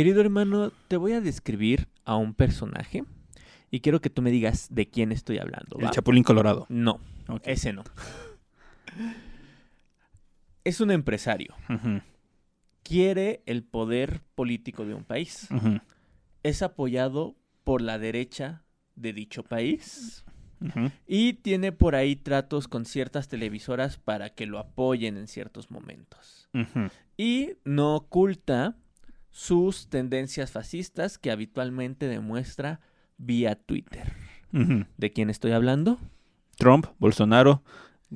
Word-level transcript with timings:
Querido 0.00 0.22
hermano, 0.22 0.72
te 0.88 0.96
voy 0.96 1.12
a 1.12 1.20
describir 1.20 1.86
a 2.06 2.16
un 2.16 2.32
personaje 2.32 3.04
y 3.70 3.80
quiero 3.80 4.00
que 4.00 4.08
tú 4.08 4.22
me 4.22 4.30
digas 4.30 4.68
de 4.70 4.88
quién 4.88 5.12
estoy 5.12 5.36
hablando. 5.36 5.78
El. 5.78 5.90
Chapulín 5.90 6.22
Colorado. 6.22 6.64
No, 6.70 7.00
ese 7.44 7.74
no. 7.74 7.84
Es 10.64 10.80
un 10.80 10.90
empresario. 10.90 11.54
Ujú, 11.68 12.00
Quiere 12.82 13.42
el 13.44 13.62
poder 13.62 14.22
político 14.34 14.86
de 14.86 14.94
un 14.94 15.04
país. 15.04 15.48
Es 16.42 16.62
apoyado 16.62 17.36
por 17.62 17.82
la 17.82 17.98
derecha 17.98 18.64
de 18.96 19.12
dicho 19.12 19.42
país. 19.42 20.24
Y 21.06 21.34
tiene 21.34 21.72
por 21.72 21.94
ahí 21.94 22.16
tratos 22.16 22.68
con 22.68 22.86
ciertas 22.86 23.28
televisoras 23.28 23.98
para 23.98 24.30
que 24.30 24.46
lo 24.46 24.60
apoyen 24.60 25.18
en 25.18 25.28
ciertos 25.28 25.70
momentos. 25.70 26.48
Y 27.18 27.50
no 27.64 27.96
oculta 27.96 28.78
sus 29.30 29.88
tendencias 29.88 30.50
fascistas 30.50 31.18
que 31.18 31.30
habitualmente 31.30 32.08
demuestra 32.08 32.80
vía 33.18 33.54
Twitter. 33.54 34.12
¿De 34.52 35.12
quién 35.12 35.30
estoy 35.30 35.52
hablando? 35.52 35.98
Trump, 36.58 36.86
Bolsonaro, 36.98 37.62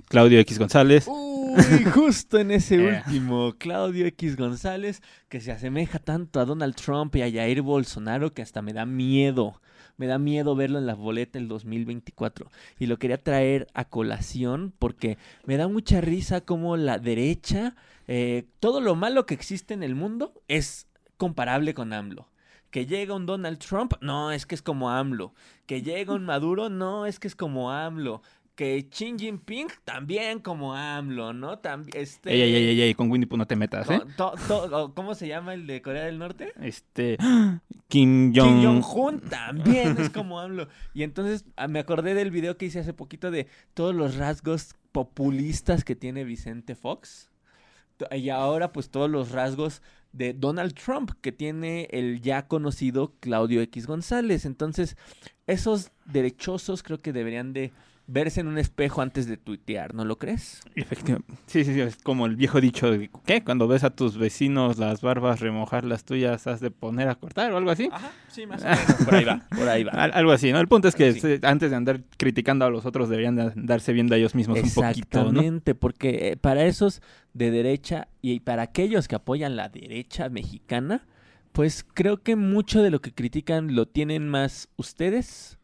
Claudio 0.09 0.41
X 0.41 0.59
González. 0.59 1.07
Uy, 1.07 1.85
justo 1.95 2.39
en 2.39 2.51
ese 2.51 2.75
Eh. 2.77 3.03
último, 3.07 3.55
Claudio 3.59 4.07
X 4.07 4.37
González, 4.37 5.01
que 5.29 5.41
se 5.41 5.53
asemeja 5.53 5.99
tanto 6.01 6.41
a 6.41 6.45
Donald 6.45 6.75
Trump 6.75 7.15
y 7.17 7.23
a 7.23 7.31
Jair 7.31 7.63
Bolsonaro 7.63 8.33
que 8.35 8.43
hasta 8.43 8.63
me 8.63 8.73
da 8.73 8.85
miedo. 8.87 9.61
Me 9.97 10.09
da 10.09 10.19
miedo 10.19 10.57
verlo 10.57 10.79
en 10.81 10.87
la 10.87 10.95
boleta 10.97 11.39
el 11.39 11.47
2024. 11.47 12.51
Y 12.81 12.87
lo 12.87 12.99
quería 12.99 13.19
traer 13.23 13.69
a 13.75 13.85
colación 13.85 14.73
porque 14.81 15.19
me 15.45 15.57
da 15.57 15.69
mucha 15.69 16.01
risa 16.01 16.41
como 16.41 16.77
la 16.77 16.99
derecha, 16.99 17.77
eh, 18.09 18.49
todo 18.59 18.81
lo 18.81 18.97
malo 18.97 19.25
que 19.25 19.35
existe 19.35 19.73
en 19.73 19.85
el 19.85 19.95
mundo 19.95 20.35
es 20.49 20.89
comparable 21.17 21.75
con 21.75 21.93
AMLO. 21.93 22.29
Que 22.71 22.87
llega 22.87 23.15
un 23.15 23.25
Donald 23.27 23.59
Trump, 23.59 23.95
no, 24.01 24.33
es 24.33 24.47
que 24.47 24.55
es 24.55 24.63
como 24.63 24.91
AMLO. 24.91 25.33
Que 25.67 25.83
llega 25.83 26.13
un 26.15 26.25
Maduro, 26.25 26.69
no, 26.71 27.07
es 27.07 27.21
que 27.21 27.29
es 27.29 27.37
como 27.37 27.71
AMLO. 27.71 28.21
Que 28.57 28.89
Xi 28.89 29.15
Jinping 29.19 29.67
también 29.85 30.39
como 30.39 30.75
AMLO, 30.75 31.33
¿no? 31.33 31.59
También, 31.59 31.97
este... 32.01 32.33
Ey, 32.33 32.41
ey, 32.43 32.55
ey, 32.55 32.81
ey, 32.83 32.95
con 32.95 33.11
Winnie 33.11 33.27
Pooh 33.27 33.37
no 33.37 33.47
te 33.49 33.57
metas, 33.57 33.91
¿eh? 33.91 33.99
con- 33.99 34.13
to- 34.15 34.35
to- 34.47 34.93
¿Cómo 34.95 35.17
se 35.17 35.27
llama 35.27 35.55
el 35.55 35.67
de 35.67 35.83
Corea 35.83 36.05
del 36.05 36.19
Norte? 36.21 36.53
Este. 36.61 37.17
Kim 37.89 38.33
Jong. 38.35 38.61
Kim 38.61 38.63
Jong-un 38.65 39.21
también 39.21 39.97
es 39.99 40.09
como 40.11 40.39
AMLO. 40.41 40.69
Y 40.95 41.03
entonces 41.03 41.45
ah, 41.57 41.67
me 41.69 41.81
acordé 41.81 42.15
del 42.15 42.31
video 42.31 42.57
que 42.57 42.67
hice 42.67 42.79
hace 42.81 42.93
poquito 42.93 43.31
de 43.33 43.49
todos 43.75 43.95
los 43.95 44.17
rasgos 44.17 44.75
populistas 44.93 45.85
que 45.85 45.97
tiene 45.97 46.25
Vicente 46.25 46.75
Fox. 46.77 47.31
Y 48.13 48.29
ahora 48.31 48.73
pues 48.73 48.91
todos 48.91 49.11
los 49.11 49.31
rasgos 49.33 49.83
de 50.15 50.33
Donald 50.33 50.75
Trump 50.75 51.11
que 51.21 51.33
tiene 51.33 51.89
el 51.91 52.21
ya 52.21 52.47
conocido 52.47 53.15
Claudio 53.21 53.61
X 53.63 53.87
González. 53.87 54.45
Entonces 54.47 54.97
esos 55.47 55.91
derechosos 56.07 56.83
creo 56.83 57.01
que 57.01 57.13
deberían 57.13 57.53
de 57.53 57.73
verse 58.07 58.41
en 58.41 58.49
un 58.49 58.59
espejo 58.59 59.01
antes 59.01 59.27
de 59.27 59.37
tuitear, 59.39 59.95
¿no 59.95 60.05
lo 60.05 60.19
crees? 60.19 60.61
Efectivamente. 60.75 61.33
Sí, 61.47 61.65
sí, 61.65 61.73
sí. 61.73 61.81
Es 61.81 61.97
como 61.97 62.27
el 62.27 62.37
viejo 62.37 62.61
dicho 62.61 62.91
de. 62.91 63.11
¿Qué? 63.25 63.43
Cuando 63.43 63.67
ves 63.67 63.83
a 63.85 63.91
tus 63.91 64.19
vecinos 64.19 64.79
las 64.79 65.01
barbas 65.01 65.41
remojar 65.41 65.85
las 65.85 66.05
tuyas, 66.05 66.47
has 66.47 66.61
de 66.61 66.71
poner 66.71 67.09
a 67.09 67.15
cortar 67.15 67.53
o 67.53 67.57
algo 67.57 67.71
así. 67.71 67.89
Ajá, 67.91 68.13
sí, 68.29 68.47
más 68.47 68.63
o 68.63 68.67
menos. 68.67 68.85
Por 69.05 69.15
ahí 69.15 69.25
va, 69.25 69.43
por 69.57 69.69
ahí 69.69 69.85
va. 69.85 69.93
Al- 69.93 70.13
algo 70.13 70.33
así, 70.33 70.53
¿no? 70.53 70.61
El 70.61 70.69
punto 70.69 70.89
es 70.89 70.95
que 70.95 71.13
Sí. 71.15 71.39
antes 71.43 71.71
de 71.71 71.77
andar 71.77 72.01
criticando 72.19 72.65
a 72.67 72.71
los 72.71 72.85
otros 72.87 73.09
deberían 73.09 73.37
de 73.37 73.53
darse 73.57 73.93
viendo 73.93 74.15
a 74.15 74.19
ellos 74.19 74.35
mismos 74.35 74.59
un 74.59 74.63
poquito, 74.71 74.83
¿no? 74.83 74.91
Exactamente, 75.31 75.75
porque 75.75 76.29
eh, 76.33 76.37
para 76.37 76.65
esos 76.65 77.01
de 77.33 77.51
derecha 77.51 78.09
y 78.21 78.41
para 78.41 78.63
aquellos 78.63 79.09
que 79.09 79.15
apoyan 79.17 79.57
la 79.57 79.69
derecha 79.71 80.29
mexicana, 80.29 81.07
pues 81.53 81.85
creo 81.95 82.23
que 82.23 82.37
mucho 82.37 82.83
de 82.83 82.91
lo 82.91 83.01
que 83.01 83.13
critican 83.13 83.75
lo 83.75 83.87
tienen 83.87 84.29
más 84.29 84.69
ustedes 84.77 85.59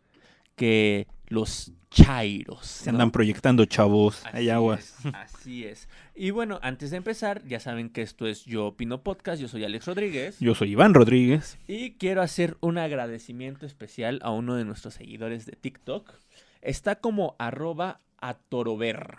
que 0.56 1.06
los 1.28 1.72
chairos. 1.90 2.66
Se 2.66 2.90
¿no? 2.90 2.96
andan 2.96 3.10
proyectando 3.10 3.64
chavos. 3.64 4.24
Así 4.26 4.36
Hay 4.36 4.50
aguas. 4.50 4.94
es, 5.04 5.14
así 5.14 5.64
es. 5.64 5.88
Y 6.14 6.30
bueno, 6.30 6.58
antes 6.62 6.90
de 6.90 6.96
empezar, 6.96 7.44
ya 7.44 7.60
saben 7.60 7.90
que 7.90 8.02
esto 8.02 8.26
es 8.26 8.44
Yo 8.44 8.66
Opino 8.68 9.02
Podcast, 9.02 9.40
yo 9.40 9.48
soy 9.48 9.64
Alex 9.64 9.86
Rodríguez. 9.86 10.38
Yo 10.40 10.54
soy 10.54 10.72
Iván 10.72 10.94
Rodríguez. 10.94 11.58
Y 11.66 11.92
quiero 11.92 12.22
hacer 12.22 12.56
un 12.60 12.78
agradecimiento 12.78 13.66
especial 13.66 14.20
a 14.22 14.30
uno 14.30 14.54
de 14.54 14.64
nuestros 14.64 14.94
seguidores 14.94 15.46
de 15.46 15.52
TikTok. 15.52 16.12
Está 16.62 16.96
como 16.96 17.36
arroba 17.38 18.00
atorover, 18.18 19.18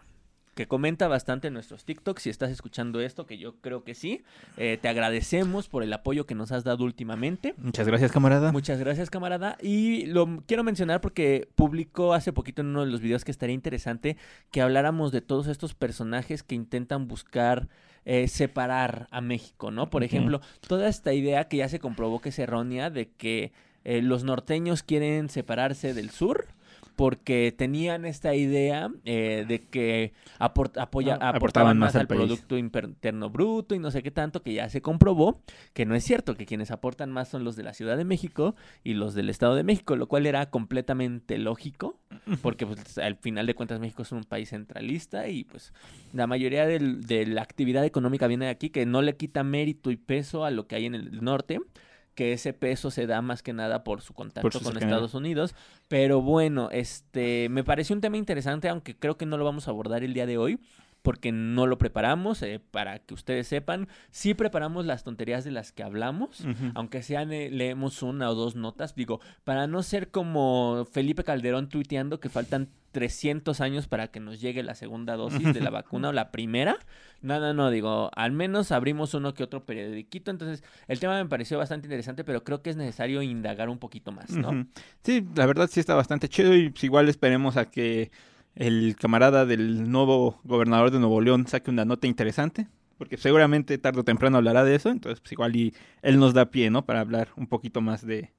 que 0.56 0.68
comenta 0.68 1.08
bastante 1.08 1.48
en 1.48 1.54
nuestros 1.54 1.86
TikToks. 1.86 2.24
Si 2.24 2.30
estás 2.30 2.52
escuchando 2.52 3.00
esto, 3.02 3.26
que 3.26 3.38
yo 3.38 3.56
creo 3.62 3.84
que 3.84 3.96
sí, 3.96 4.24
eh, 4.58 4.78
te 4.82 4.88
agradecemos 4.90 5.70
por 5.70 5.84
el 5.84 5.94
apoyo 5.94 6.26
que 6.26 6.36
nos 6.36 6.52
has 6.52 6.64
dado 6.64 6.84
últimamente. 6.84 7.54
Muchas 7.58 7.88
gracias, 7.88 8.12
camarada. 8.12 8.52
Muchas 8.52 8.80
gracias, 8.80 9.10
camarada. 9.10 9.58
Y 9.62 10.06
lo 10.08 10.44
quiero 10.48 10.64
mencionar 10.64 11.02
porque 11.02 11.48
publicó 11.56 12.14
hace 12.14 12.34
poquito 12.34 12.62
en 12.62 12.68
uno 12.68 12.86
de 12.86 12.92
los 12.92 13.02
videos 13.02 13.24
que 13.24 13.32
estaría 13.32 13.56
interesante 13.56 14.18
que 14.52 14.62
habláramos 14.62 15.12
de 15.12 15.22
todos 15.22 15.48
estos 15.48 15.74
personajes 15.74 16.44
que 16.44 16.56
intentan 16.56 17.08
buscar 17.08 17.70
eh, 18.04 18.28
separar 18.28 19.08
a 19.12 19.22
México, 19.22 19.70
¿no? 19.70 19.90
Por 19.90 20.04
ejemplo, 20.04 20.42
toda 20.68 20.90
esta 20.90 21.14
idea 21.14 21.48
que 21.48 21.58
ya 21.58 21.70
se 21.70 21.80
comprobó 21.80 22.20
que 22.20 22.30
es 22.30 22.40
errónea 22.40 22.90
de 22.90 23.10
que 23.10 23.52
eh, 23.84 24.02
los 24.02 24.24
norteños 24.24 24.84
quieren 24.84 25.30
separarse 25.30 25.94
del 25.94 26.10
sur. 26.10 26.48
Porque 27.02 27.52
tenían 27.58 28.06
esta 28.06 28.36
idea 28.36 28.92
eh, 29.06 29.44
de 29.48 29.60
que 29.64 30.14
aport- 30.38 30.78
apoya- 30.80 31.18
Ah, 31.20 31.30
aportaban, 31.30 31.36
aportaban 31.36 31.78
más 31.80 31.96
al. 31.96 32.06
Producto 32.06 32.58
Interno 32.60 33.32
Bruto 33.32 33.74
y 33.74 33.80
no 33.80 33.90
sé 33.90 34.04
qué 34.04 34.12
tanto, 34.12 34.44
que 34.44 34.54
ya 34.54 34.70
se 34.70 34.84
comprobó 34.84 35.42
que 35.74 35.88
no 35.88 35.96
es 35.96 36.04
cierto, 36.04 36.36
que 36.36 36.46
quienes 36.46 36.70
aportan 36.70 37.10
más 37.12 37.28
son 37.28 37.44
los 37.44 37.56
de 37.56 37.64
la 37.64 37.74
Ciudad 37.74 37.98
de 37.98 38.06
México 38.06 38.56
y 38.84 38.94
los 38.94 39.16
del 39.16 39.32
Estado 39.32 39.56
de 39.56 39.64
México, 39.64 39.96
lo 39.96 40.06
cual 40.08 40.28
era 40.28 40.52
completamente 40.52 41.40
lógico, 41.40 41.98
porque 42.44 42.68
pues, 42.68 43.00
al 43.00 43.16
final 43.16 43.48
de 43.48 43.56
cuentas 43.56 43.80
México 43.80 44.04
es 44.04 44.12
un 44.12 44.24
país 44.24 44.50
centralista 44.50 45.28
y 45.28 45.44
pues 45.44 45.74
la 46.14 46.28
mayoría 46.28 46.68
del- 46.68 47.02
de 47.08 47.26
la 47.26 47.42
actividad 47.42 47.84
económica 47.84 48.28
viene 48.28 48.46
de 48.46 48.52
aquí, 48.52 48.70
que 48.70 48.86
no 48.86 49.02
le 49.02 49.16
quita 49.18 49.44
mérito 49.44 49.90
y 49.90 49.96
peso 49.98 50.46
a 50.46 50.52
lo 50.52 50.68
que 50.68 50.76
hay 50.76 50.86
en 50.86 50.94
el 50.94 51.24
norte 51.24 51.60
que 52.22 52.34
ese 52.34 52.54
peso 52.54 52.92
se 52.92 53.08
da 53.08 53.24
más 53.24 53.42
que 53.42 53.52
nada 53.52 53.84
por 53.84 54.04
su 54.04 54.14
contacto 54.14 54.60
con. 54.60 54.78
Estados 54.78 55.16
Unidos, 55.16 55.56
pero 55.88 56.22
bueno, 56.22 56.70
este 56.72 57.50
me 57.50 57.64
pareció 57.64 57.96
un 57.96 58.02
tema 58.02 58.16
interesante, 58.16 58.70
aunque 58.70 58.96
creo 58.96 59.18
que 59.18 59.26
no 59.26 59.40
lo 59.40 59.44
vamos 59.44 59.68
a 59.68 59.72
abordar 59.72 60.04
el 60.04 60.14
día 60.14 60.28
de 60.28 60.38
hoy, 60.38 60.60
porque 61.02 61.32
no 61.32 61.68
lo 61.68 61.78
preparamos, 61.78 62.42
eh, 62.44 62.60
para 62.60 63.00
que 63.00 63.14
ustedes 63.14 63.48
sepan, 63.48 63.88
sí 64.12 64.34
preparamos 64.34 64.86
las 64.86 65.04
tonterías 65.04 65.44
de 65.44 65.52
las 65.52 65.72
que 65.72 65.84
hablamos, 65.84 66.46
aunque 66.76 67.02
sean 67.02 67.32
eh, 67.32 67.50
leemos 67.50 68.04
una 68.04 68.30
o 68.30 68.36
dos 68.36 68.56
notas, 68.56 68.96
digo, 68.96 69.20
para 69.44 69.68
no 69.68 69.84
ser 69.84 70.12
como 70.12 70.88
Felipe 70.92 71.24
Calderón 71.24 71.70
tuiteando 71.70 72.20
que 72.20 72.30
faltan 72.30 72.70
300 72.92 73.62
años 73.62 73.88
para 73.88 74.10
que 74.10 74.20
nos 74.20 74.42
llegue 74.42 74.64
la 74.64 74.76
segunda 74.76 75.16
dosis 75.16 75.54
de 75.54 75.62
la 75.62 75.70
vacuna 75.70 76.10
o 76.10 76.12
la 76.12 76.32
primera. 76.32 76.78
No, 77.22 77.40
no, 77.40 77.54
no, 77.54 77.70
digo, 77.70 78.12
al 78.16 78.32
menos 78.32 78.72
abrimos 78.72 79.14
uno 79.14 79.34
que 79.34 79.44
otro 79.44 79.66
periodiquito, 79.66 80.32
entonces 80.32 80.64
el 80.88 81.00
tema 81.00 81.22
me 81.22 81.30
pareció 81.30 81.58
bastante 81.58 81.88
interesante, 81.88 82.24
pero 82.24 82.44
creo 82.44 82.62
que 82.62 82.70
es 82.70 82.76
necesario 82.76 83.22
indagar 83.22 83.70
un 83.70 83.78
poquito 83.78 84.12
más, 84.12 84.32
¿no? 84.32 84.68
Sí, 85.04 85.26
la 85.36 85.46
verdad 85.46 85.70
sí 85.72 85.80
está 85.80 85.96
bastante 85.96 86.28
chido 86.30 86.56
y 86.56 86.70
pues, 86.70 86.84
igual 86.84 87.10
esperemos 87.10 87.58
a 87.58 87.70
que 87.70 88.12
el 88.56 88.96
camarada 89.00 89.46
del 89.46 89.90
nuevo 89.92 90.40
gobernador 90.44 90.92
de 90.92 91.00
Nuevo 91.00 91.22
León 91.22 91.48
saque 91.48 91.72
una 91.72 91.86
nota 91.86 92.08
interesante, 92.08 92.68
porque 92.98 93.18
seguramente 93.18 93.78
tarde 93.78 94.02
o 94.02 94.04
temprano 94.04 94.38
hablará 94.38 94.64
de 94.64 94.76
eso, 94.76 94.90
entonces 94.90 95.20
pues 95.22 95.32
igual 95.32 95.56
y 95.56 95.74
él 96.02 96.20
nos 96.20 96.34
da 96.34 96.52
pie, 96.52 96.70
¿no? 96.70 96.86
Para 96.86 97.00
hablar 97.00 97.30
un 97.36 97.48
poquito 97.48 97.82
más 97.82 98.06
de, 98.06 98.32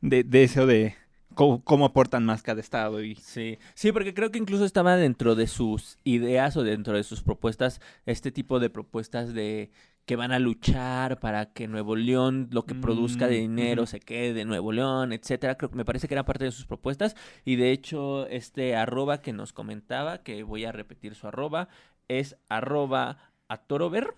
de, 0.00 0.42
eso 0.42 0.66
de 0.66 0.96
cómo, 1.34 1.62
cómo 1.62 1.84
aportan 1.84 2.24
más 2.24 2.42
cada 2.42 2.60
estado 2.60 3.02
y... 3.02 3.14
Sí, 3.16 3.58
sí, 3.74 3.92
porque 3.92 4.14
creo 4.14 4.30
que 4.30 4.38
incluso 4.38 4.64
estaba 4.64 4.96
dentro 4.96 5.34
de 5.34 5.46
sus 5.46 5.98
ideas 6.04 6.56
o 6.56 6.64
dentro 6.64 6.96
de 6.96 7.04
sus 7.04 7.22
propuestas, 7.22 7.80
este 8.06 8.32
tipo 8.32 8.58
de 8.58 8.70
propuestas 8.70 9.34
de 9.34 9.70
que 10.04 10.16
van 10.16 10.32
a 10.32 10.38
luchar 10.38 11.20
para 11.20 11.52
que 11.52 11.68
Nuevo 11.68 11.94
León, 11.96 12.48
lo 12.50 12.64
que 12.64 12.74
produzca 12.74 13.28
de 13.28 13.38
Mm, 13.38 13.40
dinero, 13.40 13.86
se 13.86 14.00
quede 14.00 14.32
de 14.32 14.44
Nuevo 14.44 14.72
León, 14.72 15.12
etcétera. 15.12 15.56
Creo 15.56 15.70
que 15.70 15.76
me 15.76 15.84
parece 15.84 16.08
que 16.08 16.14
era 16.14 16.24
parte 16.24 16.44
de 16.44 16.52
sus 16.52 16.66
propuestas. 16.66 17.14
Y 17.44 17.56
de 17.56 17.70
hecho, 17.70 18.26
este 18.28 18.74
arroba 18.76 19.22
que 19.22 19.32
nos 19.32 19.52
comentaba, 19.52 20.18
que 20.18 20.42
voy 20.42 20.64
a 20.64 20.72
repetir 20.72 21.14
su 21.14 21.28
arroba, 21.28 21.68
es 22.08 22.36
arroba 22.48 23.18
atorover. 23.48 24.14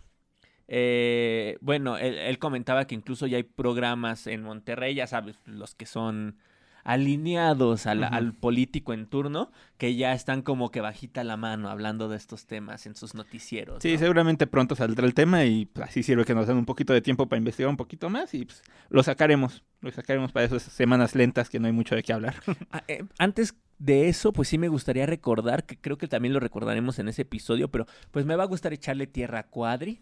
Eh, 0.69 1.59
bueno, 1.61 1.99
él, 1.99 2.15
él 2.15 2.39
comentaba 2.39 2.87
que 2.87 2.95
incluso 2.95 3.27
ya 3.27 3.37
hay 3.37 3.43
programas 3.43 4.27
en 4.27 4.43
Monterrey, 4.43 4.95
ya 4.95 5.07
sabes, 5.07 5.39
los 5.45 5.75
que 5.75 5.85
son 5.87 6.39
alineados 6.85 7.87
al, 7.87 8.35
político 8.35 8.93
en 8.93 9.07
turno, 9.07 9.51
que 9.79 9.97
ya 9.97 10.13
están 10.13 10.43
como 10.43 10.71
que 10.71 10.83
bajita 10.83 11.25
la 11.25 11.37
mano 11.37 11.71
hablando 11.71 12.09
de 12.09 12.17
estos 12.17 12.47
temas 12.47 12.87
en 12.87 12.95
sus 12.95 13.15
noticieros. 13.15 13.83
Sí, 13.83 13.95
¿no? 13.95 13.99
seguramente 13.99 14.47
pronto 14.47 14.77
saldrá 14.77 15.07
el 15.07 15.15
tema 15.15 15.45
y 15.45 15.65
pues, 15.65 15.89
así 15.89 16.03
sirve 16.03 16.25
que 16.25 16.35
nos 16.35 16.47
den 16.47 16.59
un 16.59 16.67
poquito 16.67 16.93
de 16.93 17.01
tiempo 17.01 17.27
para 17.27 17.39
investigar 17.39 17.71
un 17.71 17.79
poquito 17.79 18.11
más 18.11 18.35
y 18.35 18.45
pues, 18.45 18.63
lo 18.91 19.03
sacaremos, 19.03 19.65
lo 19.81 19.91
sacaremos 19.91 20.31
para 20.31 20.47
esas 20.47 20.63
semanas 20.63 21.15
lentas 21.15 21.49
que 21.49 21.59
no 21.59 21.67
hay 21.67 21.73
mucho 21.73 21.95
de 21.95 22.03
qué 22.03 22.13
hablar. 22.13 22.37
Ah, 22.71 22.83
eh, 22.89 23.05
antes 23.19 23.55
de 23.79 24.09
eso, 24.09 24.33
pues 24.33 24.49
sí 24.49 24.59
me 24.59 24.69
gustaría 24.69 25.07
recordar, 25.07 25.65
que 25.65 25.77
creo 25.77 25.99
que 25.99 26.09
también 26.09 26.33
lo 26.33 26.41
recordaremos 26.41 26.99
en 26.99 27.09
ese 27.09 27.23
episodio, 27.23 27.71
pero 27.71 27.87
pues 28.11 28.25
me 28.25 28.37
va 28.37 28.45
a 28.45 28.47
gustar 28.47 28.73
echarle 28.73 29.07
tierra 29.07 29.41
a 29.41 29.43
Cuadri. 29.45 30.01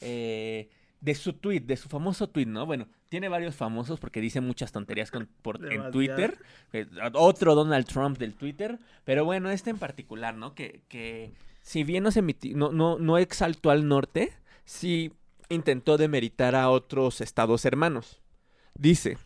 Eh, 0.00 0.68
de 1.00 1.14
su 1.14 1.34
tweet, 1.34 1.60
de 1.60 1.76
su 1.76 1.88
famoso 1.88 2.28
tweet, 2.28 2.46
¿no? 2.46 2.66
Bueno, 2.66 2.88
tiene 3.08 3.28
varios 3.28 3.54
famosos 3.54 4.00
porque 4.00 4.20
dice 4.20 4.40
muchas 4.40 4.72
tonterías 4.72 5.10
con, 5.10 5.28
por, 5.42 5.72
en. 5.72 5.90
Twitter. 5.92 6.38
Eh, 6.72 6.86
Otro 7.14 7.54
Donald 7.54 7.86
Trump 7.86 8.18
del 8.18 8.34
Twitter. 8.34 8.78
Pero 9.04 9.24
bueno, 9.24 9.50
este 9.50 9.70
en 9.70 9.78
particular, 9.78 10.34
¿no? 10.34 10.54
Que, 10.54 10.80
que 10.88 11.32
si 11.62 11.84
bien 11.84 12.02
no, 12.02 12.10
se 12.10 12.22
emiti- 12.22 12.54
no, 12.54 12.72
no, 12.72 12.98
no 12.98 13.18
exaltó 13.18 13.70
al 13.70 13.86
norte, 13.86 14.32
sí 14.64 15.12
intentó 15.48 15.96
demeritar 15.96 16.54
a 16.56 16.70
otros 16.70 17.20
estados 17.20 17.64
hermanos. 17.64 18.20
Dice, 18.74 19.18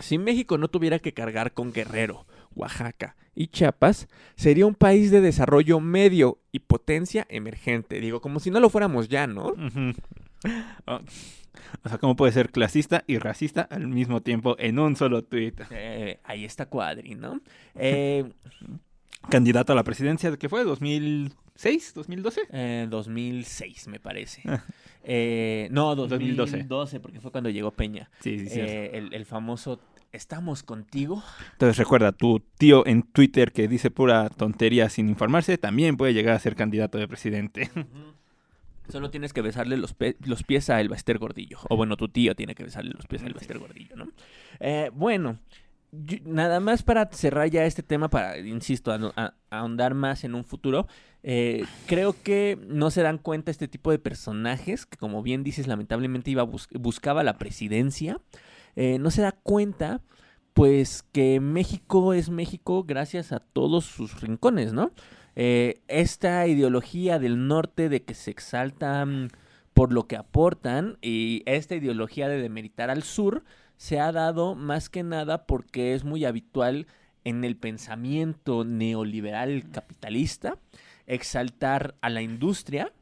si 0.00 0.18
México 0.18 0.56
no 0.56 0.68
tuviera 0.68 0.98
que 0.98 1.12
cargar 1.12 1.52
con 1.52 1.72
Guerrero, 1.72 2.26
Oaxaca 2.54 3.16
y 3.34 3.48
Chiapas, 3.48 4.08
sería 4.36 4.64
un 4.66 4.74
país 4.74 5.10
de 5.10 5.20
desarrollo 5.20 5.78
medio 5.78 6.38
y 6.52 6.60
potencia 6.60 7.26
emergente. 7.28 8.00
Digo, 8.00 8.22
como 8.22 8.40
si 8.40 8.50
no 8.50 8.60
lo 8.60 8.70
fuéramos 8.70 9.08
ya, 9.08 9.26
¿no? 9.26 9.54
O 11.82 11.88
sea, 11.88 11.98
¿cómo 11.98 12.16
puede 12.16 12.32
ser 12.32 12.50
clasista 12.50 13.02
y 13.06 13.18
racista 13.18 13.62
al 13.62 13.88
mismo 13.88 14.22
tiempo 14.22 14.56
en 14.58 14.78
un 14.78 14.94
solo 14.94 15.24
tuit? 15.24 15.60
Eh, 15.70 16.20
ahí 16.24 16.44
está 16.44 16.66
Cuadri, 16.66 17.14
¿no? 17.14 17.40
Eh, 17.74 18.24
Candidato 19.30 19.72
a 19.72 19.76
la 19.76 19.82
presidencia, 19.82 20.36
¿qué 20.36 20.48
fue? 20.48 20.64
¿2006? 20.64 21.32
¿2012? 21.56 22.38
eh, 22.52 22.86
2006, 22.88 23.88
me 23.88 23.98
parece. 23.98 24.42
Ah. 24.46 24.64
Eh, 25.02 25.68
no, 25.70 25.96
2012. 25.96 26.52
2012. 26.58 27.00
porque 27.00 27.20
fue 27.20 27.32
cuando 27.32 27.50
llegó 27.50 27.72
Peña. 27.72 28.08
Sí, 28.20 28.38
sí, 28.38 28.48
sí. 28.48 28.60
Eh, 28.60 28.90
el, 28.92 29.14
el 29.14 29.24
famoso 29.24 29.80
¿Estamos 30.12 30.62
contigo? 30.62 31.22
Entonces 31.52 31.76
recuerda, 31.76 32.12
tu 32.12 32.40
tío 32.56 32.86
en 32.86 33.02
Twitter 33.02 33.52
que 33.52 33.68
dice 33.68 33.90
pura 33.90 34.30
tontería 34.30 34.88
sin 34.88 35.10
informarse, 35.10 35.58
también 35.58 35.98
puede 35.98 36.14
llegar 36.14 36.34
a 36.34 36.38
ser 36.38 36.56
candidato 36.56 36.96
de 36.96 37.06
presidente. 37.06 37.70
Solo 38.88 39.10
tienes 39.10 39.32
que 39.32 39.42
besarle 39.42 39.76
los, 39.76 39.94
los 40.24 40.42
pies 40.42 40.70
a 40.70 40.80
Elbaster 40.80 41.18
Gordillo. 41.18 41.58
O 41.68 41.76
bueno, 41.76 41.96
tu 41.96 42.08
tío 42.08 42.34
tiene 42.34 42.54
que 42.54 42.64
besarle 42.64 42.92
los 42.94 43.06
pies 43.06 43.22
a 43.22 43.26
Elbaster 43.26 43.58
Gordillo, 43.58 43.96
¿no? 43.96 44.08
Eh, 44.60 44.90
bueno, 44.94 45.38
nada 46.24 46.60
más 46.60 46.82
para 46.82 47.06
cerrar 47.12 47.48
ya 47.48 47.64
este 47.64 47.82
tema, 47.82 48.08
para, 48.08 48.38
insisto, 48.38 48.92
ahondar 49.50 49.94
más 49.94 50.24
en 50.24 50.34
un 50.34 50.44
futuro. 50.44 50.86
eh, 51.22 51.64
creo 51.86 52.14
que 52.22 52.56
no 52.68 52.90
se 52.90 53.02
dan 53.02 53.18
cuenta 53.18 53.50
este 53.50 53.66
tipo 53.66 53.90
de 53.90 53.98
personajes, 53.98 54.86
que 54.86 54.96
como 54.96 55.22
bien 55.22 55.42
dices, 55.42 55.66
lamentablemente 55.66 56.30
iba 56.30 56.44
bus- 56.44 56.68
buscaba 56.72 57.24
la 57.24 57.38
presidencia. 57.38 58.20
eh, 58.76 58.98
no 59.00 59.10
se 59.10 59.22
da 59.22 59.32
cuenta, 59.32 60.02
pues, 60.52 61.02
que 61.12 61.40
México 61.40 62.12
es 62.14 62.30
México 62.30 62.84
gracias 62.84 63.32
a 63.32 63.40
todos 63.40 63.84
sus 63.86 64.20
rincones, 64.20 64.72
¿no? 64.72 64.92
Eh, 65.36 65.82
esta 65.86 66.46
ideología 66.46 67.18
del 67.18 67.46
norte 67.46 67.88
de 67.88 68.02
que 68.02 68.14
se 68.14 68.30
exaltan 68.30 69.28
por 69.74 69.92
lo 69.92 70.06
que 70.06 70.16
aportan 70.16 70.96
y 71.02 71.42
esta 71.44 71.74
ideología 71.74 72.28
de 72.28 72.40
demeritar 72.40 72.88
al 72.90 73.02
sur 73.02 73.44
se 73.76 74.00
ha 74.00 74.10
dado 74.10 74.54
más 74.54 74.88
que 74.88 75.02
nada 75.02 75.46
porque 75.46 75.94
es 75.94 76.04
muy 76.04 76.24
habitual 76.24 76.86
en 77.24 77.44
el 77.44 77.56
pensamiento 77.56 78.64
neoliberal 78.64 79.70
capitalista 79.70 80.58
exaltar 81.06 81.94
a 82.00 82.08
la 82.08 82.22
industria 82.22 82.92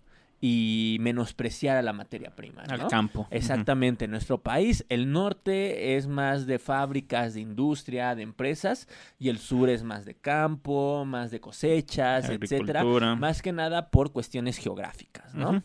y 0.46 0.98
menospreciar 1.00 1.78
a 1.78 1.82
la 1.82 1.94
materia 1.94 2.36
prima. 2.36 2.64
Al 2.68 2.86
campo. 2.88 3.26
Exactamente, 3.30 4.04
en 4.04 4.10
nuestro 4.10 4.42
país 4.42 4.84
el 4.90 5.10
norte 5.10 5.96
es 5.96 6.06
más 6.06 6.46
de 6.46 6.58
fábricas, 6.58 7.32
de 7.32 7.40
industria, 7.40 8.14
de 8.14 8.24
empresas 8.24 8.86
y 9.18 9.30
el 9.30 9.38
sur 9.38 9.70
es 9.70 9.82
más 9.82 10.04
de 10.04 10.16
campo, 10.16 11.06
más 11.06 11.30
de 11.30 11.40
cosechas, 11.40 12.28
etcétera, 12.28 12.84
más 13.16 13.40
que 13.40 13.52
nada 13.52 13.88
por 13.88 14.12
cuestiones 14.12 14.58
geográficas, 14.58 15.34
¿no? 15.34 15.48
Ujú. 15.48 15.62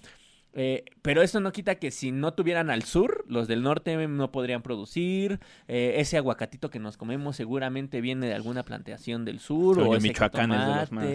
Eh, 0.53 0.83
pero 1.03 1.21
eso 1.21 1.39
no 1.39 1.51
quita 1.51 1.75
que 1.75 1.91
si 1.91 2.11
no 2.11 2.33
tuvieran 2.33 2.71
al 2.71 2.81
sur, 2.83 3.23
los 3.27 3.47
del 3.47 3.61
norte 3.61 4.07
no 4.07 4.31
podrían 4.31 4.63
producir. 4.63 5.39
eh, 5.67 5.95
ese 5.97 6.17
aguacatito 6.17 6.69
que 6.71 6.79
nos 6.79 6.97
comemos 6.97 7.35
seguramente 7.35 8.01
viene 8.01 8.25
de 8.27 8.33
alguna 8.33 8.63
plantación 8.65 9.25
del 9.25 9.39
sur 9.39 9.77
Oye, 9.79 9.87
o 9.87 9.95
ese 9.95 10.07
Michoacán 10.07 10.51
es 10.51 10.59
de 10.59 10.65
los 10.75 10.91
más 10.91 11.05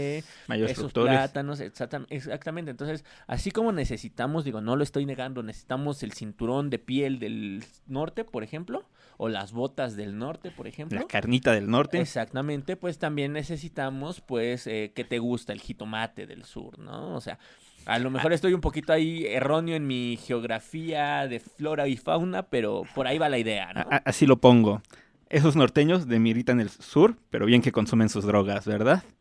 Mayores 0.46 0.72
esos 0.72 0.92
productores. 0.92 1.14
plátanos, 1.19 1.60
exactam- 1.60 2.06
exactamente. 2.10 2.70
Entonces, 2.70 3.04
así 3.26 3.50
como 3.50 3.72
necesitamos, 3.72 4.44
digo, 4.44 4.60
no 4.60 4.76
lo 4.76 4.84
estoy 4.84 5.04
negando, 5.04 5.42
necesitamos 5.42 6.02
el 6.04 6.12
cinturón 6.12 6.70
de 6.70 6.78
piel 6.78 7.19
del 7.19 7.64
norte, 7.86 8.25
por 8.25 8.44
ejemplo, 8.44 8.84
o 9.16 9.28
las 9.28 9.52
botas 9.52 9.96
del 9.96 10.16
norte, 10.16 10.52
por 10.52 10.66
ejemplo. 10.69 10.98
La 11.00 11.06
carnita 11.06 11.52
del 11.52 11.69
norte. 11.69 12.00
Exactamente, 12.00 12.76
pues 12.76 12.98
también 12.98 13.32
necesitamos, 13.32 14.20
pues, 14.20 14.66
eh, 14.69 14.92
que 14.94 15.04
te 15.04 15.19
gusta 15.19 15.52
el 15.52 15.60
jitomate 15.60 16.26
del 16.26 16.44
sur, 16.44 16.78
¿no? 16.78 17.14
O 17.16 17.20
sea, 17.20 17.38
a 17.86 17.98
lo 17.98 18.10
mejor 18.10 18.32
estoy 18.32 18.52
un 18.54 18.60
poquito 18.60 18.92
ahí 18.92 19.26
erróneo 19.26 19.76
en 19.76 19.86
mi 19.86 20.16
geografía 20.16 21.26
de 21.28 21.40
flora 21.40 21.86
y 21.88 21.96
fauna, 21.96 22.44
pero 22.44 22.82
por 22.94 23.06
ahí 23.06 23.19
va 23.19 23.28
la 23.28 23.38
idea, 23.38 23.72
¿no? 23.72 23.81
A- 23.90 24.02
así 24.04 24.26
lo 24.26 24.38
pongo. 24.40 24.82
Esos 25.31 25.56
norteños 25.56 26.06
demeritan 26.06 26.60
el 26.60 26.69
sur, 26.70 27.16
pero 27.31 27.46
bien 27.46 27.62
que 27.62 27.72
consumen 27.72 28.08
sus 28.08 28.25
drogas, 28.25 28.66
¿verdad? 28.66 29.02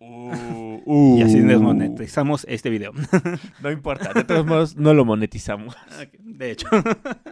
Y 0.00 1.22
así 1.22 1.40
desmonetizamos 1.40 2.46
este 2.48 2.70
video. 2.70 2.92
No 3.62 3.70
importa, 3.70 4.12
de 4.14 4.24
todos 4.24 4.46
modos 4.46 4.76
no 4.76 4.94
lo 4.94 5.04
monetizamos. 5.04 5.76
De 6.20 6.50
hecho. 6.52 6.66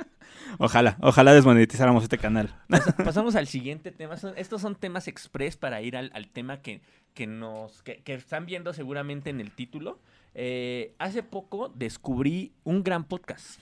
ojalá, 0.58 0.96
ojalá 1.00 1.32
desmonetizáramos 1.32 2.02
este 2.02 2.18
canal. 2.18 2.54
Pasa- 2.68 2.96
pasamos 2.96 3.36
al 3.36 3.46
siguiente 3.46 3.92
tema. 3.92 4.16
Estos 4.36 4.60
son 4.60 4.74
temas 4.74 5.08
express 5.08 5.56
para 5.56 5.80
ir 5.80 5.96
al, 5.96 6.10
al 6.14 6.28
tema 6.28 6.60
que, 6.60 6.80
que 7.14 7.26
nos 7.26 7.82
que, 7.82 8.02
que 8.02 8.14
están 8.14 8.44
viendo 8.46 8.72
seguramente 8.74 9.30
en 9.30 9.40
el 9.40 9.52
título. 9.52 10.00
Eh, 10.38 10.94
hace 10.98 11.22
poco 11.22 11.72
descubrí 11.74 12.52
un 12.62 12.82
gran 12.82 13.04
podcast. 13.04 13.60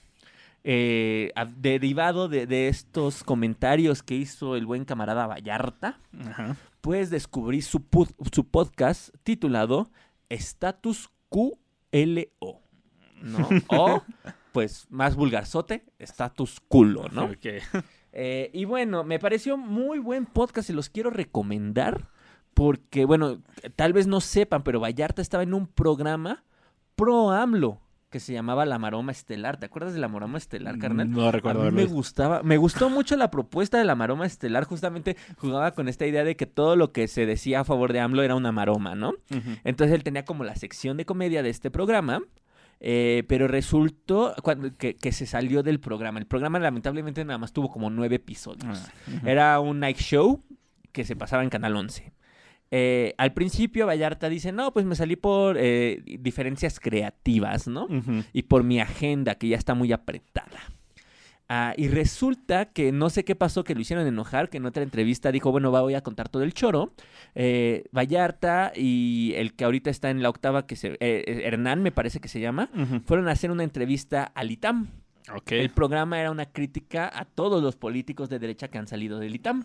eh, 0.64 1.30
a- 1.36 1.44
derivado 1.44 2.26
de, 2.28 2.46
de 2.46 2.68
estos 2.68 3.22
comentarios 3.22 4.02
que 4.02 4.14
hizo 4.14 4.56
el 4.56 4.64
buen 4.66 4.84
camarada 4.86 5.26
Vallarta, 5.26 6.00
Ajá. 6.26 6.56
pues 6.80 7.10
descubrí 7.10 7.60
su, 7.60 7.82
podcast 7.82 9.14
titulado 9.22 9.90
Status 10.30 11.10
QLO, 11.28 12.62
¿no? 13.22 13.48
O, 13.68 14.02
pues, 14.52 14.86
más 14.90 15.16
vulgarzote, 15.16 15.84
Status 15.98 16.60
Culo, 16.66 17.08
¿no? 17.12 17.30
Eh, 18.12 18.50
y 18.54 18.64
bueno, 18.64 19.04
me 19.04 19.18
pareció 19.18 19.56
muy 19.58 19.98
buen 19.98 20.24
podcast, 20.26 20.66
se 20.68 20.72
los 20.72 20.88
quiero 20.88 21.10
recomendar. 21.10 22.08
Porque, 22.54 23.04
bueno, 23.04 23.42
tal 23.76 23.92
vez 23.92 24.06
no 24.06 24.20
sepan, 24.20 24.62
pero 24.62 24.78
Vallarta 24.80 25.20
estaba 25.20 25.42
en 25.42 25.54
un 25.54 25.66
programa 25.66 26.44
pro 26.96 27.30
AMLO 27.30 27.80
que 28.14 28.20
se 28.20 28.32
llamaba 28.32 28.64
La 28.64 28.78
Maroma 28.78 29.10
Estelar. 29.10 29.56
¿Te 29.56 29.66
acuerdas 29.66 29.92
de 29.92 29.98
La 29.98 30.06
Maroma 30.06 30.38
Estelar, 30.38 30.78
carnal? 30.78 31.10
No 31.10 31.26
A 31.26 31.32
recuerdo 31.32 31.62
mí 31.62 31.66
haberlo 31.66 31.80
me 31.80 31.92
gustaba, 31.92 32.44
me 32.44 32.58
gustó 32.58 32.88
mucho 32.88 33.16
la 33.16 33.28
propuesta 33.28 33.76
de 33.76 33.84
la 33.84 33.96
maroma 33.96 34.24
estelar, 34.24 34.62
justamente 34.66 35.16
jugaba 35.36 35.72
con 35.72 35.88
esta 35.88 36.06
idea 36.06 36.22
de 36.22 36.36
que 36.36 36.46
todo 36.46 36.76
lo 36.76 36.92
que 36.92 37.08
se 37.08 37.26
decía 37.26 37.58
a 37.58 37.64
favor 37.64 37.92
de 37.92 37.98
AMLO 37.98 38.22
era 38.22 38.36
una 38.36 38.52
maroma, 38.52 38.94
¿no? 38.94 39.14
Entonces 39.64 39.96
él 39.96 40.04
tenía 40.04 40.24
como 40.24 40.44
la 40.44 40.54
sección 40.54 40.96
de 40.96 41.04
comedia 41.04 41.42
de 41.42 41.50
este 41.50 41.72
programa, 41.72 42.22
eh, 42.78 43.24
pero 43.26 43.48
resultó 43.48 44.32
cuando, 44.44 44.76
que, 44.76 44.94
que 44.94 45.10
se 45.10 45.26
salió 45.26 45.64
del 45.64 45.80
programa. 45.80 46.20
El 46.20 46.26
programa 46.26 46.60
lamentablemente 46.60 47.24
nada 47.24 47.38
más 47.38 47.52
tuvo 47.52 47.68
como 47.68 47.90
nueve 47.90 48.14
episodios. 48.14 48.78
Ah. 49.08 49.22
Era 49.26 49.58
un 49.58 49.80
night 49.80 49.98
show 49.98 50.40
que 50.92 51.04
se 51.04 51.16
pasaba 51.16 51.42
en 51.42 51.50
Canal 51.50 51.74
11. 51.74 52.12
Eh, 52.76 53.14
al 53.18 53.32
principio 53.32 53.86
Vallarta 53.86 54.28
dice, 54.28 54.50
no, 54.50 54.72
pues 54.72 54.84
me 54.84 54.96
salí 54.96 55.14
por 55.14 55.56
eh, 55.60 56.02
diferencias 56.18 56.80
creativas, 56.80 57.68
¿no? 57.68 57.86
Y 58.32 58.42
por 58.42 58.64
mi 58.64 58.80
agenda 58.80 59.36
que 59.36 59.46
ya 59.46 59.56
está 59.56 59.74
muy 59.74 59.92
apretada. 59.92 60.58
Ah, 61.48 61.72
y 61.76 61.86
resulta 61.86 62.64
que 62.72 62.90
no 62.90 63.10
sé 63.10 63.24
qué 63.24 63.36
pasó, 63.36 63.62
que 63.62 63.76
lo 63.76 63.80
hicieron 63.80 64.08
enojar, 64.08 64.48
que 64.48 64.56
en 64.56 64.66
otra 64.66 64.82
entrevista 64.82 65.30
dijo, 65.30 65.52
bueno, 65.52 65.70
va, 65.70 65.82
voy 65.82 65.94
a 65.94 66.00
contar 66.00 66.28
todo 66.28 66.42
el 66.42 66.52
choro. 66.52 66.92
Eh, 67.36 67.84
Vallarta 67.92 68.72
y 68.74 69.34
el 69.36 69.54
que 69.54 69.64
ahorita 69.64 69.88
está 69.88 70.10
en 70.10 70.20
la 70.20 70.30
octava, 70.30 70.66
que 70.66 70.74
se, 70.74 70.96
eh, 70.98 71.42
Hernán 71.44 71.80
me 71.80 71.92
parece 71.92 72.18
que 72.18 72.26
se 72.26 72.40
llama, 72.40 72.70
fueron 73.04 73.28
a 73.28 73.32
hacer 73.32 73.52
una 73.52 73.62
entrevista 73.62 74.24
al 74.24 74.50
ITAM. 74.50 74.88
Ok. 75.32 75.52
El 75.52 75.70
programa 75.70 76.18
era 76.18 76.32
una 76.32 76.46
crítica 76.46 77.08
a 77.14 77.24
todos 77.24 77.62
los 77.62 77.76
políticos 77.76 78.28
de 78.30 78.40
derecha 78.40 78.66
que 78.66 78.78
han 78.78 78.88
salido 78.88 79.20
del 79.20 79.36
ITAM. 79.36 79.62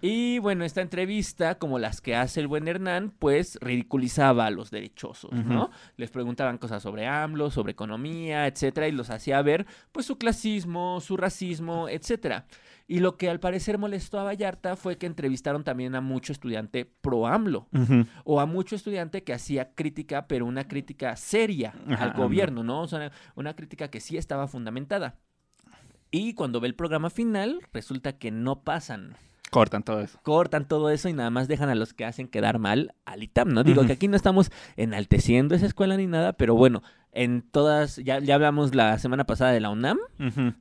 Y 0.00 0.38
bueno, 0.38 0.64
esta 0.64 0.80
entrevista, 0.80 1.58
como 1.58 1.78
las 1.78 2.00
que 2.00 2.14
hace 2.14 2.40
el 2.40 2.46
buen 2.46 2.68
Hernán, 2.68 3.12
pues 3.18 3.58
ridiculizaba 3.60 4.46
a 4.46 4.50
los 4.50 4.70
derechosos, 4.70 5.32
¿no? 5.32 5.70
Les 5.96 6.10
preguntaban 6.10 6.58
cosas 6.58 6.82
sobre 6.82 7.06
AMLO, 7.06 7.50
sobre 7.50 7.72
economía, 7.72 8.46
etcétera, 8.46 8.86
y 8.86 8.92
los 8.92 9.10
hacía 9.10 9.42
ver, 9.42 9.66
pues, 9.90 10.06
su 10.06 10.16
clasismo, 10.16 11.00
su 11.00 11.16
racismo, 11.16 11.88
etcétera. 11.88 12.46
Y 12.86 13.00
lo 13.00 13.16
que 13.16 13.28
al 13.28 13.40
parecer 13.40 13.76
molestó 13.76 14.20
a 14.20 14.24
Vallarta 14.24 14.76
fue 14.76 14.96
que 14.98 15.06
entrevistaron 15.06 15.64
también 15.64 15.94
a 15.94 16.00
mucho 16.00 16.32
estudiante 16.32 16.84
pro 16.84 17.26
AMLO, 17.26 17.68
o 18.24 18.40
a 18.40 18.46
mucho 18.46 18.76
estudiante 18.76 19.24
que 19.24 19.34
hacía 19.34 19.74
crítica, 19.74 20.28
pero 20.28 20.46
una 20.46 20.68
crítica 20.68 21.16
seria 21.16 21.74
Ajá, 21.88 22.04
al 22.04 22.12
gobierno, 22.12 22.62
¿no? 22.62 22.82
O 22.82 22.88
sea, 22.88 23.10
una 23.34 23.54
crítica 23.54 23.88
que 23.88 24.00
sí 24.00 24.16
estaba 24.16 24.46
fundamentada. 24.46 25.16
Y 26.10 26.32
cuando 26.34 26.60
ve 26.60 26.68
el 26.68 26.74
programa 26.74 27.10
final, 27.10 27.60
resulta 27.72 28.16
que 28.16 28.30
no 28.30 28.62
pasan 28.62 29.16
Cortan 29.50 29.82
todo 29.82 30.00
eso. 30.00 30.18
cortan 30.22 30.68
todo 30.68 30.90
eso 30.90 31.08
y 31.08 31.12
nada 31.12 31.30
más 31.30 31.48
dejan 31.48 31.70
a 31.70 31.74
los 31.74 31.94
que 31.94 32.04
hacen 32.04 32.28
quedar 32.28 32.58
mal 32.58 32.94
al 33.04 33.22
ITAM, 33.22 33.48
¿no? 33.48 33.64
Digo 33.64 33.86
que 33.86 33.92
aquí 33.92 34.08
no 34.08 34.16
estamos 34.16 34.50
enalteciendo 34.76 35.54
esa 35.54 35.66
escuela 35.66 35.96
ni 35.96 36.06
nada, 36.06 36.34
pero 36.34 36.54
bueno, 36.54 36.82
en 37.20 37.42
todas, 37.42 37.96
ya, 37.96 38.20
ya 38.20 38.36
hablamos 38.36 38.76
la 38.76 38.96
semana 38.98 39.24
pasada 39.24 39.50
de 39.50 39.58
la 39.58 39.70
UNAM, 39.70 39.98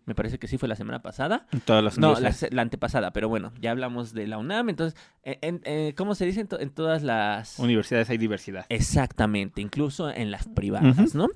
me 0.06 0.16
parece 0.16 0.40
que 0.40 0.48
sí 0.48 0.58
fue 0.58 0.68
la 0.68 0.76
semana 0.76 1.04
pasada. 1.04 1.46
En 1.52 1.60
Todas 1.62 1.84
las 1.84 1.98
No, 2.00 2.16
la, 2.20 2.62
antepasada, 2.64 3.12
pero 3.12 3.30
bueno, 3.30 3.52
ya 3.62 3.70
hablamos 3.72 4.12
de 4.14 4.26
la 4.26 4.40
UNAM, 4.40 4.70
entonces, 4.70 5.00
en, 5.24 5.38
en- 5.42 5.62
eh, 5.66 5.94
¿cómo 5.96 6.16
se 6.16 6.26
dice 6.26 6.40
en, 6.42 6.48
to- 6.48 6.60
en 6.60 6.72
todas 6.72 7.04
las... 7.04 7.60
universidades 7.60 8.10
hay 8.10 8.18
diversidad. 8.18 8.66
Exactamente, 8.70 9.62
incluso 9.62 10.10
en 10.10 10.32
las 10.32 10.48
privadas. 10.48 11.14
¿no? 11.14 11.28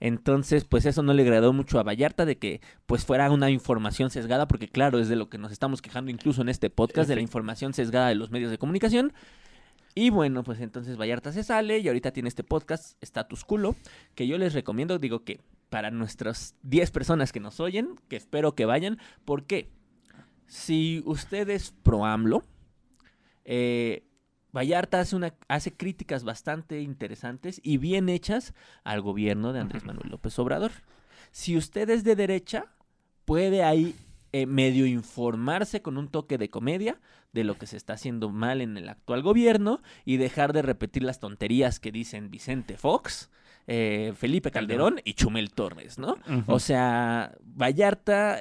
Entonces, 0.00 0.64
pues 0.64 0.86
eso 0.86 1.02
no 1.02 1.12
le 1.12 1.22
agradó 1.22 1.52
mucho 1.52 1.78
a 1.78 1.82
Vallarta 1.82 2.24
de 2.24 2.38
que 2.38 2.60
pues 2.86 3.04
fuera 3.04 3.30
una 3.30 3.50
información 3.50 4.10
sesgada, 4.10 4.46
porque 4.46 4.68
claro, 4.68 4.98
es 5.00 5.08
de 5.08 5.16
lo 5.16 5.28
que 5.28 5.38
nos 5.38 5.50
estamos 5.52 5.82
quejando 5.82 6.10
incluso 6.10 6.42
en 6.42 6.48
este 6.48 6.70
podcast, 6.70 7.08
de 7.08 7.16
la 7.16 7.20
información 7.22 7.74
sesgada 7.74 8.08
de 8.08 8.14
los 8.14 8.30
medios 8.30 8.50
de 8.50 8.58
comunicación. 8.58 9.12
Y 9.98 10.10
bueno, 10.10 10.44
pues 10.44 10.60
entonces 10.60 10.96
Vallarta 10.96 11.32
se 11.32 11.42
sale 11.42 11.80
y 11.80 11.88
ahorita 11.88 12.12
tiene 12.12 12.28
este 12.28 12.44
podcast, 12.44 12.96
Status 13.02 13.44
Culo, 13.44 13.74
que 14.14 14.28
yo 14.28 14.38
les 14.38 14.54
recomiendo, 14.54 15.00
digo 15.00 15.24
que 15.24 15.40
para 15.70 15.90
nuestras 15.90 16.54
10 16.62 16.92
personas 16.92 17.32
que 17.32 17.40
nos 17.40 17.58
oyen, 17.58 17.96
que 18.08 18.14
espero 18.14 18.54
que 18.54 18.64
vayan, 18.64 19.00
porque 19.24 19.72
si 20.46 21.02
ustedes 21.04 21.74
pro 21.82 22.04
AMLO, 22.04 22.44
eh, 23.44 24.04
Vallarta 24.52 25.00
hace, 25.00 25.16
una, 25.16 25.34
hace 25.48 25.72
críticas 25.72 26.22
bastante 26.22 26.80
interesantes 26.80 27.60
y 27.64 27.78
bien 27.78 28.08
hechas 28.08 28.54
al 28.84 29.00
gobierno 29.00 29.52
de 29.52 29.58
Andrés 29.58 29.84
Manuel 29.84 30.10
López 30.10 30.38
Obrador. 30.38 30.70
Si 31.32 31.56
usted 31.56 31.90
es 31.90 32.04
de 32.04 32.14
derecha, 32.14 32.66
puede 33.24 33.64
ahí 33.64 33.96
eh, 34.32 34.46
medio 34.46 34.86
informarse 34.86 35.82
con 35.82 35.96
un 35.96 36.08
toque 36.08 36.38
de 36.38 36.50
comedia 36.50 37.00
de 37.32 37.44
lo 37.44 37.58
que 37.58 37.66
se 37.66 37.76
está 37.76 37.94
haciendo 37.94 38.30
mal 38.30 38.60
en 38.60 38.76
el 38.76 38.88
actual 38.88 39.22
gobierno 39.22 39.80
y 40.04 40.16
dejar 40.16 40.52
de 40.52 40.62
repetir 40.62 41.02
las 41.02 41.20
tonterías 41.20 41.80
que 41.80 41.92
dicen 41.92 42.30
Vicente 42.30 42.76
Fox, 42.76 43.30
eh, 43.70 44.14
Felipe 44.16 44.50
Calderón 44.50 44.98
y 45.04 45.12
Chumel 45.12 45.50
Torres, 45.50 45.98
¿no? 45.98 46.16
O 46.46 46.58
sea, 46.58 47.36
Vallarta 47.44 48.38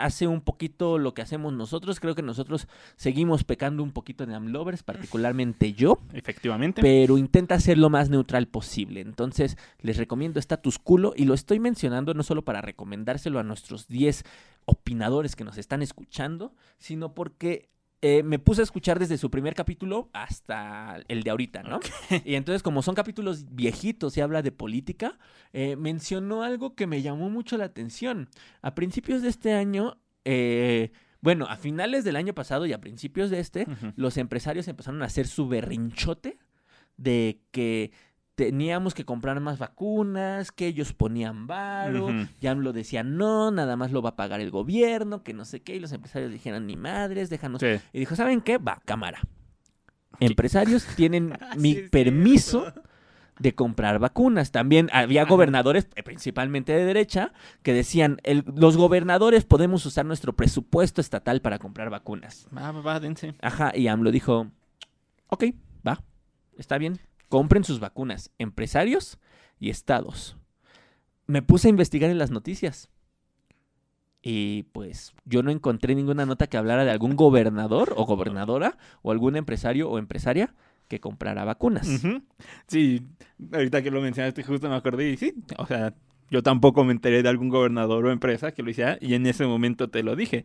hace 0.00 0.26
un 0.26 0.40
poquito 0.40 0.98
lo 0.98 1.14
que 1.14 1.22
hacemos 1.22 1.52
nosotros. 1.52 2.00
Creo 2.00 2.16
que 2.16 2.22
nosotros 2.22 2.66
seguimos 2.96 3.44
pecando 3.44 3.84
un 3.84 3.92
poquito 3.92 4.26
de 4.26 4.34
amlovers, 4.34 4.82
particularmente 4.82 5.72
yo, 5.72 6.00
Efectivamente. 6.12 6.82
pero 6.82 7.16
intenta 7.16 7.60
ser 7.60 7.78
lo 7.78 7.90
más 7.90 8.10
neutral 8.10 8.48
posible. 8.48 9.02
Entonces, 9.02 9.56
les 9.82 9.98
recomiendo 9.98 10.40
Status 10.40 10.80
Culo 10.80 11.14
y 11.16 11.26
lo 11.26 11.34
estoy 11.34 11.60
mencionando 11.60 12.12
no 12.12 12.24
solo 12.24 12.44
para 12.44 12.60
recomendárselo 12.60 13.38
a 13.38 13.44
nuestros 13.44 13.86
10 13.86 14.24
opinadores 14.66 15.34
que 15.34 15.44
nos 15.44 15.56
están 15.56 15.80
escuchando, 15.80 16.54
sino 16.78 17.14
porque 17.14 17.70
eh, 18.02 18.22
me 18.22 18.38
puse 18.38 18.60
a 18.60 18.64
escuchar 18.64 18.98
desde 18.98 19.16
su 19.16 19.30
primer 19.30 19.54
capítulo 19.54 20.10
hasta 20.12 21.00
el 21.08 21.22
de 21.22 21.30
ahorita, 21.30 21.62
¿no? 21.62 21.80
Y 22.24 22.34
entonces, 22.34 22.62
como 22.62 22.82
son 22.82 22.94
capítulos 22.94 23.46
viejitos 23.54 24.16
y 24.16 24.20
habla 24.20 24.42
de 24.42 24.52
política, 24.52 25.18
eh, 25.52 25.76
mencionó 25.76 26.42
algo 26.42 26.74
que 26.74 26.86
me 26.86 27.00
llamó 27.00 27.30
mucho 27.30 27.56
la 27.56 27.64
atención. 27.64 28.28
A 28.60 28.74
principios 28.74 29.22
de 29.22 29.28
este 29.28 29.54
año, 29.54 29.98
eh, 30.24 30.92
bueno, 31.22 31.46
a 31.46 31.56
finales 31.56 32.04
del 32.04 32.16
año 32.16 32.34
pasado 32.34 32.66
y 32.66 32.72
a 32.74 32.80
principios 32.80 33.30
de 33.30 33.40
este, 33.40 33.66
los 33.96 34.18
empresarios 34.18 34.68
empezaron 34.68 35.02
a 35.02 35.06
hacer 35.06 35.26
su 35.26 35.48
berrinchote 35.48 36.38
de 36.98 37.40
que 37.50 37.92
teníamos 38.36 38.94
que 38.94 39.04
comprar 39.04 39.40
más 39.40 39.58
vacunas, 39.58 40.52
que 40.52 40.66
ellos 40.68 40.92
ponían 40.92 41.46
varo, 41.46 42.14
ya 42.40 42.54
lo 42.54 42.72
decían, 42.72 43.16
no, 43.16 43.50
nada 43.50 43.76
más 43.76 43.90
lo 43.92 44.02
va 44.02 44.10
a 44.10 44.16
pagar 44.16 44.40
el 44.40 44.50
gobierno, 44.50 45.22
que 45.22 45.32
no 45.34 45.44
sé 45.44 45.62
qué, 45.62 45.74
y 45.74 45.80
los 45.80 45.90
empresarios 45.92 46.30
dijeron, 46.30 46.66
ni 46.66 46.76
madres, 46.76 47.30
déjanos. 47.30 47.60
Sí. 47.60 47.80
Y 47.92 47.98
dijo, 47.98 48.14
¿saben 48.14 48.42
qué? 48.42 48.58
Va, 48.58 48.80
cámara. 48.84 49.20
Empresarios 50.20 50.86
tienen 50.96 51.36
mi 51.56 51.74
Sí, 51.74 51.82
permiso 51.90 52.72
de 53.38 53.54
comprar 53.54 53.98
vacunas. 53.98 54.50
También 54.50 54.88
había 54.92 55.24
gobernadores, 55.24 55.88
eh, 55.94 56.02
principalmente 56.02 56.72
de 56.72 56.84
derecha, 56.84 57.32
que 57.62 57.72
decían, 57.74 58.18
el- 58.22 58.44
los 58.54 58.76
gobernadores 58.76 59.44
podemos 59.44 59.84
usar 59.84 60.06
nuestro 60.06 60.34
presupuesto 60.34 61.00
estatal 61.00 61.40
para 61.40 61.58
comprar 61.58 61.90
vacunas. 61.90 62.48
Va, 62.56 62.70
va, 62.72 62.80
va, 62.80 63.00
dense. 63.00 63.34
Ajá, 63.42 63.72
y 63.74 63.88
AMLO 63.88 64.10
dijo, 64.10 64.48
ok, 65.28 65.44
va, 65.86 66.02
está 66.56 66.78
bien, 66.78 66.98
compren 67.28 67.64
sus 67.64 67.80
vacunas, 67.80 68.30
empresarios 68.38 69.18
y 69.58 69.70
estados. 69.70 70.36
Me 71.26 71.42
puse 71.42 71.68
a 71.68 71.70
investigar 71.70 72.10
en 72.10 72.18
las 72.18 72.30
noticias. 72.30 72.88
Y 74.22 74.64
pues 74.72 75.14
yo 75.24 75.42
no 75.42 75.50
encontré 75.50 75.94
ninguna 75.94 76.26
nota 76.26 76.48
que 76.48 76.56
hablara 76.56 76.84
de 76.84 76.90
algún 76.90 77.14
gobernador 77.14 77.94
o 77.96 78.06
gobernadora 78.06 78.76
o 79.02 79.12
algún 79.12 79.36
empresario 79.36 79.88
o 79.88 79.98
empresaria 79.98 80.52
que 80.88 81.00
comprara 81.00 81.44
vacunas. 81.44 82.02
Sí, 82.66 83.06
ahorita 83.52 83.82
que 83.82 83.90
lo 83.90 84.00
mencionaste 84.00 84.42
justo 84.42 84.68
me 84.68 84.76
acordé 84.76 85.10
y 85.10 85.16
sí, 85.16 85.34
o 85.58 85.66
sea, 85.66 85.94
yo 86.30 86.42
tampoco 86.42 86.84
me 86.84 86.92
enteré 86.92 87.22
de 87.22 87.28
algún 87.28 87.48
gobernador 87.48 88.06
o 88.06 88.10
empresa 88.10 88.52
que 88.52 88.62
lo 88.62 88.70
hiciera 88.70 88.98
y 89.00 89.14
en 89.14 89.26
ese 89.26 89.46
momento 89.46 89.90
te 89.90 90.02
lo 90.02 90.16
dije, 90.16 90.44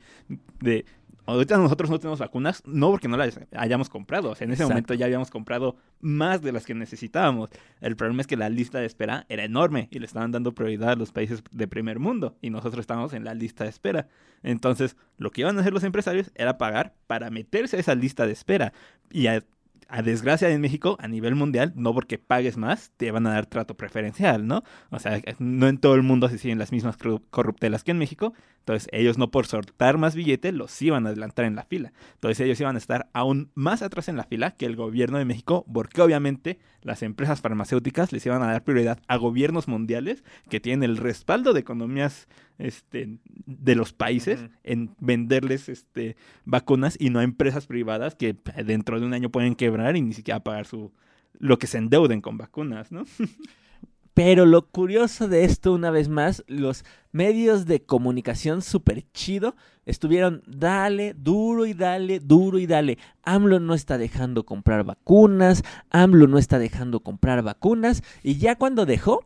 de 0.59 0.85
ahorita 1.31 1.57
nosotros 1.57 1.89
no 1.89 1.99
tenemos 1.99 2.19
vacunas, 2.19 2.63
no 2.65 2.89
porque 2.89 3.07
no 3.07 3.17
las 3.17 3.39
hayamos 3.55 3.89
comprado, 3.89 4.31
o 4.31 4.35
sea, 4.35 4.45
en 4.45 4.51
ese 4.51 4.63
Exacto. 4.63 4.73
momento 4.73 4.93
ya 4.93 5.05
habíamos 5.05 5.29
comprado 5.29 5.75
más 5.99 6.41
de 6.41 6.51
las 6.51 6.65
que 6.65 6.73
necesitábamos. 6.73 7.49
El 7.79 7.95
problema 7.95 8.21
es 8.21 8.27
que 8.27 8.37
la 8.37 8.49
lista 8.49 8.79
de 8.79 8.85
espera 8.85 9.25
era 9.29 9.43
enorme 9.43 9.87
y 9.91 9.99
le 9.99 10.05
estaban 10.05 10.31
dando 10.31 10.53
prioridad 10.53 10.91
a 10.91 10.95
los 10.95 11.11
países 11.11 11.43
de 11.51 11.67
primer 11.67 11.99
mundo 11.99 12.35
y 12.41 12.49
nosotros 12.49 12.81
estábamos 12.81 13.13
en 13.13 13.23
la 13.23 13.33
lista 13.33 13.63
de 13.63 13.69
espera. 13.69 14.07
Entonces, 14.43 14.95
lo 15.17 15.31
que 15.31 15.41
iban 15.41 15.57
a 15.57 15.61
hacer 15.61 15.73
los 15.73 15.83
empresarios 15.83 16.31
era 16.35 16.57
pagar 16.57 16.93
para 17.07 17.29
meterse 17.29 17.77
a 17.77 17.79
esa 17.79 17.95
lista 17.95 18.25
de 18.25 18.33
espera 18.33 18.73
y 19.09 19.27
a 19.27 19.43
a 19.91 20.01
desgracia 20.01 20.49
en 20.49 20.61
México, 20.61 20.95
a 20.99 21.07
nivel 21.07 21.35
mundial, 21.35 21.73
no 21.75 21.93
porque 21.93 22.17
pagues 22.17 22.55
más, 22.55 22.91
te 22.95 23.11
van 23.11 23.27
a 23.27 23.33
dar 23.33 23.45
trato 23.45 23.75
preferencial, 23.75 24.47
¿no? 24.47 24.63
O 24.89 24.99
sea, 24.99 25.21
no 25.37 25.67
en 25.67 25.77
todo 25.77 25.95
el 25.95 26.01
mundo 26.01 26.29
se 26.29 26.37
siguen 26.37 26.59
las 26.59 26.71
mismas 26.71 26.97
corru- 26.97 27.21
corruptelas 27.29 27.83
que 27.83 27.91
en 27.91 27.97
México. 27.97 28.33
Entonces, 28.59 28.87
ellos 28.93 29.17
no 29.17 29.31
por 29.31 29.47
soltar 29.47 29.97
más 29.97 30.15
billete, 30.15 30.51
los 30.51 30.81
iban 30.81 31.05
a 31.05 31.09
adelantar 31.09 31.45
en 31.45 31.55
la 31.55 31.63
fila. 31.63 31.91
Entonces, 32.13 32.39
ellos 32.39 32.59
iban 32.61 32.75
a 32.75 32.79
estar 32.79 33.09
aún 33.11 33.51
más 33.53 33.81
atrás 33.81 34.07
en 34.07 34.15
la 34.15 34.23
fila 34.23 34.51
que 34.51 34.65
el 34.65 34.75
gobierno 34.75 35.17
de 35.17 35.25
México, 35.25 35.65
porque 35.71 36.01
obviamente 36.01 36.59
las 36.81 37.03
empresas 37.03 37.41
farmacéuticas 37.41 38.13
les 38.13 38.25
iban 38.25 38.41
a 38.43 38.47
dar 38.47 38.63
prioridad 38.63 38.99
a 39.07 39.17
gobiernos 39.17 39.67
mundiales 39.67 40.23
que 40.49 40.59
tienen 40.59 40.89
el 40.89 40.97
respaldo 40.97 41.53
de 41.53 41.59
economías 41.59 42.27
este, 42.61 43.17
de 43.45 43.75
los 43.75 43.93
países 43.93 44.45
en 44.63 44.95
venderles 44.99 45.69
este, 45.69 46.15
vacunas 46.45 46.95
y 46.99 47.09
no 47.09 47.19
a 47.19 47.23
empresas 47.23 47.67
privadas 47.67 48.15
que 48.15 48.29
eh, 48.29 48.63
dentro 48.63 48.99
de 48.99 49.05
un 49.05 49.13
año 49.13 49.29
pueden 49.29 49.55
quebrar 49.55 49.95
y 49.97 50.01
ni 50.01 50.13
siquiera 50.13 50.41
pagar 50.41 50.65
su 50.65 50.91
lo 51.39 51.57
que 51.57 51.67
se 51.67 51.79
endeuden 51.79 52.21
con 52.21 52.37
vacunas, 52.37 52.91
¿no? 52.91 53.05
Pero 54.13 54.45
lo 54.45 54.67
curioso 54.67 55.29
de 55.29 55.45
esto, 55.45 55.71
una 55.71 55.89
vez 55.89 56.09
más, 56.09 56.43
los 56.47 56.83
medios 57.13 57.65
de 57.65 57.81
comunicación 57.81 58.61
súper 58.61 59.05
chido 59.13 59.55
estuvieron 59.85 60.43
dale, 60.45 61.13
duro 61.17 61.65
y 61.65 61.73
dale, 61.73 62.19
duro 62.19 62.59
y 62.59 62.67
dale. 62.67 62.97
AMLO 63.23 63.61
no 63.61 63.73
está 63.73 63.97
dejando 63.97 64.45
comprar 64.45 64.83
vacunas, 64.83 65.63
AMLO 65.91 66.27
no 66.27 66.37
está 66.37 66.59
dejando 66.59 66.99
comprar 66.99 67.41
vacunas. 67.41 68.03
Y 68.21 68.37
ya 68.37 68.57
cuando 68.57 68.85
dejó, 68.85 69.23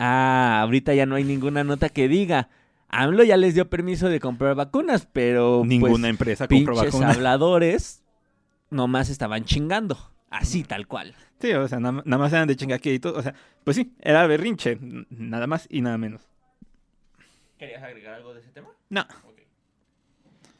ah, 0.00 0.60
ahorita 0.62 0.94
ya 0.94 1.06
no 1.06 1.14
hay 1.14 1.22
ninguna 1.22 1.62
nota 1.62 1.88
que 1.88 2.08
diga. 2.08 2.48
AMLO 2.88 3.22
ya 3.22 3.36
les 3.36 3.54
dio 3.54 3.70
permiso 3.70 4.08
de 4.08 4.18
comprar 4.18 4.56
vacunas, 4.56 5.06
pero 5.12 5.62
Ninguna 5.64 5.92
pues, 5.92 6.10
empresa 6.10 6.48
compró 6.48 6.74
vacunas. 6.74 7.16
habladores 7.16 8.02
nomás 8.70 9.10
estaban 9.10 9.44
chingando. 9.44 9.96
Así, 10.28 10.64
tal 10.64 10.86
cual. 10.86 11.14
Sí, 11.40 11.52
o 11.52 11.66
sea, 11.68 11.80
nada, 11.80 12.02
más 12.02 12.32
eran 12.32 12.48
de 12.48 12.56
chingaqueditos. 12.56 13.16
O 13.16 13.22
sea, 13.22 13.34
pues 13.64 13.76
sí, 13.76 13.92
era 14.00 14.26
berrinche, 14.26 14.78
nada 15.10 15.46
más 15.46 15.66
y 15.70 15.80
nada 15.80 15.98
menos. 15.98 16.28
¿Querías 17.58 17.82
agregar 17.82 18.14
algo 18.14 18.32
de 18.34 18.40
ese 18.40 18.50
tema? 18.50 18.68
No. 18.88 19.06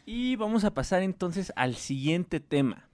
Y 0.07 0.37
vamos 0.37 0.65
a 0.65 0.75
pasar 0.75 1.03
entonces 1.03 1.53
al 1.57 1.77
siguiente 1.77 2.41
tema. 2.41 2.89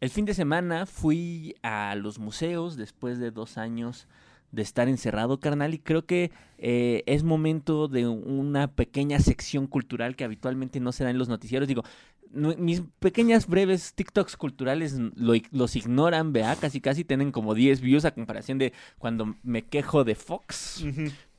El 0.00 0.08
fin 0.08 0.24
de 0.24 0.32
semana 0.32 0.86
fui 0.86 1.54
a 1.62 1.94
los 1.96 2.18
museos 2.18 2.76
después 2.76 3.18
de 3.18 3.30
dos 3.30 3.58
años 3.58 4.08
de 4.52 4.62
estar 4.62 4.88
encerrado, 4.88 5.40
carnal, 5.40 5.74
y 5.74 5.78
creo 5.78 6.06
que 6.06 6.30
eh, 6.58 7.02
es 7.06 7.22
momento 7.22 7.88
de 7.88 8.06
una 8.06 8.72
pequeña 8.72 9.20
sección 9.20 9.66
cultural 9.66 10.16
que 10.16 10.24
habitualmente 10.24 10.80
no 10.80 10.92
se 10.92 11.04
da 11.04 11.10
en 11.10 11.18
los 11.18 11.28
noticieros. 11.28 11.68
Digo, 11.68 11.84
mis 12.32 12.82
pequeñas 13.00 13.46
breves 13.46 13.94
TikToks 13.94 14.36
culturales 14.36 14.94
lo 15.16 15.34
los 15.50 15.74
ignoran, 15.74 16.32
vea, 16.32 16.54
casi 16.56 16.80
casi 16.80 17.04
tienen 17.04 17.32
como 17.32 17.54
10 17.54 17.80
views 17.80 18.04
a 18.04 18.12
comparación 18.12 18.58
de 18.58 18.72
cuando 18.98 19.34
me 19.42 19.62
quejo 19.62 20.04
de 20.04 20.14
Fox 20.14 20.84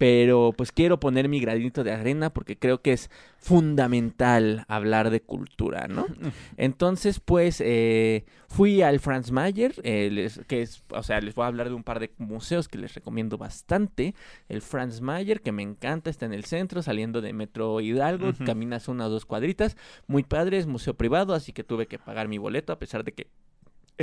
pero 0.01 0.51
pues 0.58 0.72
quiero 0.72 1.00
poner 1.00 1.29
mi 1.29 1.39
granito 1.39 1.84
de 1.84 1.91
arena 1.91 2.31
porque 2.34 2.58
creo 2.58 2.81
que 2.81 2.91
es 2.93 3.12
fundamental 3.38 4.65
hablar 4.67 5.12
de 5.12 5.22
cultura, 5.22 5.88
¿no? 5.88 6.08
Entonces, 6.58 7.20
pues, 7.20 7.62
eh, 7.63 8.25
fui 8.48 8.81
al 8.81 9.00
Franz 9.00 9.31
Mayer, 9.31 9.74
eh, 9.84 10.10
les- 10.12 10.39
que 10.48 10.63
es, 10.63 10.84
o 10.89 11.03
sea, 11.03 11.22
les 11.22 11.36
voy 11.36 11.43
a 11.43 11.48
hablar 11.48 11.70
de 11.70 11.75
un 11.75 11.84
par 11.84 12.00
de 12.00 12.12
museos 12.17 12.67
que 12.67 12.79
les 12.79 12.96
recomiendo 12.96 13.38
bastante. 13.38 14.15
El 14.50 14.62
Franz 14.63 15.01
Mayer, 15.01 15.41
que 15.41 15.51
me 15.51 15.62
encanta, 15.62 16.10
está 16.10 16.25
en 16.25 16.34
el 16.34 16.46
centro, 16.46 16.81
saliendo 16.81 17.22
de 17.22 17.34
Metro 17.34 17.79
Hidalgo, 17.79 18.31
caminas 18.43 18.88
una 18.88 19.05
o 19.05 19.10
dos 19.10 19.25
cuadritas, 19.25 19.77
muy 20.08 20.24
padre, 20.24 20.58
es 20.58 20.65
museo 20.65 20.96
privado, 20.96 21.36
así 21.36 21.53
que 21.53 21.63
tuve 21.63 21.86
que 21.88 22.00
pagar 22.00 22.27
mi 22.27 22.39
boleto, 22.39 22.74
a 22.74 22.79
pesar 22.79 23.03
de 23.03 23.12
que 23.13 23.27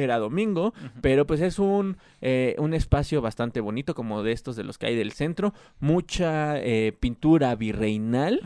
era 0.02 0.18
domingo, 0.18 0.72
pero 1.00 1.26
pues 1.26 1.40
es 1.40 1.58
un, 1.58 1.96
eh, 2.20 2.54
un 2.58 2.74
espacio 2.74 3.20
bastante 3.20 3.60
bonito 3.60 3.94
como 3.94 4.22
de 4.22 4.32
estos 4.32 4.56
de 4.56 4.64
los 4.64 4.78
que 4.78 4.86
hay 4.86 4.96
del 4.96 5.12
centro, 5.12 5.52
mucha 5.80 6.58
eh, 6.60 6.92
pintura 6.98 7.54
virreinal, 7.54 8.40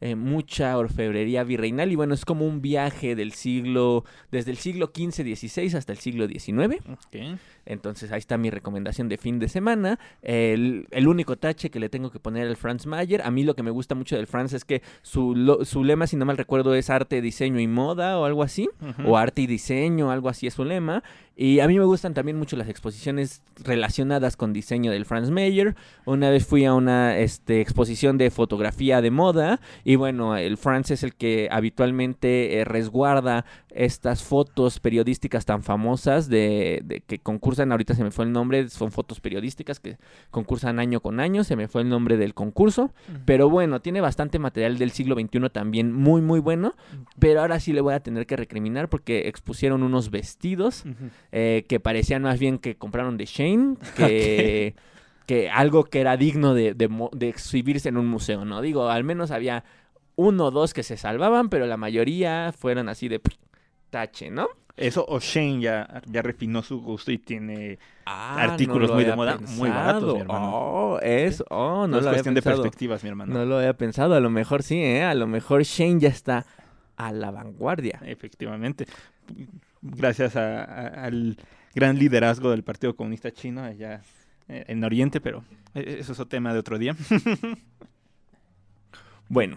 eh, 0.00 0.14
mucha 0.14 0.76
orfebrería 0.78 1.44
virreinal 1.44 1.90
y 1.92 1.96
bueno, 1.96 2.14
es 2.14 2.24
como 2.24 2.46
un 2.46 2.62
viaje 2.62 3.14
del 3.16 3.32
siglo, 3.32 4.04
desde 4.30 4.50
el 4.50 4.56
siglo 4.58 4.90
XV, 4.94 5.34
XVI 5.36 5.76
hasta 5.76 5.92
el 5.92 5.98
siglo 5.98 6.26
XIX. 6.28 6.82
Entonces 7.66 8.12
ahí 8.12 8.18
está 8.18 8.36
mi 8.36 8.50
recomendación 8.50 9.08
de 9.08 9.16
fin 9.18 9.38
de 9.38 9.48
semana. 9.48 9.98
El, 10.22 10.86
el 10.90 11.08
único 11.08 11.36
tache 11.36 11.70
que 11.70 11.80
le 11.80 11.88
tengo 11.88 12.10
que 12.10 12.20
poner 12.20 12.46
al 12.46 12.56
Franz 12.56 12.86
Mayer. 12.86 13.22
A 13.22 13.30
mí 13.30 13.42
lo 13.42 13.54
que 13.54 13.62
me 13.62 13.70
gusta 13.70 13.94
mucho 13.94 14.16
del 14.16 14.26
Franz 14.26 14.52
es 14.52 14.64
que 14.64 14.82
su, 15.02 15.34
lo- 15.34 15.64
su 15.64 15.82
lema, 15.84 16.06
si 16.06 16.16
no 16.16 16.24
mal 16.26 16.36
recuerdo, 16.36 16.74
es 16.74 16.90
arte, 16.90 17.20
diseño 17.22 17.60
y 17.60 17.66
moda 17.66 18.18
o 18.18 18.24
algo 18.24 18.42
así. 18.42 18.68
O 19.06 19.16
arte 19.16 19.42
y 19.42 19.46
diseño, 19.46 20.10
algo 20.10 20.28
así 20.28 20.46
es 20.46 20.54
su 20.54 20.64
lema. 20.64 20.93
né? 20.94 21.02
Y 21.36 21.60
a 21.60 21.66
mí 21.66 21.78
me 21.78 21.84
gustan 21.84 22.14
también 22.14 22.38
mucho 22.38 22.56
las 22.56 22.68
exposiciones 22.68 23.42
relacionadas 23.64 24.36
con 24.36 24.52
diseño 24.52 24.92
del 24.92 25.04
Franz 25.04 25.30
Mayer. 25.30 25.74
Una 26.04 26.30
vez 26.30 26.46
fui 26.46 26.64
a 26.64 26.74
una 26.74 27.18
este, 27.18 27.60
exposición 27.60 28.18
de 28.18 28.30
fotografía 28.30 29.00
de 29.00 29.10
moda 29.10 29.60
y 29.82 29.96
bueno, 29.96 30.36
el 30.36 30.56
Franz 30.56 30.92
es 30.92 31.02
el 31.02 31.14
que 31.14 31.48
habitualmente 31.50 32.58
eh, 32.58 32.64
resguarda 32.64 33.44
estas 33.70 34.22
fotos 34.22 34.78
periodísticas 34.78 35.44
tan 35.44 35.62
famosas 35.62 36.28
de, 36.28 36.80
de 36.84 37.00
que 37.00 37.18
concursan, 37.18 37.72
ahorita 37.72 37.94
se 37.94 38.04
me 38.04 38.12
fue 38.12 38.24
el 38.24 38.32
nombre, 38.32 38.68
son 38.68 38.92
fotos 38.92 39.20
periodísticas 39.20 39.80
que 39.80 39.98
concursan 40.30 40.78
año 40.78 41.00
con 41.00 41.18
año, 41.18 41.42
se 41.42 41.56
me 41.56 41.66
fue 41.66 41.82
el 41.82 41.88
nombre 41.88 42.16
del 42.16 42.34
concurso, 42.34 42.92
pero 43.24 43.50
bueno, 43.50 43.80
tiene 43.80 44.00
bastante 44.00 44.38
material 44.38 44.78
del 44.78 44.92
siglo 44.92 45.16
XXI 45.16 45.50
también 45.50 45.92
muy 45.92 46.22
muy 46.22 46.38
bueno, 46.38 46.74
pero 47.18 47.40
ahora 47.40 47.58
sí 47.58 47.72
le 47.72 47.80
voy 47.80 47.94
a 47.94 48.00
tener 48.00 48.26
que 48.26 48.36
recriminar 48.36 48.88
porque 48.88 49.28
expusieron 49.28 49.82
unos 49.82 50.10
vestidos. 50.10 50.84
Eh, 51.36 51.64
que 51.68 51.80
parecían 51.80 52.22
más 52.22 52.38
bien 52.38 52.58
que 52.58 52.76
compraron 52.76 53.16
de 53.16 53.24
Shane 53.26 53.74
que, 53.96 54.76
que 55.26 55.50
algo 55.50 55.82
que 55.82 56.00
era 56.00 56.16
digno 56.16 56.54
de, 56.54 56.74
de 56.74 57.28
exhibirse 57.28 57.88
en 57.88 57.96
un 57.96 58.06
museo, 58.06 58.44
¿no? 58.44 58.60
Digo, 58.60 58.88
al 58.88 59.02
menos 59.02 59.32
había 59.32 59.64
uno 60.14 60.46
o 60.46 60.50
dos 60.52 60.72
que 60.72 60.84
se 60.84 60.96
salvaban, 60.96 61.48
pero 61.48 61.66
la 61.66 61.76
mayoría 61.76 62.54
fueron 62.56 62.88
así 62.88 63.08
de 63.08 63.20
tache, 63.90 64.30
¿no? 64.30 64.46
Eso 64.76 65.04
o 65.08 65.18
Shane 65.18 65.60
ya, 65.60 66.02
ya 66.06 66.22
refinó 66.22 66.62
su 66.62 66.80
gusto 66.80 67.10
y 67.10 67.18
tiene 67.18 67.80
Ah, 68.06 68.40
Artículos 68.40 68.90
lo 68.90 68.94
muy 68.94 69.04
de 69.04 69.16
moda, 69.16 69.38
muy 69.56 69.70
baratos, 69.70 70.14
mi 70.14 70.20
hermano. 70.20 70.50
Oh, 70.52 71.00
es, 71.00 71.42
oh, 71.50 71.80
no 71.80 71.88
no 71.88 71.98
es 71.98 72.02
lo 72.04 72.10
había 72.10 72.22
cuestión 72.22 72.34
de 72.36 72.42
perspectivas, 72.42 73.02
mi 73.02 73.08
hermano. 73.08 73.34
No 73.34 73.44
lo 73.44 73.58
había 73.58 73.76
pensado, 73.76 74.14
a 74.14 74.20
lo 74.20 74.30
mejor 74.30 74.62
sí, 74.62 74.80
¿eh? 74.80 75.02
A 75.02 75.14
lo 75.14 75.26
mejor 75.26 75.64
Shane 75.64 75.98
ya 75.98 76.10
está 76.10 76.46
a 76.96 77.10
la 77.10 77.32
vanguardia. 77.32 78.00
Efectivamente. 78.04 78.86
Gracias 79.86 80.34
a- 80.36 80.64
al 81.04 81.36
gran 81.74 81.98
liderazgo 81.98 82.50
del 82.50 82.62
Partido 82.64 82.96
Comunista 82.96 83.30
Chino 83.30 83.62
allá 83.62 84.00
eh, 84.48 84.64
en 84.68 84.82
Oriente, 84.82 85.20
pero 85.20 85.44
eh, 85.74 85.96
eso 86.00 86.12
es 86.12 86.20
otro 86.20 86.28
tema 86.28 86.52
de 86.52 86.58
otro 86.58 86.78
día. 86.78 86.96
Bueno, 89.28 89.56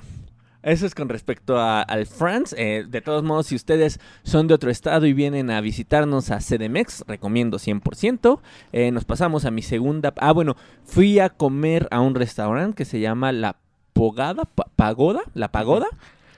eso 0.64 0.86
es 0.86 0.96
con 0.96 1.10
respecto 1.10 1.58
a- 1.60 1.82
al 1.82 2.06
France. 2.06 2.56
Eh, 2.58 2.86
de 2.88 3.02
todos 3.02 3.24
modos, 3.24 3.48
si 3.48 3.56
ustedes 3.56 4.00
son 4.24 4.48
de 4.48 4.54
otro 4.54 4.72
estado 4.72 5.06
y 5.06 5.14
vienen 5.14 5.52
a 5.52 5.62
visitarnos 5.62 6.32
a 6.32 6.40
CDMX, 6.40 7.04
recomiendo 7.08 7.58
100%. 7.60 8.40
Eh, 8.72 8.92
nos 8.92 9.04
pasamos 9.06 9.46
a 9.46 9.52
mi 9.52 9.62
segunda... 9.62 10.14
Ah, 10.18 10.32
bueno, 10.32 10.56
fui 10.86 11.20
a 11.20 11.30
comer 11.30 11.88
a 11.92 12.00
un 12.00 12.16
restaurante 12.16 12.76
que 12.76 12.86
se 12.86 13.00
llama 13.00 13.32
La 13.34 13.58
Pogada, 13.94 14.46
Pa- 14.46 14.68
Pagoda, 14.76 15.22
La 15.34 15.52
Pagoda. 15.52 15.88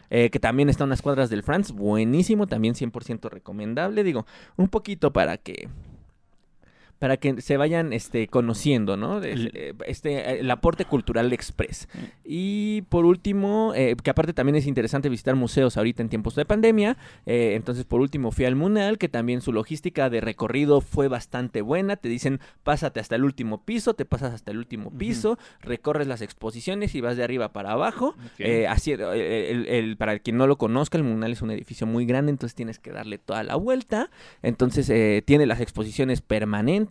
Eh, 0.10 0.30
que 0.30 0.40
también 0.40 0.70
está 0.70 0.84
a 0.84 0.88
unas 0.88 1.02
cuadras 1.02 1.30
del 1.30 1.44
France, 1.44 1.74
buenísimo, 1.74 2.48
también 2.48 2.74
100% 2.74 3.30
recomendable, 3.30 4.04
digo, 4.04 4.26
un 4.58 4.68
poquito 4.68 5.14
para 5.14 5.38
que 5.38 5.70
para 7.00 7.18
que 7.18 7.42
se 7.42 7.58
vayan 7.58 7.94
este 7.94 8.28
conociendo, 8.28 8.98
¿no? 8.98 9.24
Eh, 9.24 9.74
este 9.88 10.40
el 10.42 10.52
aporte 10.52 10.86
cultural 10.86 11.32
express. 11.34 11.88
Y 12.26 12.84
por 12.90 13.06
último, 13.06 13.74
eh, 13.76 13.96
que 14.04 14.10
aparte 14.10 14.34
también 14.34 14.56
es 14.58 14.68
interesante 14.68 15.10
visitar 15.10 15.36
museos 15.36 15.78
ahorita 15.78 16.02
en 16.04 16.10
tiempos 16.10 16.36
de 16.36 16.46
pandemia. 16.46 16.98
eh, 17.26 17.54
entonces, 17.56 17.86
por 17.86 18.02
último, 18.02 18.32
fui 18.32 18.46
al 18.46 18.56
Munal, 18.56 18.98
que 18.98 19.08
también 19.10 19.42
su 19.42 19.54
logística 19.54 20.10
de 20.10 20.22
recorrido 20.22 20.82
fue 20.82 21.08
bastante 21.08 21.62
buena. 21.62 21.96
Te 21.96 22.10
dicen, 22.10 22.40
pásate 22.64 23.00
hasta 23.00 23.16
el 23.16 23.24
último 23.24 23.64
piso, 23.64 23.94
te 23.94 24.06
pasas 24.06 24.34
hasta 24.34 24.52
el 24.52 24.58
último 24.58 24.92
piso, 24.92 25.38
recorres 25.62 26.08
las 26.08 26.22
exposiciones 26.22 26.96
y 26.96 27.02
vas 27.02 27.16
de 27.18 27.24
arriba 27.24 27.54
para 27.54 27.72
abajo. 27.72 28.16
Eh, 28.40 28.68
así, 28.68 28.92
el- 28.92 29.02
el- 29.02 29.68
el- 29.68 29.98
para 29.98 30.20
quien 30.20 30.38
no 30.38 30.48
lo 30.48 30.58
conozca, 30.58 30.98
el 30.98 31.04
Munal 31.06 31.32
es 31.32 31.42
un 31.42 31.52
edificio 31.52 31.88
muy 31.88 32.06
grande, 32.06 32.32
entonces 32.32 32.56
tienes 32.56 32.78
que 32.78 32.92
darle 32.92 33.18
toda 33.18 33.44
la 33.44 33.56
vuelta. 33.56 34.10
Entonces, 34.44 34.90
eh, 34.90 35.24
tiene 35.26 35.46
las 35.46 35.62
exposiciones 35.62 36.22
permanentes 36.22 36.89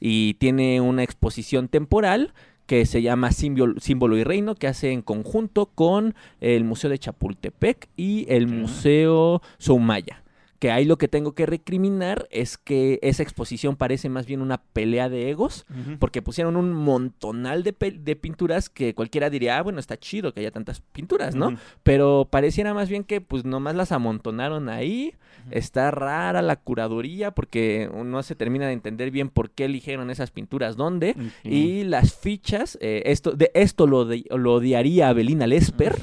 Y 0.00 0.34
tiene 0.34 0.80
una 0.80 1.02
exposición 1.02 1.68
temporal 1.68 2.32
que 2.66 2.86
se 2.86 3.02
llama 3.02 3.30
Símbolo, 3.30 3.78
Símbolo 3.78 4.16
y 4.16 4.24
Reino, 4.24 4.54
que 4.54 4.66
hace 4.66 4.90
en 4.90 5.02
conjunto 5.02 5.66
con 5.66 6.14
el 6.40 6.64
Museo 6.64 6.90
de 6.90 6.98
Chapultepec 6.98 7.88
y 7.96 8.26
el. 8.28 8.48
Museo 8.48 9.42
Soumaya. 9.58 10.23
Que 10.64 10.70
ahí 10.70 10.86
lo 10.86 10.96
que 10.96 11.08
tengo 11.08 11.34
que 11.34 11.44
recriminar 11.44 12.26
es 12.30 12.56
que 12.56 12.98
esa 13.02 13.22
exposición 13.22 13.76
parece 13.76 14.08
más 14.08 14.24
bien 14.24 14.40
una 14.40 14.62
pelea 14.62 15.10
de 15.10 15.28
egos, 15.28 15.66
porque 15.98 16.22
pusieron 16.22 16.56
un 16.56 16.72
montonal 16.72 17.62
de, 17.62 17.74
pinturas 18.16 18.70
que 18.70 18.94
cualquiera 18.94 19.28
diría, 19.28 19.58
ah, 19.58 19.62
bueno, 19.62 19.78
está 19.78 19.98
chido 19.98 20.32
que 20.32 20.40
haya 20.40 20.50
tantas 20.50 20.80
pinturas, 20.80 21.34
¿no? 21.34 21.48
Pero 21.82 22.28
pareciera 22.30 22.72
más 22.72 22.88
bien 22.88 23.04
que 23.04 23.20
pues 23.20 23.44
nomás 23.44 23.74
las 23.76 23.92
amontonaron 23.92 24.70
ahí. 24.70 25.12
Está 25.50 25.90
rara 25.90 26.40
la 26.40 26.56
curaduría 26.56 27.32
porque 27.32 27.90
no 28.02 28.22
se 28.22 28.34
termina 28.34 28.66
de 28.66 28.72
entender 28.72 29.10
bien 29.10 29.28
por 29.28 29.50
qué 29.50 29.66
eligieron 29.66 30.08
esas 30.08 30.30
pinturas 30.30 30.76
dónde. 30.78 31.14
Y 31.42 31.84
las 31.84 32.14
fichas, 32.14 32.78
eh, 32.80 33.02
esto, 33.04 33.32
de 33.32 33.50
esto 33.52 33.86
lo, 33.86 34.06
de- 34.06 34.24
lo 34.30 34.54
odiaría 34.54 35.10
Abelina 35.10 35.46
Lesper, 35.46 35.94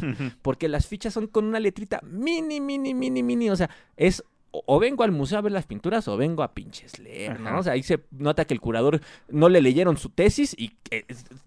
porque 0.43 0.67
las 0.69 0.85
fichas 0.85 1.15
son 1.15 1.25
con 1.25 1.45
una 1.45 1.59
letrita 1.59 1.99
mini, 2.03 2.59
mini, 2.61 2.93
mini, 2.93 3.23
mini. 3.23 3.49
O 3.49 3.55
sea, 3.55 3.71
es 3.97 4.23
o, 4.51 4.63
o 4.65 4.79
vengo 4.79 5.03
al 5.03 5.11
museo 5.11 5.37
a 5.37 5.41
ver 5.41 5.51
las 5.51 5.65
pinturas 5.65 6.07
o 6.07 6.17
vengo 6.17 6.43
a 6.43 6.53
pinches 6.53 6.99
leer, 6.99 7.39
¿no? 7.39 7.59
O 7.59 7.63
sea, 7.63 7.73
ahí 7.73 7.83
se 7.83 8.01
nota 8.11 8.45
que 8.45 8.53
el 8.53 8.59
curador 8.61 8.99
no 9.29 9.49
le 9.49 9.61
leyeron 9.61 9.97
su 9.97 10.09
tesis 10.09 10.53
y 10.57 10.73
eh, 10.91 11.05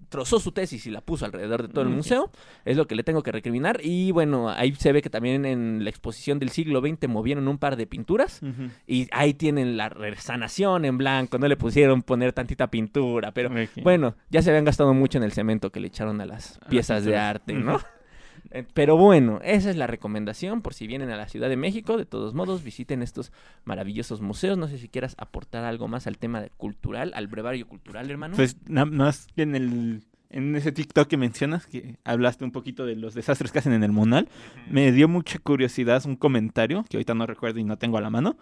trozó 0.08 0.40
su 0.40 0.52
tesis 0.52 0.86
y 0.86 0.90
la 0.90 1.00
puso 1.00 1.24
alrededor 1.26 1.62
de 1.62 1.68
todo 1.68 1.82
el 1.82 1.88
Ujú. 1.88 1.96
museo. 1.98 2.30
Es 2.64 2.76
lo 2.76 2.86
que 2.86 2.94
le 2.94 3.02
tengo 3.04 3.22
que 3.22 3.30
recriminar. 3.32 3.80
Y 3.82 4.10
bueno, 4.10 4.48
ahí 4.48 4.74
se 4.74 4.92
ve 4.92 5.02
que 5.02 5.10
también 5.10 5.44
en 5.44 5.84
la 5.84 5.90
exposición 5.90 6.38
del 6.38 6.48
siglo 6.50 6.80
XX 6.80 7.08
movieron 7.08 7.46
un 7.48 7.58
par 7.58 7.76
de 7.76 7.86
pinturas. 7.86 8.40
Y 8.86 9.08
ahí 9.12 9.34
tienen 9.34 9.76
la 9.76 9.88
resanación 9.90 10.84
en 10.84 10.96
blanco, 10.98 11.38
no 11.38 11.46
le 11.48 11.56
pusieron 11.56 12.02
poner 12.02 12.32
tantita 12.32 12.68
pintura, 12.70 13.32
pero 13.32 13.50
bueno, 13.82 14.14
ya 14.30 14.40
se 14.42 14.50
habían 14.50 14.64
gastado 14.64 14.94
mucho 14.94 15.18
en 15.18 15.24
el 15.24 15.32
cemento 15.32 15.70
que 15.70 15.80
le 15.80 15.88
echaron 15.88 16.20
a 16.20 16.26
las 16.26 16.58
piezas 16.68 17.04
de 17.04 17.16
arte, 17.16 17.52
¿no? 17.54 17.80
Pero 18.72 18.96
bueno, 18.96 19.40
esa 19.42 19.70
es 19.70 19.76
la 19.76 19.86
recomendación 19.86 20.62
por 20.62 20.74
si 20.74 20.86
vienen 20.86 21.10
a 21.10 21.16
la 21.16 21.28
Ciudad 21.28 21.48
de 21.48 21.56
México. 21.56 21.96
De 21.96 22.06
todos 22.06 22.34
modos, 22.34 22.62
visiten 22.62 23.02
estos 23.02 23.32
maravillosos 23.64 24.20
museos. 24.20 24.56
No 24.56 24.68
sé 24.68 24.78
si 24.78 24.88
quieras 24.88 25.16
aportar 25.18 25.64
algo 25.64 25.88
más 25.88 26.06
al 26.06 26.18
tema 26.18 26.46
cultural, 26.56 27.12
al 27.14 27.26
brevario 27.26 27.66
cultural, 27.66 28.10
hermano. 28.10 28.36
Pues 28.36 28.56
nada 28.68 28.86
más 28.86 29.26
en 29.36 29.56
el 29.56 30.02
en 30.34 30.56
ese 30.56 30.72
TikTok 30.72 31.06
que 31.08 31.16
mencionas, 31.16 31.66
que 31.66 31.96
hablaste 32.04 32.44
un 32.44 32.50
poquito 32.50 32.84
de 32.86 32.96
los 32.96 33.14
desastres 33.14 33.52
que 33.52 33.60
hacen 33.60 33.72
en 33.72 33.84
el 33.84 33.92
Monal, 33.92 34.28
me 34.68 34.90
dio 34.90 35.08
mucha 35.08 35.38
curiosidad 35.38 36.04
un 36.06 36.16
comentario, 36.16 36.84
que 36.88 36.96
ahorita 36.96 37.14
no 37.14 37.26
recuerdo 37.26 37.60
y 37.60 37.64
no 37.64 37.78
tengo 37.78 37.98
a 37.98 38.00
la 38.00 38.10
mano, 38.10 38.36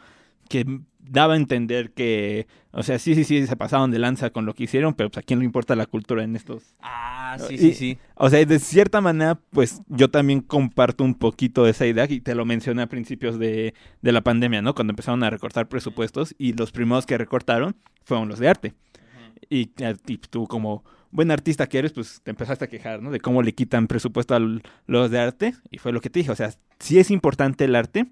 que 0.49 0.67
daba 0.99 1.35
a 1.35 1.37
entender 1.37 1.93
que, 1.93 2.47
o 2.73 2.83
sea, 2.83 2.99
sí, 2.99 3.15
sí, 3.15 3.25
sí, 3.25 3.47
se 3.47 3.57
pasaron 3.57 3.91
de 3.91 3.99
lanza 3.99 4.31
con 4.31 4.47
lo 4.47 4.55
que 4.55 4.65
hicieron, 4.65 4.95
pero 4.95 5.11
pues 5.11 5.19
a 5.19 5.23
quién 5.23 5.39
le 5.39 5.45
importa 5.45 5.77
la 5.77 5.87
cultura 5.87 6.25
en 6.25 6.35
estos... 6.35 6.75
Ah, 6.81 7.37
sí, 7.39 7.55
Y- 7.55 7.59
sí, 7.59 7.75
sí. 7.75 7.99
O 8.17 8.29
sea, 8.31 8.45
de 8.45 8.59
cierta 8.59 9.01
manera, 9.01 9.39
pues 9.51 9.83
yo 9.89 10.11
también 10.11 10.41
comparto 10.41 11.05
un 11.05 11.15
poquito 11.15 11.67
esa 11.67 11.87
idea 11.87 12.07
y 12.09 12.21
te 12.21 12.35
lo 12.35 12.45
mencioné 12.45 12.83
a 12.83 12.87
principios 12.89 13.39
de, 13.39 13.75
de 14.01 14.13
la 14.13 14.23
pandemia, 14.23 14.63
¿no? 14.63 14.75
Cuando 14.75 14.93
empezaron 14.93 15.23
a 15.25 15.31
recortar 15.31 15.69
presupuestos 15.69 16.35
y 16.39 16.55
los 16.55 16.73
primeros 16.73 17.07
que 17.07 17.19
recortaron 17.19 17.77
fueron 18.03 18.29
los 18.29 18.39
de 18.39 18.49
arte. 18.49 18.75
Y, 19.51 19.71
eh, 19.79 19.97
y 20.07 20.19
tú 20.19 20.47
como 20.47 20.85
buen 21.13 21.31
artista 21.31 21.69
que 21.69 21.79
eres, 21.79 21.93
pues 21.93 22.21
te 22.23 22.31
empezaste 22.31 22.65
a 22.65 22.69
quejar, 22.69 23.03
¿no? 23.03 23.11
De 23.11 23.21
cómo 23.21 23.43
le 23.43 23.55
quitan 23.55 23.87
presupuesto 23.87 24.35
a 24.35 24.41
los 24.87 25.11
de 25.11 25.19
arte. 25.21 25.55
Y 25.71 25.79
fue 25.79 25.93
lo 25.93 26.01
que 26.01 26.11
te 26.11 26.19
dije, 26.19 26.33
o 26.33 26.37
sea, 26.37 26.53
sí 26.81 26.99
es 26.99 27.11
importante 27.11 27.65
el 27.65 27.77
arte, 27.77 28.11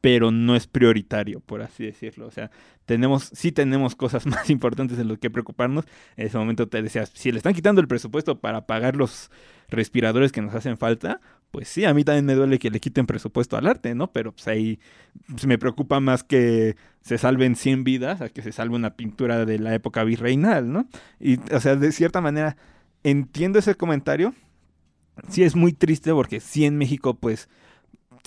pero 0.00 0.30
no 0.30 0.54
es 0.54 0.68
prioritario, 0.68 1.40
por 1.40 1.62
así 1.62 1.84
decirlo. 1.84 2.26
O 2.26 2.30
sea, 2.30 2.50
tenemos, 2.84 3.30
sí 3.32 3.50
tenemos 3.50 3.96
cosas 3.96 4.26
más 4.26 4.50
importantes 4.50 4.98
en 4.98 5.08
lo 5.08 5.18
que 5.18 5.30
preocuparnos. 5.30 5.86
En 6.16 6.26
ese 6.26 6.38
momento 6.38 6.68
te 6.68 6.80
decías, 6.80 7.10
si 7.14 7.32
le 7.32 7.38
están 7.38 7.54
quitando 7.54 7.80
el 7.80 7.88
presupuesto 7.88 8.38
para 8.38 8.66
pagar 8.66 8.94
los 8.94 9.30
respiradores 9.68 10.30
que 10.30 10.42
nos 10.42 10.54
hacen 10.54 10.76
falta, 10.76 11.20
pues 11.50 11.68
sí, 11.68 11.84
a 11.84 11.94
mí 11.94 12.04
también 12.04 12.26
me 12.26 12.34
duele 12.34 12.58
que 12.58 12.70
le 12.70 12.80
quiten 12.80 13.06
presupuesto 13.06 13.56
al 13.56 13.66
arte, 13.66 13.94
¿no? 13.94 14.12
Pero 14.12 14.32
pues 14.32 14.46
ahí 14.48 14.78
pues, 15.28 15.46
me 15.46 15.58
preocupa 15.58 16.00
más 16.00 16.22
que 16.22 16.76
se 17.00 17.18
salven 17.18 17.56
100 17.56 17.84
vidas 17.84 18.20
a 18.20 18.28
que 18.28 18.42
se 18.42 18.52
salve 18.52 18.76
una 18.76 18.94
pintura 18.94 19.44
de 19.46 19.58
la 19.58 19.74
época 19.74 20.04
virreinal, 20.04 20.70
¿no? 20.72 20.86
Y, 21.20 21.38
o 21.52 21.60
sea, 21.60 21.76
de 21.76 21.92
cierta 21.92 22.20
manera, 22.20 22.56
entiendo 23.04 23.58
ese 23.58 23.74
comentario. 23.74 24.34
Sí 25.30 25.44
es 25.44 25.56
muy 25.56 25.72
triste 25.72 26.12
porque 26.12 26.40
sí 26.40 26.66
en 26.66 26.76
México, 26.76 27.14
pues, 27.14 27.48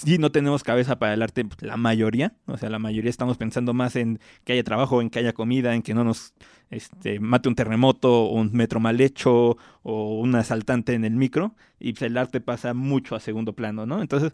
sí 0.04 0.18
no 0.18 0.32
tenemos 0.32 0.64
cabeza 0.64 1.00
para 1.00 1.14
el 1.14 1.22
arte, 1.22 1.46
la 1.60 1.78
mayoría, 1.78 2.34
o 2.46 2.58
sea, 2.58 2.70
la 2.70 2.80
mayoría 2.80 3.10
estamos 3.10 3.38
pensando 3.38 3.74
más 3.74 3.96
en 3.96 4.20
que 4.44 4.54
haya 4.54 4.64
trabajo, 4.64 5.02
en 5.02 5.10
que 5.10 5.20
haya 5.20 5.34
comida, 5.34 5.76
en 5.76 5.82
que 5.82 5.94
no 5.94 6.04
nos 6.04 6.34
este, 6.70 7.20
mate 7.20 7.50
un 7.50 7.56
terremoto, 7.56 8.26
un 8.30 8.52
metro 8.54 8.80
mal 8.80 9.02
hecho, 9.02 9.58
o 9.84 10.20
un 10.20 10.36
asaltante 10.36 10.94
en 10.94 11.06
el 11.06 11.16
micro, 11.16 11.56
y 11.80 11.94
pues, 11.94 12.04
el 12.04 12.18
arte 12.18 12.42
pasa 12.42 12.74
mucho 12.74 13.16
a 13.16 13.20
segundo 13.20 13.54
plano, 13.54 13.86
¿no? 13.86 14.02
Entonces, 14.02 14.32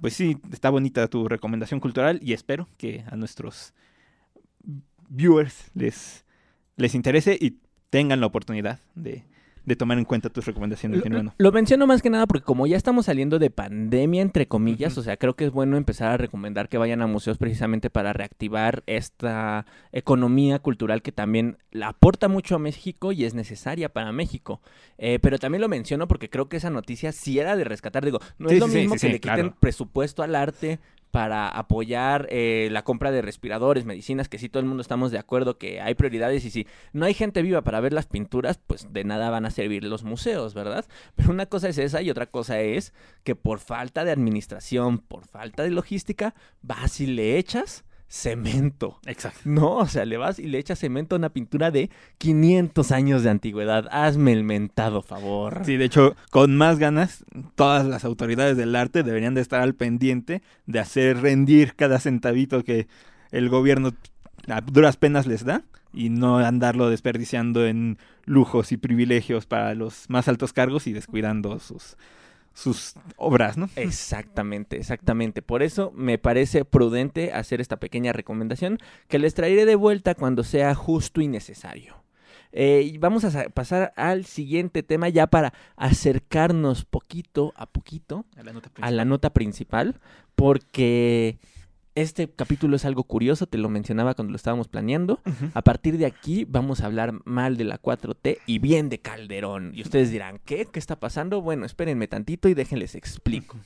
pues 0.00 0.14
sí, 0.14 0.38
está 0.52 0.70
bonita 0.70 1.06
tu 1.08 1.28
recomendación 1.28 1.80
cultural 1.80 2.18
y 2.22 2.32
espero 2.32 2.68
que 2.78 3.04
a 3.10 3.16
nuestros 3.16 3.74
viewers 5.08 5.70
les, 5.74 6.24
les 6.76 6.94
interese 6.94 7.36
y 7.38 7.58
tengan 7.90 8.20
la 8.20 8.26
oportunidad 8.26 8.80
de, 8.94 9.24
de 9.64 9.76
tomar 9.76 9.98
en 9.98 10.04
cuenta 10.04 10.28
tus 10.28 10.44
recomendaciones, 10.44 11.02
lo, 11.04 11.32
Lo 11.36 11.52
menciono 11.52 11.86
más 11.86 12.02
que 12.02 12.10
nada 12.10 12.26
porque 12.26 12.44
como 12.44 12.66
ya 12.66 12.76
estamos 12.76 13.06
saliendo 13.06 13.38
de 13.38 13.50
pandemia, 13.50 14.22
entre 14.22 14.48
comillas, 14.48 14.98
o 14.98 15.02
sea, 15.02 15.16
creo 15.16 15.34
que 15.34 15.44
es 15.44 15.52
bueno 15.52 15.76
empezar 15.76 16.10
a 16.10 16.16
recomendar 16.16 16.68
que 16.68 16.78
vayan 16.78 17.02
a 17.02 17.06
museos 17.06 17.38
precisamente 17.38 17.90
para 17.90 18.12
reactivar 18.12 18.82
esta 18.86 19.66
economía 19.92 20.58
cultural 20.58 21.02
que 21.02 21.12
también 21.12 21.58
la 21.70 21.88
aporta 21.88 22.28
mucho 22.28 22.56
a 22.56 22.58
México 22.58 23.12
y 23.12 23.24
es 23.24 23.34
necesaria 23.34 23.88
para 23.88 24.12
México. 24.12 24.60
Eh, 24.98 25.18
pero 25.20 25.38
también 25.38 25.60
lo 25.60 25.68
menciono 25.68 26.08
porque 26.08 26.28
creo 26.28 26.48
que 26.48 26.56
esa 26.56 26.70
noticia 26.70 27.12
sí 27.12 27.38
era 27.38 27.56
de 27.56 27.64
rescatar. 27.64 28.04
Digo, 28.04 28.20
no 28.38 28.50
es 28.50 28.58
lo 28.58 28.68
mismo 28.68 28.96
que 28.96 29.08
le 29.08 29.20
quiten 29.20 29.52
presupuesto 29.52 30.22
al 30.22 30.34
arte 30.34 30.80
para 31.12 31.46
apoyar 31.46 32.26
eh, 32.30 32.68
la 32.72 32.84
compra 32.84 33.10
de 33.10 33.20
respiradores, 33.20 33.84
medicinas, 33.84 34.30
que 34.30 34.38
sí 34.38 34.48
todo 34.48 34.60
el 34.60 34.66
mundo 34.66 34.80
estamos 34.80 35.10
de 35.10 35.18
acuerdo 35.18 35.58
que 35.58 35.78
hay 35.82 35.94
prioridades 35.94 36.42
y 36.46 36.50
si 36.50 36.66
no 36.94 37.04
hay 37.04 37.12
gente 37.12 37.42
viva 37.42 37.60
para 37.60 37.80
ver 37.80 37.92
las 37.92 38.06
pinturas, 38.06 38.58
pues 38.66 38.94
de 38.94 39.04
nada 39.04 39.28
van 39.28 39.44
a 39.44 39.50
servir 39.50 39.84
los 39.84 40.04
museos, 40.04 40.54
¿verdad? 40.54 40.86
Pero 41.14 41.30
una 41.30 41.44
cosa 41.44 41.68
es 41.68 41.76
esa 41.76 42.00
y 42.00 42.10
otra 42.10 42.26
cosa 42.26 42.60
es 42.60 42.94
que 43.24 43.36
por 43.36 43.58
falta 43.58 44.04
de 44.06 44.10
administración, 44.10 44.98
por 44.98 45.26
falta 45.26 45.62
de 45.62 45.70
logística, 45.70 46.34
vas 46.62 46.98
y 46.98 47.06
le 47.06 47.36
echas 47.36 47.84
cemento. 48.12 48.98
Exacto. 49.06 49.40
No, 49.46 49.76
o 49.78 49.86
sea, 49.86 50.04
le 50.04 50.18
vas 50.18 50.38
y 50.38 50.46
le 50.46 50.58
echas 50.58 50.78
cemento 50.78 51.16
a 51.16 51.18
una 51.18 51.30
pintura 51.30 51.70
de 51.70 51.88
500 52.18 52.92
años 52.92 53.22
de 53.22 53.30
antigüedad. 53.30 53.88
Hazme 53.90 54.34
el 54.34 54.44
mentado 54.44 55.00
favor. 55.00 55.62
Sí, 55.64 55.78
de 55.78 55.86
hecho, 55.86 56.14
con 56.30 56.54
más 56.54 56.78
ganas, 56.78 57.24
todas 57.54 57.86
las 57.86 58.04
autoridades 58.04 58.58
del 58.58 58.76
arte 58.76 59.02
deberían 59.02 59.32
de 59.32 59.40
estar 59.40 59.62
al 59.62 59.74
pendiente 59.74 60.42
de 60.66 60.78
hacer 60.78 61.22
rendir 61.22 61.74
cada 61.74 61.98
centavito 62.00 62.64
que 62.64 62.86
el 63.30 63.48
gobierno 63.48 63.94
a 64.46 64.60
duras 64.60 64.98
penas 64.98 65.26
les 65.26 65.46
da 65.46 65.64
y 65.94 66.10
no 66.10 66.36
andarlo 66.36 66.90
desperdiciando 66.90 67.66
en 67.66 67.96
lujos 68.26 68.72
y 68.72 68.76
privilegios 68.76 69.46
para 69.46 69.74
los 69.74 70.10
más 70.10 70.28
altos 70.28 70.52
cargos 70.52 70.86
y 70.86 70.92
descuidando 70.92 71.58
sus 71.60 71.96
sus 72.54 72.94
obras, 73.16 73.56
¿no? 73.56 73.68
Exactamente, 73.76 74.76
exactamente. 74.76 75.42
Por 75.42 75.62
eso 75.62 75.92
me 75.94 76.18
parece 76.18 76.64
prudente 76.64 77.32
hacer 77.32 77.60
esta 77.60 77.78
pequeña 77.78 78.12
recomendación 78.12 78.78
que 79.08 79.18
les 79.18 79.34
traeré 79.34 79.64
de 79.64 79.74
vuelta 79.74 80.14
cuando 80.14 80.44
sea 80.44 80.74
justo 80.74 81.20
y 81.20 81.28
necesario. 81.28 82.02
Eh, 82.52 82.82
y 82.92 82.98
vamos 82.98 83.24
a 83.24 83.48
pasar 83.48 83.94
al 83.96 84.26
siguiente 84.26 84.82
tema 84.82 85.08
ya 85.08 85.26
para 85.26 85.54
acercarnos 85.76 86.84
poquito 86.84 87.54
a 87.56 87.64
poquito 87.64 88.26
a 88.80 88.90
la 88.90 89.04
nota 89.06 89.30
principal, 89.32 89.98
porque 90.34 91.38
este 91.94 92.30
capítulo 92.30 92.76
es 92.76 92.84
algo 92.84 93.04
curioso, 93.04 93.46
te 93.46 93.58
lo 93.58 93.68
mencionaba 93.68 94.14
cuando 94.14 94.32
lo 94.32 94.36
estábamos 94.36 94.68
planeando. 94.68 95.20
A 95.54 95.62
partir 95.62 95.98
de 95.98 96.06
aquí 96.06 96.44
vamos 96.48 96.80
a 96.80 96.86
hablar 96.86 97.14
mal 97.24 97.56
de 97.56 97.64
la 97.64 97.80
4T 97.80 98.38
y 98.46 98.58
bien 98.58 98.88
de 98.88 98.98
Calderón. 98.98 99.72
Y 99.74 99.82
ustedes 99.82 100.10
dirán, 100.10 100.40
¿qué? 100.44 100.66
¿Qué 100.66 100.78
está 100.78 100.98
pasando? 100.98 101.42
Bueno, 101.42 101.66
espérenme 101.66 102.08
tantito 102.08 102.48
y 102.48 102.54
déjenles 102.54 102.94
explico. 102.94 103.58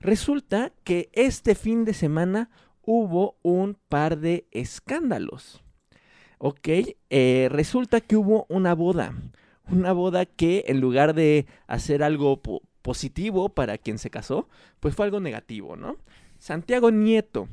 Resulta 0.00 0.72
que 0.84 1.08
este 1.12 1.54
fin 1.54 1.84
de 1.84 1.94
semana 1.94 2.50
hubo 2.82 3.36
un 3.42 3.76
par 3.88 4.18
de 4.18 4.46
escándalos. 4.50 5.62
Ok, 6.38 6.68
eh, 7.10 7.48
resulta 7.50 8.00
que 8.00 8.16
hubo 8.16 8.46
una 8.48 8.74
boda. 8.74 9.14
Una 9.70 9.92
boda 9.92 10.24
que 10.24 10.64
en 10.68 10.80
lugar 10.80 11.14
de 11.14 11.46
hacer 11.66 12.02
algo 12.02 12.40
positivo 12.82 13.50
para 13.50 13.76
quien 13.76 13.98
se 13.98 14.10
casó, 14.10 14.48
pues 14.80 14.94
fue 14.94 15.04
algo 15.04 15.20
negativo, 15.20 15.76
¿no? 15.76 15.96
Santiago 16.38 16.90
Nieto, 16.90 17.48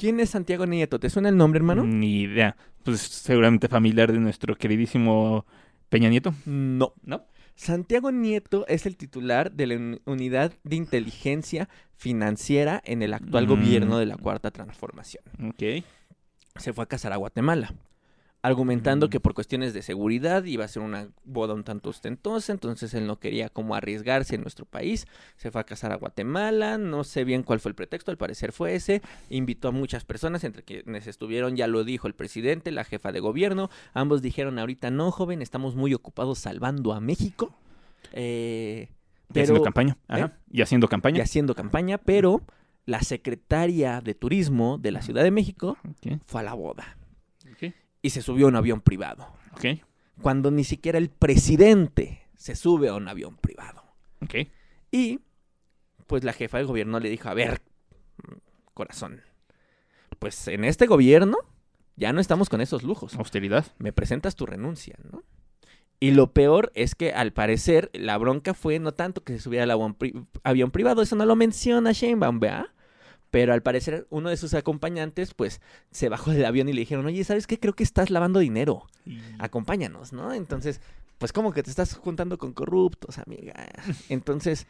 ¿Quién 0.00 0.18
es 0.18 0.30
Santiago 0.30 0.64
Nieto? 0.64 0.98
¿Te 0.98 1.10
suena 1.10 1.28
el 1.28 1.36
nombre, 1.36 1.58
hermano? 1.58 1.84
Ni 1.84 2.22
idea. 2.22 2.56
Pues 2.84 3.02
seguramente 3.02 3.68
familiar 3.68 4.10
de 4.10 4.18
nuestro 4.18 4.56
queridísimo 4.56 5.44
Peña 5.90 6.08
Nieto. 6.08 6.32
No. 6.46 6.94
¿No? 7.02 7.26
Santiago 7.54 8.10
Nieto 8.10 8.66
es 8.66 8.86
el 8.86 8.96
titular 8.96 9.52
de 9.52 9.66
la 9.66 9.98
Unidad 10.06 10.54
de 10.64 10.76
Inteligencia 10.76 11.68
Financiera 11.96 12.80
en 12.86 13.02
el 13.02 13.12
actual 13.12 13.46
gobierno 13.46 13.98
de 13.98 14.06
la 14.06 14.16
mm. 14.16 14.20
Cuarta 14.20 14.50
Transformación. 14.50 15.22
Ok. 15.50 15.84
Se 16.56 16.72
fue 16.72 16.84
a 16.84 16.86
casar 16.86 17.12
a 17.12 17.16
Guatemala 17.16 17.74
argumentando 18.42 19.10
que 19.10 19.20
por 19.20 19.34
cuestiones 19.34 19.74
de 19.74 19.82
seguridad 19.82 20.44
iba 20.44 20.64
a 20.64 20.68
ser 20.68 20.82
una 20.82 21.08
boda 21.24 21.52
un 21.52 21.62
tanto 21.62 21.90
ostentosa, 21.90 22.52
entonces 22.52 22.94
él 22.94 23.06
no 23.06 23.18
quería 23.18 23.50
como 23.50 23.74
arriesgarse 23.74 24.34
en 24.34 24.40
nuestro 24.40 24.64
país, 24.64 25.06
se 25.36 25.50
fue 25.50 25.60
a 25.60 25.64
casar 25.64 25.92
a 25.92 25.96
Guatemala, 25.96 26.78
no 26.78 27.04
sé 27.04 27.24
bien 27.24 27.42
cuál 27.42 27.60
fue 27.60 27.70
el 27.70 27.74
pretexto, 27.74 28.10
al 28.10 28.16
parecer 28.16 28.52
fue 28.52 28.74
ese, 28.74 29.02
invitó 29.28 29.68
a 29.68 29.72
muchas 29.72 30.04
personas, 30.04 30.44
entre 30.44 30.62
quienes 30.62 31.06
estuvieron, 31.06 31.56
ya 31.56 31.66
lo 31.66 31.84
dijo 31.84 32.06
el 32.06 32.14
presidente, 32.14 32.70
la 32.70 32.84
jefa 32.84 33.12
de 33.12 33.20
gobierno, 33.20 33.68
ambos 33.92 34.22
dijeron 34.22 34.58
ahorita 34.58 34.90
no, 34.90 35.10
joven, 35.10 35.42
estamos 35.42 35.76
muy 35.76 35.92
ocupados 35.92 36.38
salvando 36.38 36.94
a 36.94 37.00
México. 37.00 37.54
Eh, 38.12 38.88
y 39.32 39.40
haciendo 39.40 39.62
campaña. 39.62 39.98
¿eh? 40.08 40.28
Y 40.50 40.62
haciendo 40.62 40.88
campaña. 40.88 41.18
Y 41.18 41.20
haciendo 41.20 41.54
campaña, 41.54 41.98
pero 41.98 42.40
la 42.86 43.02
secretaria 43.02 44.00
de 44.00 44.14
turismo 44.14 44.78
de 44.78 44.92
la 44.92 45.02
Ciudad 45.02 45.22
de 45.22 45.30
México 45.30 45.76
fue 46.26 46.40
a 46.40 46.44
la 46.44 46.54
boda 46.54 46.96
y 48.02 48.10
se 48.10 48.22
subió 48.22 48.46
a 48.46 48.48
un 48.48 48.56
avión 48.56 48.80
privado. 48.80 49.32
Ok. 49.52 49.80
Cuando 50.22 50.50
ni 50.50 50.64
siquiera 50.64 50.98
el 50.98 51.10
presidente 51.10 52.28
se 52.36 52.54
sube 52.54 52.88
a 52.88 52.94
un 52.94 53.08
avión 53.08 53.36
privado. 53.36 53.82
Ok. 54.22 54.34
Y 54.90 55.20
pues 56.06 56.24
la 56.24 56.32
jefa 56.32 56.58
del 56.58 56.66
gobierno 56.66 56.98
le 57.00 57.08
dijo, 57.08 57.28
a 57.28 57.34
ver, 57.34 57.62
corazón, 58.74 59.22
pues 60.18 60.48
en 60.48 60.64
este 60.64 60.86
gobierno 60.86 61.38
ya 61.96 62.12
no 62.12 62.20
estamos 62.20 62.48
con 62.48 62.60
esos 62.60 62.82
lujos. 62.82 63.14
Austeridad. 63.14 63.66
Me 63.78 63.92
presentas 63.92 64.34
tu 64.34 64.46
renuncia, 64.46 64.96
¿no? 65.10 65.22
Y 66.00 66.12
lo 66.12 66.32
peor 66.32 66.72
es 66.74 66.94
que 66.94 67.12
al 67.12 67.32
parecer 67.32 67.90
la 67.92 68.16
bronca 68.16 68.54
fue 68.54 68.78
no 68.78 68.92
tanto 68.92 69.22
que 69.22 69.34
se 69.34 69.40
subiera 69.40 69.64
al 69.64 69.94
avión, 70.42 70.70
privado, 70.70 71.02
eso 71.02 71.14
no 71.14 71.26
lo 71.26 71.36
menciona 71.36 71.92
Sheinbaum, 71.92 72.40
¿vea? 72.40 72.72
Pero 73.30 73.52
al 73.52 73.62
parecer 73.62 74.06
uno 74.10 74.28
de 74.28 74.36
sus 74.36 74.54
acompañantes 74.54 75.34
pues 75.34 75.60
se 75.90 76.08
bajó 76.08 76.32
del 76.32 76.44
avión 76.44 76.68
y 76.68 76.72
le 76.72 76.80
dijeron, 76.80 77.06
oye, 77.06 77.22
¿sabes 77.24 77.46
qué? 77.46 77.58
Creo 77.58 77.74
que 77.74 77.84
estás 77.84 78.10
lavando 78.10 78.40
dinero. 78.40 78.86
Acompáñanos, 79.38 80.12
¿no? 80.12 80.32
Entonces, 80.32 80.80
pues 81.18 81.32
como 81.32 81.52
que 81.52 81.62
te 81.62 81.70
estás 81.70 81.94
juntando 81.94 82.38
con 82.38 82.52
corruptos, 82.52 83.18
amiga. 83.18 83.54
Entonces, 84.08 84.66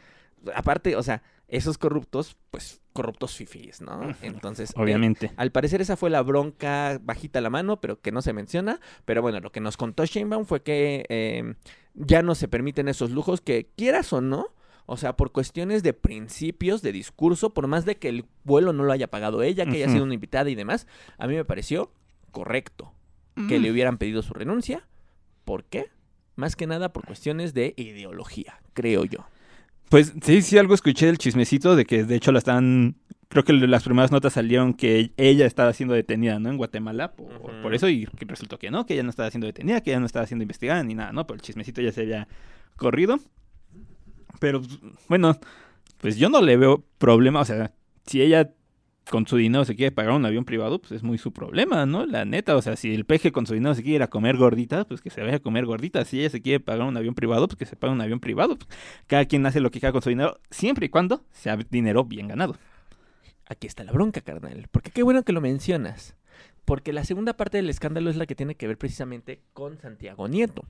aparte, 0.53 0.95
o 0.95 1.03
sea, 1.03 1.23
esos 1.47 1.77
corruptos, 1.77 2.37
pues 2.49 2.81
corruptos 2.93 3.35
fifís, 3.35 3.81
¿no? 3.81 4.15
Entonces, 4.21 4.73
obviamente. 4.75 5.31
al 5.37 5.51
parecer 5.51 5.81
esa 5.81 5.97
fue 5.97 6.09
la 6.09 6.21
bronca 6.21 6.99
bajita 7.01 7.41
la 7.41 7.49
mano, 7.49 7.79
pero 7.81 7.99
que 8.01 8.11
no 8.11 8.21
se 8.21 8.33
menciona. 8.33 8.79
Pero 9.05 9.21
bueno, 9.21 9.39
lo 9.39 9.51
que 9.51 9.59
nos 9.59 9.77
contó 9.77 10.05
Sheinbaum 10.05 10.45
fue 10.45 10.61
que 10.61 11.05
eh, 11.09 11.55
ya 11.93 12.21
no 12.21 12.35
se 12.35 12.47
permiten 12.47 12.87
esos 12.87 13.11
lujos 13.11 13.41
que 13.41 13.69
quieras 13.75 14.11
o 14.13 14.21
no, 14.21 14.53
o 14.91 14.97
sea, 14.97 15.15
por 15.15 15.31
cuestiones 15.31 15.83
de 15.83 15.93
principios, 15.93 16.81
de 16.81 16.91
discurso, 16.91 17.53
por 17.53 17.65
más 17.67 17.85
de 17.85 17.95
que 17.95 18.09
el 18.09 18.25
vuelo 18.43 18.73
no 18.73 18.83
lo 18.83 18.91
haya 18.91 19.07
pagado 19.07 19.41
ella, 19.41 19.65
que 19.65 19.77
haya 19.77 19.87
sido 19.87 20.03
una 20.03 20.15
invitada 20.15 20.49
y 20.49 20.55
demás, 20.55 20.85
a 21.17 21.27
mí 21.27 21.35
me 21.35 21.45
pareció 21.45 21.93
correcto 22.31 22.93
que 23.47 23.57
le 23.57 23.71
hubieran 23.71 23.97
pedido 23.97 24.21
su 24.21 24.33
renuncia. 24.33 24.85
¿Por 25.45 25.63
qué? 25.63 25.85
Más 26.35 26.57
que 26.57 26.67
nada 26.67 26.91
por 26.91 27.05
cuestiones 27.05 27.53
de 27.53 27.73
ideología, 27.77 28.59
creo 28.73 29.05
yo. 29.05 29.25
Pues 29.87 30.11
sí, 30.21 30.41
sí, 30.41 30.57
algo 30.57 30.73
escuché 30.73 31.05
del 31.05 31.17
chismecito 31.17 31.77
de 31.77 31.85
que 31.85 32.03
de 32.03 32.15
hecho 32.17 32.33
la 32.33 32.39
están. 32.39 32.97
Creo 33.29 33.45
que 33.45 33.53
las 33.53 33.83
primeras 33.83 34.11
notas 34.11 34.33
salieron 34.33 34.73
que 34.73 35.13
ella 35.15 35.45
estaba 35.45 35.71
siendo 35.71 35.95
detenida, 35.95 36.37
¿no? 36.37 36.49
En 36.49 36.57
Guatemala, 36.57 37.13
por, 37.13 37.61
por 37.61 37.73
eso, 37.73 37.87
y 37.87 38.09
resultó 38.19 38.59
que 38.59 38.71
no, 38.71 38.85
que 38.85 38.95
ella 38.95 39.03
no 39.03 39.09
estaba 39.09 39.31
siendo 39.31 39.47
detenida, 39.47 39.79
que 39.79 39.91
ella 39.91 40.01
no 40.01 40.05
estaba 40.05 40.27
siendo 40.27 40.43
investigada 40.43 40.83
ni 40.83 40.95
nada, 40.95 41.13
¿no? 41.13 41.25
Pero 41.25 41.35
el 41.35 41.41
chismecito 41.41 41.81
ya 41.81 41.93
se 41.93 42.01
había 42.01 42.27
corrido. 42.75 43.21
Pero 44.41 44.59
bueno, 45.07 45.39
pues 45.99 46.17
yo 46.17 46.27
no 46.27 46.41
le 46.41 46.57
veo 46.57 46.83
problema. 46.97 47.41
O 47.41 47.45
sea, 47.45 47.73
si 48.07 48.23
ella 48.23 48.51
con 49.07 49.27
su 49.27 49.37
dinero 49.37 49.65
se 49.65 49.75
quiere 49.75 49.91
pagar 49.91 50.13
un 50.13 50.25
avión 50.25 50.45
privado, 50.45 50.79
pues 50.79 50.93
es 50.93 51.03
muy 51.03 51.19
su 51.19 51.31
problema, 51.31 51.85
¿no? 51.85 52.07
La 52.07 52.25
neta, 52.25 52.55
o 52.55 52.61
sea, 52.63 52.75
si 52.75 52.91
el 52.91 53.05
peje 53.05 53.31
con 53.31 53.45
su 53.45 53.53
dinero 53.53 53.75
se 53.75 53.83
quiere 53.83 53.97
ir 53.97 54.03
a 54.03 54.07
comer 54.07 54.37
gorditas, 54.37 54.85
pues 54.85 54.99
que 54.99 55.11
se 55.11 55.21
vaya 55.21 55.35
a 55.35 55.39
comer 55.39 55.67
gorditas. 55.67 56.07
Si 56.07 56.19
ella 56.19 56.31
se 56.31 56.41
quiere 56.41 56.59
pagar 56.59 56.87
un 56.87 56.97
avión 56.97 57.13
privado, 57.13 57.47
pues 57.47 57.55
que 57.55 57.67
se 57.67 57.75
pague 57.75 57.93
un 57.93 58.01
avión 58.01 58.19
privado. 58.19 58.57
Pues 58.57 58.67
cada 59.05 59.25
quien 59.25 59.45
hace 59.45 59.59
lo 59.59 59.69
que 59.69 59.79
quiera 59.79 59.93
con 59.93 60.01
su 60.01 60.09
dinero, 60.09 60.39
siempre 60.49 60.87
y 60.87 60.89
cuando 60.89 61.23
sea 61.31 61.55
dinero 61.69 62.03
bien 62.03 62.27
ganado. 62.27 62.55
Aquí 63.47 63.67
está 63.67 63.83
la 63.83 63.91
bronca, 63.91 64.21
carnal. 64.21 64.69
Porque 64.71 64.89
qué 64.89 65.03
bueno 65.03 65.21
que 65.21 65.33
lo 65.33 65.41
mencionas. 65.41 66.15
Porque 66.65 66.93
la 66.93 67.03
segunda 67.03 67.37
parte 67.37 67.57
del 67.57 67.69
escándalo 67.69 68.09
es 68.09 68.15
la 68.15 68.25
que 68.25 68.33
tiene 68.33 68.55
que 68.55 68.65
ver 68.65 68.79
precisamente 68.79 69.43
con 69.53 69.77
Santiago 69.77 70.27
Nieto 70.27 70.65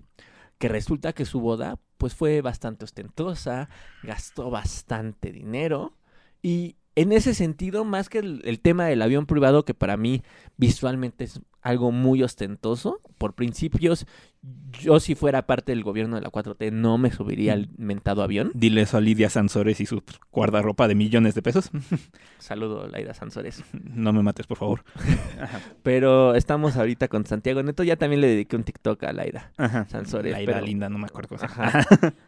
que 0.61 0.67
resulta 0.67 1.13
que 1.13 1.25
su 1.25 1.41
boda 1.41 1.79
pues 1.97 2.13
fue 2.13 2.41
bastante 2.41 2.85
ostentosa, 2.85 3.67
gastó 4.03 4.51
bastante 4.51 5.31
dinero 5.31 5.97
y 6.43 6.75
en 7.01 7.11
ese 7.11 7.33
sentido, 7.33 7.83
más 7.85 8.09
que 8.09 8.19
el, 8.19 8.41
el 8.45 8.59
tema 8.59 8.85
del 8.85 9.01
avión 9.01 9.25
privado, 9.25 9.65
que 9.65 9.73
para 9.73 9.97
mí 9.97 10.21
visualmente 10.57 11.23
es 11.25 11.41
algo 11.61 11.91
muy 11.91 12.23
ostentoso, 12.23 12.99
por 13.19 13.33
principios, 13.33 14.07
yo 14.81 14.99
si 14.99 15.13
fuera 15.13 15.45
parte 15.45 15.71
del 15.73 15.83
gobierno 15.83 16.15
de 16.15 16.23
la 16.23 16.31
4T 16.31 16.71
no 16.71 16.97
me 16.97 17.11
subiría 17.11 17.53
al 17.53 17.69
mentado 17.77 18.23
avión. 18.23 18.49
Dile 18.55 18.81
eso 18.81 18.97
a 18.97 19.01
Lidia 19.01 19.29
Sansores 19.29 19.79
y 19.79 19.85
su 19.85 20.01
guardarropa 20.31 20.87
de 20.87 20.95
millones 20.95 21.35
de 21.35 21.43
pesos. 21.43 21.69
Saludo, 22.39 22.87
Laida 22.87 23.13
Sansores. 23.13 23.63
No 23.73 24.11
me 24.11 24.23
mates, 24.23 24.47
por 24.47 24.57
favor. 24.57 24.83
Pero 25.83 26.33
estamos 26.35 26.77
ahorita 26.77 27.07
con 27.07 27.25
Santiago 27.27 27.61
Neto, 27.61 27.83
ya 27.83 27.95
también 27.95 28.21
le 28.21 28.27
dediqué 28.27 28.55
un 28.55 28.63
TikTok 28.63 29.03
a 29.03 29.13
Laida 29.13 29.51
Ajá. 29.57 29.85
Sansores. 29.89 30.31
Laida 30.31 30.53
pero- 30.53 30.65
linda, 30.65 30.89
no 30.89 30.97
me 30.97 31.05
acuerdo. 31.05 31.35
Ajá. 31.39 31.85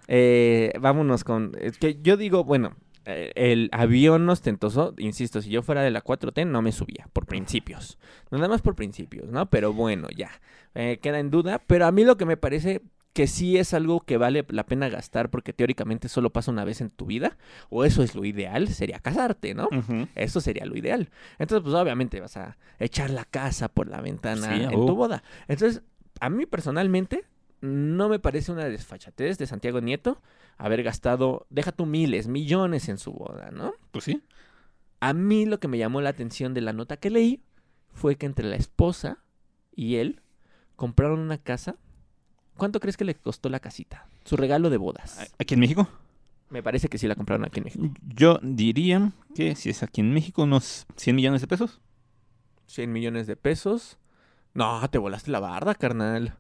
Eh, 0.08 0.74
vámonos 0.80 1.24
con. 1.24 1.54
Es 1.60 1.78
que 1.78 2.00
yo 2.02 2.18
digo, 2.18 2.44
bueno, 2.44 2.76
el 3.06 3.70
avión 3.72 4.28
ostentoso, 4.30 4.94
insisto, 4.98 5.42
si 5.42 5.50
yo 5.50 5.62
fuera 5.62 5.82
de 5.82 5.92
la 5.92 6.04
4T, 6.04 6.48
no 6.48 6.62
me 6.62 6.72
subía, 6.72 7.08
por 7.14 7.26
principios. 7.26 7.98
Nada 8.32 8.48
más 8.48 8.62
por 8.62 8.76
principios, 8.76 9.30
¿no? 9.30 9.50
Pero 9.50 9.74
bueno, 9.74 10.08
ya. 10.16 10.32
Eh, 10.76 11.00
queda 11.02 11.20
en 11.20 11.30
duda. 11.30 11.62
Pero 11.68 11.86
a 11.86 11.92
mí 11.92 12.04
lo 12.04 12.18
que 12.18 12.26
me 12.26 12.38
parece 12.38 12.82
que 13.14 13.28
sí 13.28 13.58
es 13.58 13.76
algo 13.76 14.02
que 14.02 14.18
vale 14.18 14.44
la 14.50 14.66
pena 14.66 14.90
gastar 14.90 15.30
porque 15.30 15.54
teóricamente 15.54 16.10
solo 16.10 16.32
pasa 16.32 16.50
una 16.50 16.64
vez 16.64 16.82
en 16.82 16.90
tu 16.90 17.06
vida, 17.06 17.38
o 17.70 17.86
eso 17.86 18.02
es 18.02 18.16
lo 18.16 18.26
ideal, 18.26 18.68
sería 18.70 19.00
casarte, 19.00 19.54
¿no? 19.54 19.70
Eso 20.16 20.42
sería 20.42 20.66
lo 20.66 20.76
ideal. 20.76 21.10
Entonces, 21.38 21.64
pues 21.64 21.76
obviamente 21.76 22.20
vas 22.20 22.38
a 22.38 22.58
echar 22.80 23.12
la 23.12 23.26
casa 23.26 23.68
por 23.68 23.88
la 23.88 24.02
ventana 24.02 24.56
Sí, 24.58 24.64
en 24.64 24.74
uh. 24.76 24.86
tu 24.88 24.96
boda. 24.96 25.24
Entonces, 25.48 25.84
a 26.20 26.30
mí 26.30 26.48
personalmente 26.48 27.24
no 27.64 28.10
me 28.10 28.20
parece 28.20 28.52
una 28.52 28.66
desfachatez 28.66 29.38
de 29.38 29.48
Santiago 29.48 29.80
Nieto 29.80 30.22
haber 30.58 30.84
gastado, 30.84 31.48
deja 31.50 31.72
tú 31.72 31.86
miles, 31.86 32.28
millones 32.28 32.90
en 32.90 32.98
su 32.98 33.14
boda, 33.14 33.52
¿no? 33.52 33.74
Pues 33.92 34.04
sí. 34.04 34.22
A 35.00 35.14
mí 35.14 35.46
lo 35.46 35.62
que 35.62 35.70
me 35.70 35.78
llamó 35.78 36.02
la 36.02 36.10
atención 36.10 36.54
de 36.54 36.60
la 36.60 36.74
nota 36.74 36.98
que 36.98 37.10
leí 37.10 37.42
fue 37.94 38.18
que 38.18 38.26
entre 38.26 38.50
la 38.50 38.58
esposa 38.58 39.20
y 39.74 39.96
él 39.96 40.22
compraron 40.76 41.22
una 41.22 41.38
casa. 41.38 41.78
¿Cuánto 42.58 42.82
crees 42.82 42.98
que 42.98 43.06
le 43.06 43.16
costó 43.16 43.48
la 43.48 43.62
casita? 43.62 44.08
Su 44.26 44.36
regalo 44.36 44.70
de 44.70 44.76
bodas. 44.76 45.32
¿Aquí 45.40 45.54
en 45.54 45.62
México? 45.62 45.88
Me 46.50 46.62
parece 46.62 46.90
que 46.90 46.98
sí 46.98 47.08
la 47.08 47.16
compraron 47.16 47.46
aquí 47.46 47.62
en 47.62 47.64
México. 47.64 47.90
Yo 48.14 48.40
diría 48.44 49.14
que 49.36 49.56
si 49.56 49.70
es 49.70 49.84
aquí 49.84 50.02
en 50.02 50.14
México, 50.14 50.44
unos 50.44 50.86
100 50.98 51.16
millones 51.16 51.40
de 51.40 51.48
pesos. 51.48 51.80
100 52.68 52.92
millones 52.92 53.26
de 53.26 53.38
pesos. 53.38 53.98
No, 54.54 54.86
te 54.90 54.98
volaste 54.98 55.32
la 55.32 55.40
barda, 55.40 55.76
carnal. 55.76 56.38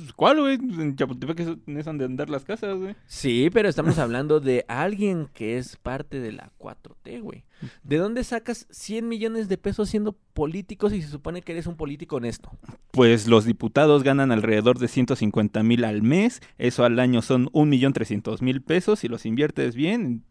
Pues, 0.00 0.12
¿Cuál, 0.14 0.40
güey? 0.40 0.54
En 0.54 0.96
Chapultepec 0.96 1.40
es 1.40 1.48
es 1.66 1.84
donde 1.84 2.06
andar 2.06 2.30
las 2.30 2.44
casas, 2.44 2.78
güey. 2.78 2.94
Sí, 3.06 3.50
pero 3.52 3.68
estamos 3.68 3.98
hablando 3.98 4.40
de 4.40 4.64
alguien 4.68 5.28
que 5.34 5.58
es 5.58 5.76
parte 5.76 6.20
de 6.20 6.32
la 6.32 6.50
4T, 6.58 7.20
güey. 7.20 7.44
¿De 7.82 7.98
dónde 7.98 8.24
sacas 8.24 8.66
100 8.70 9.06
millones 9.06 9.48
de 9.48 9.58
pesos 9.58 9.90
siendo 9.90 10.12
político 10.32 10.88
si 10.88 11.02
se 11.02 11.08
supone 11.08 11.42
que 11.42 11.52
eres 11.52 11.66
un 11.66 11.76
político 11.76 12.16
honesto? 12.16 12.50
Pues 12.92 13.26
los 13.26 13.44
diputados 13.44 14.02
ganan 14.02 14.32
alrededor 14.32 14.78
de 14.78 14.88
150 14.88 15.62
mil 15.62 15.84
al 15.84 16.02
mes. 16.02 16.40
Eso 16.56 16.84
al 16.84 16.98
año 16.98 17.20
son 17.20 17.46
1.300.000 17.48 18.64
pesos. 18.64 19.00
Si 19.00 19.08
los 19.08 19.26
inviertes 19.26 19.74
bien, 19.74 20.24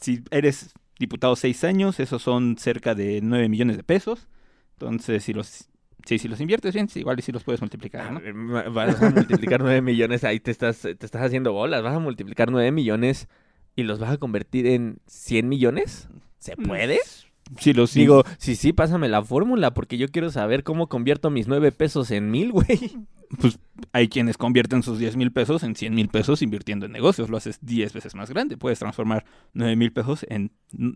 si 0.00 0.24
eres 0.30 0.74
diputado 0.98 1.36
seis 1.36 1.62
años, 1.62 2.00
esos 2.00 2.22
son 2.22 2.56
cerca 2.58 2.96
de 2.96 3.20
9 3.22 3.48
millones 3.48 3.76
de 3.76 3.84
pesos. 3.84 4.26
Entonces, 4.72 5.22
si 5.24 5.32
los, 5.32 5.68
sí, 6.06 6.18
si 6.18 6.28
los 6.28 6.40
inviertes 6.40 6.72
bien, 6.72 6.88
sí, 6.88 7.00
igual 7.00 7.18
y 7.18 7.22
si 7.22 7.32
los 7.32 7.44
puedes 7.44 7.60
multiplicar, 7.60 8.12
¿no? 8.12 8.20
Vas 8.72 9.02
a 9.02 9.10
multiplicar 9.10 9.60
9 9.60 9.82
millones, 9.82 10.24
ahí 10.24 10.40
te 10.40 10.50
estás, 10.50 10.80
te 10.80 10.92
estás 10.92 11.22
haciendo 11.22 11.52
bolas. 11.52 11.82
Vas 11.82 11.94
a 11.94 11.98
multiplicar 11.98 12.50
9 12.50 12.70
millones 12.72 13.28
y 13.74 13.82
los 13.82 13.98
vas 13.98 14.12
a 14.12 14.16
convertir 14.16 14.66
en 14.66 14.98
100 15.06 15.48
millones. 15.48 16.08
¿Se 16.38 16.56
puede? 16.56 16.98
Si 17.58 17.72
los 17.72 17.94
Digo, 17.94 18.24
sí, 18.38 18.56
sí, 18.56 18.72
pásame 18.72 19.08
la 19.08 19.22
fórmula 19.22 19.72
porque 19.72 19.98
yo 19.98 20.08
quiero 20.08 20.30
saber 20.30 20.64
cómo 20.64 20.88
convierto 20.88 21.30
mis 21.30 21.46
9 21.46 21.70
pesos 21.72 22.10
en 22.10 22.30
mil, 22.30 22.52
güey. 22.52 22.96
pues 23.40 23.58
hay 23.92 24.08
quienes 24.08 24.36
convierten 24.36 24.82
sus 24.82 24.98
10 24.98 25.16
mil 25.16 25.32
pesos 25.32 25.62
en 25.62 25.76
100 25.76 25.94
mil 25.94 26.08
pesos 26.08 26.42
invirtiendo 26.42 26.86
en 26.86 26.92
negocios. 26.92 27.28
Lo 27.28 27.36
haces 27.36 27.58
10 27.62 27.92
veces 27.92 28.14
más 28.14 28.30
grande. 28.30 28.56
Puedes 28.56 28.78
transformar 28.78 29.24
9 29.52 29.76
mil 29.76 29.92
pesos 29.92 30.26
en, 30.28 30.50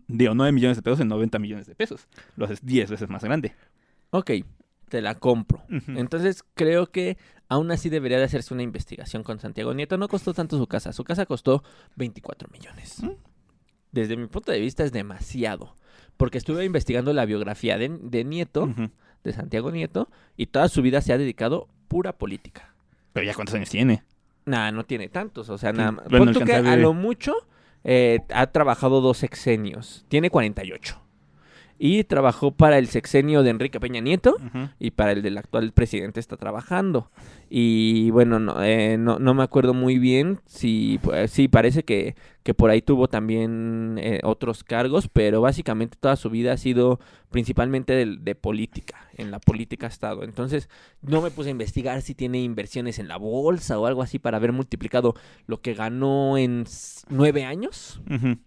digo, 0.07 0.33
9 0.33 0.51
millones 0.51 0.77
de 0.77 0.83
pesos 0.83 0.99
en 0.99 1.07
90 1.07 1.39
millones 1.39 1.67
de 1.67 1.75
pesos. 1.75 2.07
Lo 2.35 2.45
haces 2.45 2.65
10 2.65 2.89
veces 2.89 3.09
más 3.09 3.23
grande. 3.23 3.53
Ok, 4.09 4.31
te 4.91 5.01
la 5.01 5.15
compro. 5.15 5.63
Entonces 5.87 6.43
creo 6.53 6.91
que 6.91 7.17
aún 7.47 7.71
así 7.71 7.89
debería 7.89 8.17
de 8.17 8.25
hacerse 8.25 8.53
una 8.53 8.61
investigación 8.61 9.23
con 9.23 9.39
Santiago 9.39 9.73
Nieto. 9.73 9.97
No 9.97 10.09
costó 10.09 10.33
tanto 10.33 10.57
su 10.57 10.67
casa. 10.67 10.91
Su 10.91 11.05
casa 11.05 11.25
costó 11.25 11.63
24 11.95 12.49
millones. 12.51 13.01
Mm. 13.01 13.11
Desde 13.93 14.17
mi 14.17 14.27
punto 14.27 14.51
de 14.51 14.59
vista 14.59 14.83
es 14.83 14.91
demasiado. 14.91 15.77
Porque 16.17 16.37
estuve 16.37 16.65
investigando 16.65 17.13
la 17.13 17.25
biografía 17.25 17.77
de, 17.77 17.87
de 18.01 18.23
Nieto, 18.25 18.69
de 19.23 19.33
Santiago 19.33 19.71
Nieto, 19.71 20.09
y 20.35 20.47
toda 20.47 20.67
su 20.67 20.81
vida 20.81 21.01
se 21.01 21.13
ha 21.13 21.17
dedicado 21.17 21.69
pura 21.87 22.17
política. 22.17 22.75
Pero 23.13 23.25
ya 23.25 23.33
cuántos 23.33 23.55
años 23.55 23.69
tiene. 23.69 24.03
Nah, 24.45 24.71
no 24.71 24.83
tiene 24.83 25.07
tantos. 25.07 25.49
O 25.49 25.57
sea, 25.57 25.71
nada 25.71 25.93
más. 25.93 26.09
bueno, 26.09 26.33
que 26.33 26.53
a 26.53 26.75
lo 26.75 26.93
mucho 26.93 27.33
eh, 27.85 28.19
ha 28.29 28.47
trabajado 28.47 28.99
dos 28.99 29.19
sexenios. 29.19 30.05
Tiene 30.09 30.29
48. 30.29 31.01
Y 31.83 32.03
trabajó 32.03 32.51
para 32.51 32.77
el 32.77 32.85
sexenio 32.85 33.41
de 33.41 33.49
Enrique 33.49 33.79
Peña 33.79 34.01
Nieto 34.01 34.37
y 34.77 34.91
para 34.91 35.13
el 35.13 35.23
del 35.23 35.39
actual 35.39 35.71
presidente 35.71 36.19
está 36.19 36.37
trabajando. 36.37 37.09
Y 37.49 38.11
bueno, 38.11 38.37
no, 38.37 38.63
eh, 38.63 38.97
no, 38.99 39.17
no 39.17 39.33
me 39.33 39.41
acuerdo 39.41 39.73
muy 39.73 39.97
bien 39.97 40.41
si, 40.45 40.99
pues, 41.01 41.31
sí, 41.31 41.47
parece 41.47 41.81
que, 41.81 42.15
que 42.43 42.53
por 42.53 42.69
ahí 42.69 42.83
tuvo 42.83 43.07
también 43.07 43.95
eh, 43.97 44.19
otros 44.21 44.63
cargos, 44.63 45.09
pero 45.11 45.41
básicamente 45.41 45.97
toda 45.99 46.17
su 46.17 46.29
vida 46.29 46.53
ha 46.53 46.57
sido 46.57 46.99
principalmente 47.31 47.93
de, 47.93 48.15
de 48.15 48.35
política, 48.35 49.09
en 49.17 49.31
la 49.31 49.39
política 49.39 49.87
ha 49.87 49.89
estado. 49.89 50.23
Entonces, 50.23 50.69
no 51.01 51.19
me 51.19 51.31
puse 51.31 51.49
a 51.49 51.51
investigar 51.51 52.03
si 52.03 52.13
tiene 52.13 52.43
inversiones 52.43 52.99
en 52.99 53.07
la 53.07 53.17
bolsa 53.17 53.79
o 53.79 53.87
algo 53.87 54.03
así 54.03 54.19
para 54.19 54.37
haber 54.37 54.51
multiplicado 54.51 55.15
lo 55.47 55.61
que 55.61 55.73
ganó 55.73 56.37
en 56.37 56.65
nueve 57.09 57.43
años 57.43 58.01
Ujú. 58.07 58.37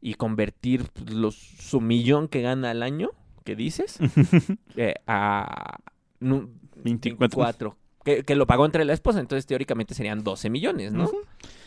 Y 0.00 0.14
convertir 0.14 0.84
pues, 0.92 1.10
los, 1.10 1.34
su 1.34 1.80
millón 1.80 2.28
que 2.28 2.42
gana 2.42 2.70
al 2.70 2.82
año, 2.82 3.10
que 3.44 3.56
dices, 3.56 3.98
eh, 4.76 4.94
a 5.06 5.78
nu- 6.20 6.50
24. 6.84 7.18
24, 7.18 7.76
que, 8.04 8.24
que 8.24 8.34
lo 8.36 8.46
pagó 8.46 8.64
entre 8.66 8.84
la 8.84 8.92
esposa, 8.92 9.20
entonces 9.20 9.46
teóricamente 9.46 9.94
serían 9.94 10.22
12 10.22 10.50
millones, 10.50 10.92
¿no? 10.92 11.10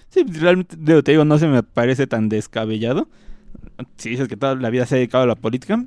Sí, 0.09 0.23
realmente, 0.23 0.75
digo, 0.79 1.03
te 1.03 1.11
digo, 1.11 1.25
no 1.25 1.37
se 1.37 1.47
me 1.47 1.63
parece 1.63 2.07
tan 2.07 2.29
descabellado. 2.29 3.07
Si 3.97 4.09
dices 4.09 4.27
que 4.27 4.37
toda 4.37 4.55
la 4.55 4.69
vida 4.69 4.85
se 4.85 4.95
ha 4.95 4.97
dedicado 4.97 5.23
a 5.23 5.27
la 5.27 5.35
política, 5.35 5.85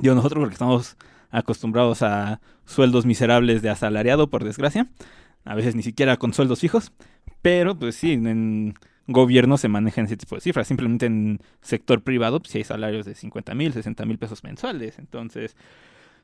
digo, 0.00 0.14
nosotros 0.14 0.40
porque 0.40 0.54
estamos 0.54 0.96
acostumbrados 1.30 2.02
a 2.02 2.40
sueldos 2.64 3.06
miserables 3.06 3.62
de 3.62 3.70
asalariado, 3.70 4.28
por 4.30 4.44
desgracia. 4.44 4.88
A 5.44 5.54
veces 5.54 5.74
ni 5.74 5.82
siquiera 5.82 6.16
con 6.16 6.32
sueldos 6.34 6.60
fijos. 6.60 6.92
Pero, 7.42 7.78
pues 7.78 7.94
sí, 7.94 8.12
en 8.12 8.74
gobierno 9.12 9.58
se 9.58 9.68
manejan 9.68 10.06
ese 10.06 10.16
tipo 10.16 10.34
de 10.34 10.40
cifras. 10.40 10.66
Simplemente 10.66 11.06
en 11.06 11.40
sector 11.60 12.02
privado, 12.02 12.40
pues 12.40 12.52
sí 12.52 12.58
hay 12.58 12.64
salarios 12.64 13.06
de 13.06 13.14
50 13.14 13.54
mil, 13.54 13.72
60 13.72 14.04
mil 14.06 14.18
pesos 14.18 14.42
mensuales. 14.44 14.98
Entonces, 14.98 15.56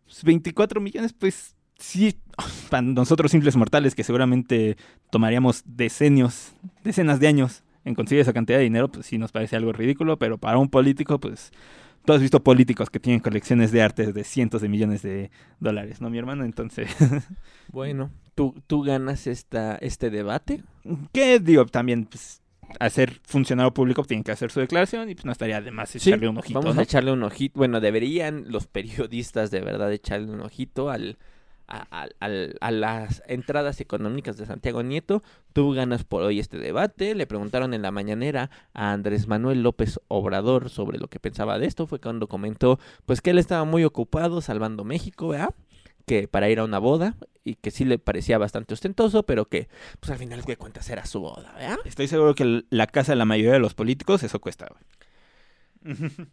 pues, 0.04 0.24
24 0.24 0.80
millones, 0.80 1.12
pues 1.12 1.56
sí, 1.78 2.18
para 2.70 2.82
nosotros 2.82 3.30
simples 3.30 3.56
mortales 3.56 3.94
que 3.94 4.04
seguramente 4.04 4.76
tomaríamos 5.10 5.62
decenios, 5.66 6.54
decenas 6.84 7.20
de 7.20 7.28
años 7.28 7.62
en 7.84 7.94
conseguir 7.94 8.22
esa 8.22 8.32
cantidad 8.32 8.58
de 8.58 8.64
dinero, 8.64 8.88
pues 8.88 9.06
sí 9.06 9.16
nos 9.16 9.30
parece 9.30 9.54
algo 9.56 9.72
ridículo, 9.72 10.18
pero 10.18 10.38
para 10.38 10.58
un 10.58 10.68
político, 10.68 11.20
pues 11.20 11.52
tú 12.04 12.12
has 12.12 12.20
visto 12.20 12.42
políticos 12.42 12.90
que 12.90 12.98
tienen 12.98 13.20
colecciones 13.20 13.70
de 13.70 13.82
arte 13.82 14.12
de 14.12 14.24
cientos 14.24 14.60
de 14.60 14.68
millones 14.68 15.02
de 15.02 15.30
dólares, 15.60 16.00
¿no, 16.00 16.10
mi 16.10 16.18
hermano? 16.18 16.44
Entonces, 16.44 16.88
Bueno, 17.72 18.10
¿tú, 18.34 18.54
tú 18.66 18.82
ganas 18.82 19.26
esta, 19.26 19.76
este 19.76 20.10
debate. 20.10 20.62
¿qué 21.12 21.38
digo? 21.38 21.64
También, 21.66 22.06
pues, 22.06 22.42
hacer 22.80 23.20
funcionario 23.24 23.72
público 23.72 24.02
tienen 24.04 24.24
que 24.24 24.32
hacer 24.32 24.50
su 24.50 24.60
declaración 24.60 25.08
y 25.10 25.14
pues 25.14 25.24
no 25.24 25.32
estaría 25.32 25.60
de 25.60 25.70
más 25.70 25.90
Sí, 25.90 25.98
echarle 25.98 26.28
un 26.28 26.38
ojito, 26.38 26.60
Vamos 26.60 26.74
¿no? 26.74 26.80
a 26.80 26.84
echarle 26.84 27.12
un 27.12 27.22
ojito. 27.22 27.54
Bueno, 27.58 27.80
deberían 27.80 28.44
los 28.48 28.66
periodistas 28.66 29.50
de 29.50 29.60
verdad 29.60 29.92
echarle 29.92 30.30
un 30.30 30.40
ojito 30.40 30.90
al, 30.90 31.16
a, 31.68 31.78
al- 31.82 32.14
al- 32.20 32.56
a 32.60 32.70
las 32.70 33.22
entradas 33.26 33.80
económicas 33.80 34.36
de 34.36 34.46
Santiago 34.46 34.82
Nieto. 34.82 35.22
Tú 35.52 35.72
ganas 35.72 36.04
por 36.04 36.22
hoy 36.22 36.38
este 36.38 36.58
debate. 36.58 37.14
Le 37.14 37.26
preguntaron 37.26 37.72
en 37.74 37.82
la 37.82 37.90
mañanera 37.90 38.50
a 38.74 38.92
Andrés 38.92 39.26
Manuel 39.26 39.62
López 39.62 39.98
Obrador 40.08 40.68
sobre 40.70 40.98
lo 40.98 41.08
que 41.08 41.18
pensaba 41.18 41.58
de 41.58 41.66
esto. 41.66 41.86
Fue 41.86 41.98
cuando 42.00 42.28
comentó 42.28 42.78
pues 43.06 43.20
que 43.20 43.30
él 43.30 43.38
estaba 43.38 43.64
muy 43.64 43.84
ocupado 43.84 44.40
salvando 44.40 44.84
México, 44.84 45.28
¿verdad? 45.28 45.54
Que 46.06 46.28
para 46.28 46.48
ir 46.50 46.60
a 46.60 46.64
una 46.64 46.78
boda 46.78 47.16
y 47.46 47.54
que 47.54 47.70
sí 47.70 47.84
le 47.84 47.98
parecía 47.98 48.38
bastante 48.38 48.74
ostentoso, 48.74 49.22
pero 49.22 49.46
que 49.48 49.68
pues 50.00 50.10
al 50.10 50.18
final 50.18 50.42
de 50.42 50.56
cuentas 50.56 50.90
era 50.90 51.06
su 51.06 51.20
boda, 51.20 51.52
¿verdad? 51.54 51.78
Estoy 51.84 52.08
seguro 52.08 52.34
que 52.34 52.64
la 52.70 52.86
casa 52.88 53.12
de 53.12 53.16
la 53.16 53.24
mayoría 53.24 53.52
de 53.52 53.60
los 53.60 53.74
políticos 53.74 54.22
eso 54.24 54.40
cuesta. 54.40 54.66
Qué 55.82 56.26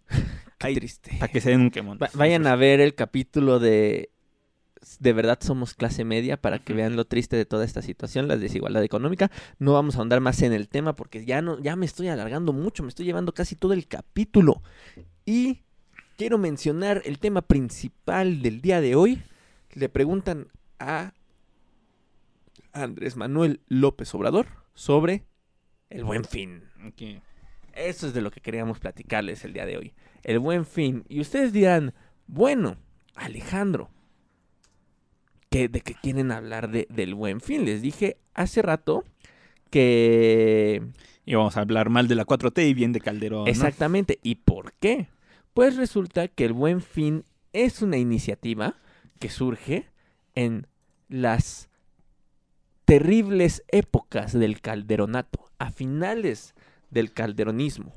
Ay, 0.60 0.76
triste. 0.76 1.12
Para 1.20 1.32
que 1.32 1.42
se 1.42 1.52
den 1.52 1.62
un 1.62 1.70
quemón. 1.72 2.00
Va- 2.02 2.10
vayan 2.14 2.48
a 2.48 2.56
ver 2.56 2.82
el 2.82 2.96
capítulo 2.96 3.60
de 3.60 4.10
De 5.00 5.14
verdad 5.14 5.38
somos 5.42 5.74
clase 5.76 6.04
media 6.06 6.38
para 6.42 6.60
que 6.60 6.74
vean 6.74 6.96
lo 6.96 7.06
triste 7.06 7.36
de 7.36 7.46
toda 7.46 7.64
esta 7.66 7.82
situación, 7.82 8.28
la 8.28 8.38
desigualdad 8.38 8.84
económica. 8.84 9.30
No 9.60 9.74
vamos 9.74 9.96
a 9.96 10.00
ahondar 10.00 10.20
más 10.22 10.42
en 10.42 10.54
el 10.54 10.68
tema 10.68 10.96
porque 10.96 11.26
ya 11.26 11.42
no 11.42 11.60
ya 11.60 11.76
me 11.76 11.86
estoy 11.86 12.08
alargando 12.08 12.54
mucho, 12.54 12.84
me 12.84 12.90
estoy 12.90 13.06
llevando 13.06 13.34
casi 13.34 13.56
todo 13.56 13.74
el 13.74 13.88
capítulo. 13.88 14.62
Y 15.26 15.62
quiero 16.18 16.38
mencionar 16.38 17.02
el 17.06 17.20
tema 17.20 17.42
principal 17.44 18.42
del 18.42 18.62
día 18.62 18.82
de 18.82 18.96
hoy. 18.96 19.22
Le 19.76 19.90
preguntan 19.90 20.48
a 20.80 21.14
Andrés 22.72 23.16
Manuel 23.16 23.62
López 23.68 24.14
Obrador 24.16 24.48
sobre 24.74 25.26
el 25.90 26.04
buen 26.04 26.24
fin. 26.26 26.64
Eso 27.74 28.08
es 28.08 28.14
de 28.14 28.22
lo 28.22 28.32
que 28.32 28.42
queríamos 28.42 28.80
platicarles 28.80 29.44
el 29.46 29.54
día 29.54 29.66
de 29.66 29.78
hoy. 29.78 29.94
El 30.24 30.40
buen 30.40 30.66
fin. 30.66 31.04
Y 31.10 31.22
ustedes 31.22 31.54
dirán, 31.54 31.94
bueno, 32.28 32.78
Alejandro, 33.16 33.90
¿qué, 35.50 35.68
¿de 35.68 35.82
qué 35.82 35.94
quieren 35.96 36.32
hablar 36.32 36.70
de- 36.72 36.88
del 36.90 37.14
buen 37.16 37.42
fin? 37.42 37.66
Les 37.66 37.82
dije 37.82 38.18
hace 38.34 38.62
rato 38.62 39.04
que... 39.70 40.82
Y 41.26 41.36
vamos 41.36 41.56
a 41.58 41.62
hablar 41.62 41.90
mal 41.90 42.08
de 42.08 42.16
la 42.16 42.26
4T 42.26 42.68
y 42.68 42.74
bien 42.74 42.92
de 42.92 43.00
Calderón. 43.00 43.46
¿no? 43.46 43.50
Exactamente. 43.50 44.20
¿Y 44.24 44.36
por 44.36 44.74
qué? 44.74 45.08
Pues 45.54 45.78
resulta 45.78 46.28
que 46.28 46.46
el 46.46 46.54
buen 46.54 46.82
fin 46.82 47.24
es 47.54 47.82
una 47.82 47.98
iniciativa 47.98 48.76
que 49.20 49.30
surge 49.30 49.86
en 50.36 50.68
las 51.10 51.70
terribles 52.86 53.64
épocas 53.70 54.34
del 54.34 54.62
calderonato, 54.62 55.46
a 55.58 55.72
finales 55.72 56.54
del 56.90 57.12
calderonismo, 57.12 57.94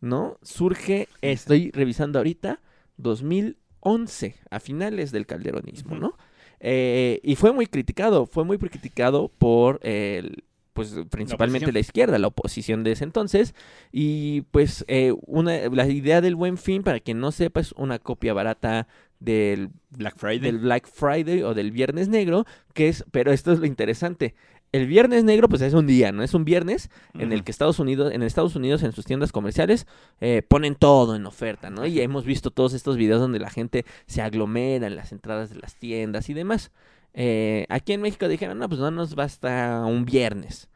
¿no? 0.00 0.38
Surge, 0.42 1.08
estoy 1.22 1.70
revisando 1.70 2.18
ahorita, 2.18 2.60
2011, 2.98 4.36
a 4.50 4.60
finales 4.60 5.12
del 5.12 5.26
calderonismo, 5.26 5.96
¿no? 5.96 6.16
Eh, 6.60 7.20
y 7.24 7.34
fue 7.36 7.52
muy 7.52 7.66
criticado, 7.66 8.26
fue 8.26 8.44
muy 8.44 8.58
criticado 8.58 9.28
por 9.38 9.80
el, 9.82 10.44
pues 10.72 10.94
principalmente 11.10 11.72
la 11.72 11.80
izquierda, 11.80 12.18
la 12.18 12.28
oposición 12.28 12.84
de 12.84 12.92
ese 12.92 13.04
entonces, 13.04 13.54
y 13.90 14.42
pues 14.52 14.84
eh, 14.88 15.12
una, 15.26 15.68
la 15.68 15.86
idea 15.88 16.20
del 16.20 16.36
buen 16.36 16.56
fin, 16.58 16.82
para 16.82 17.00
quien 17.00 17.18
no 17.18 17.32
sepa, 17.32 17.60
es 17.60 17.72
una 17.72 17.98
copia 17.98 18.32
barata 18.32 18.86
del 19.24 19.70
Black 19.90 20.16
Friday. 20.16 20.40
del 20.40 20.58
Black 20.58 20.88
Friday 20.88 21.42
o 21.42 21.54
del 21.54 21.70
Viernes 21.70 22.08
Negro, 22.08 22.44
que 22.74 22.88
es, 22.88 23.04
pero 23.10 23.32
esto 23.32 23.52
es 23.52 23.58
lo 23.58 23.66
interesante. 23.66 24.34
El 24.72 24.86
Viernes 24.86 25.22
Negro, 25.22 25.50
pues 25.50 25.60
es 25.60 25.74
un 25.74 25.86
día, 25.86 26.12
¿no? 26.12 26.22
Es 26.22 26.32
un 26.32 26.46
viernes 26.46 26.88
en 27.12 27.32
el 27.32 27.44
que 27.44 27.50
Estados 27.50 27.78
Unidos, 27.78 28.10
en 28.10 28.22
Estados 28.22 28.56
Unidos, 28.56 28.82
en 28.82 28.92
sus 28.92 29.04
tiendas 29.04 29.30
comerciales, 29.30 29.86
eh, 30.22 30.40
ponen 30.48 30.76
todo 30.76 31.14
en 31.14 31.26
oferta, 31.26 31.68
¿no? 31.68 31.84
Y 31.84 32.00
hemos 32.00 32.24
visto 32.24 32.50
todos 32.50 32.72
estos 32.72 32.96
videos 32.96 33.20
donde 33.20 33.38
la 33.38 33.50
gente 33.50 33.84
se 34.06 34.22
aglomera 34.22 34.86
en 34.86 34.96
las 34.96 35.12
entradas 35.12 35.50
de 35.50 35.56
las 35.56 35.76
tiendas 35.76 36.30
y 36.30 36.34
demás. 36.34 36.72
Eh, 37.12 37.66
aquí 37.68 37.92
en 37.92 38.00
México 38.00 38.26
dijeron, 38.28 38.58
no, 38.58 38.68
pues 38.68 38.80
no 38.80 38.90
nos 38.90 39.14
basta 39.14 39.84
un 39.86 40.06
viernes. 40.06 40.70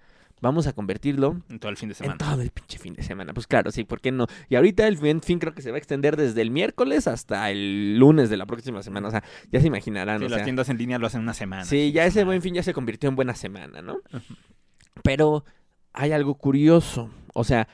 Vamos 0.47 0.67
a 0.67 0.73
convertirlo 0.73 1.41
En 1.49 1.59
todo 1.59 1.71
el 1.71 1.77
fin 1.77 1.89
de 1.89 1.93
en 1.95 1.97
semana. 1.97 2.19
todo 2.19 2.41
el 2.43 2.51
pinche 2.51 2.79
fin 2.79 2.95
de 2.95 3.03
semana. 3.03 3.35
Pues 3.35 3.47
claro, 3.47 3.71
sí, 3.71 3.85
¿por 3.85 4.01
qué 4.01 4.13
no? 4.13 4.27
Y 4.49 4.55
ahorita 4.57 4.87
el 4.87 4.97
buen 4.97 5.21
fin 5.23 5.39
creo 5.39 5.55
que 5.55 5.63
se 5.63 5.71
va 5.71 5.77
a 5.77 5.79
extender 5.79 6.17
desde 6.17 6.41
el 6.43 6.51
miércoles 6.51 7.07
hasta 7.07 7.51
el 7.51 7.99
lunes 7.99 8.31
de 8.31 8.37
la 8.37 8.47
próxima 8.47 8.83
semana. 8.83 9.09
O 9.09 9.11
sea, 9.11 9.23
ya 9.53 9.61
se 9.61 9.67
imaginarán. 9.67 10.19
Sí, 10.21 10.25
o 10.27 10.29
las 10.29 10.39
sea, 10.39 10.45
tiendas 10.45 10.69
en 10.69 10.79
línea 10.79 10.99
lo 10.99 11.07
hacen 11.07 11.21
una 11.21 11.35
semana. 11.35 11.65
sí, 11.65 11.93
ya 11.93 12.07
ese 12.07 12.25
buen 12.25 12.43
fin 12.43 12.55
ya 12.55 12.63
se 12.63 12.73
convirtió 12.73 13.09
en 13.09 13.17
buena 13.17 13.35
semana, 13.35 13.83
¿no? 13.83 13.99
Pero 15.03 15.45
hay 15.93 16.13
algo 16.13 16.35
curioso. 16.37 17.11
O 17.35 17.45
sea, 17.45 17.69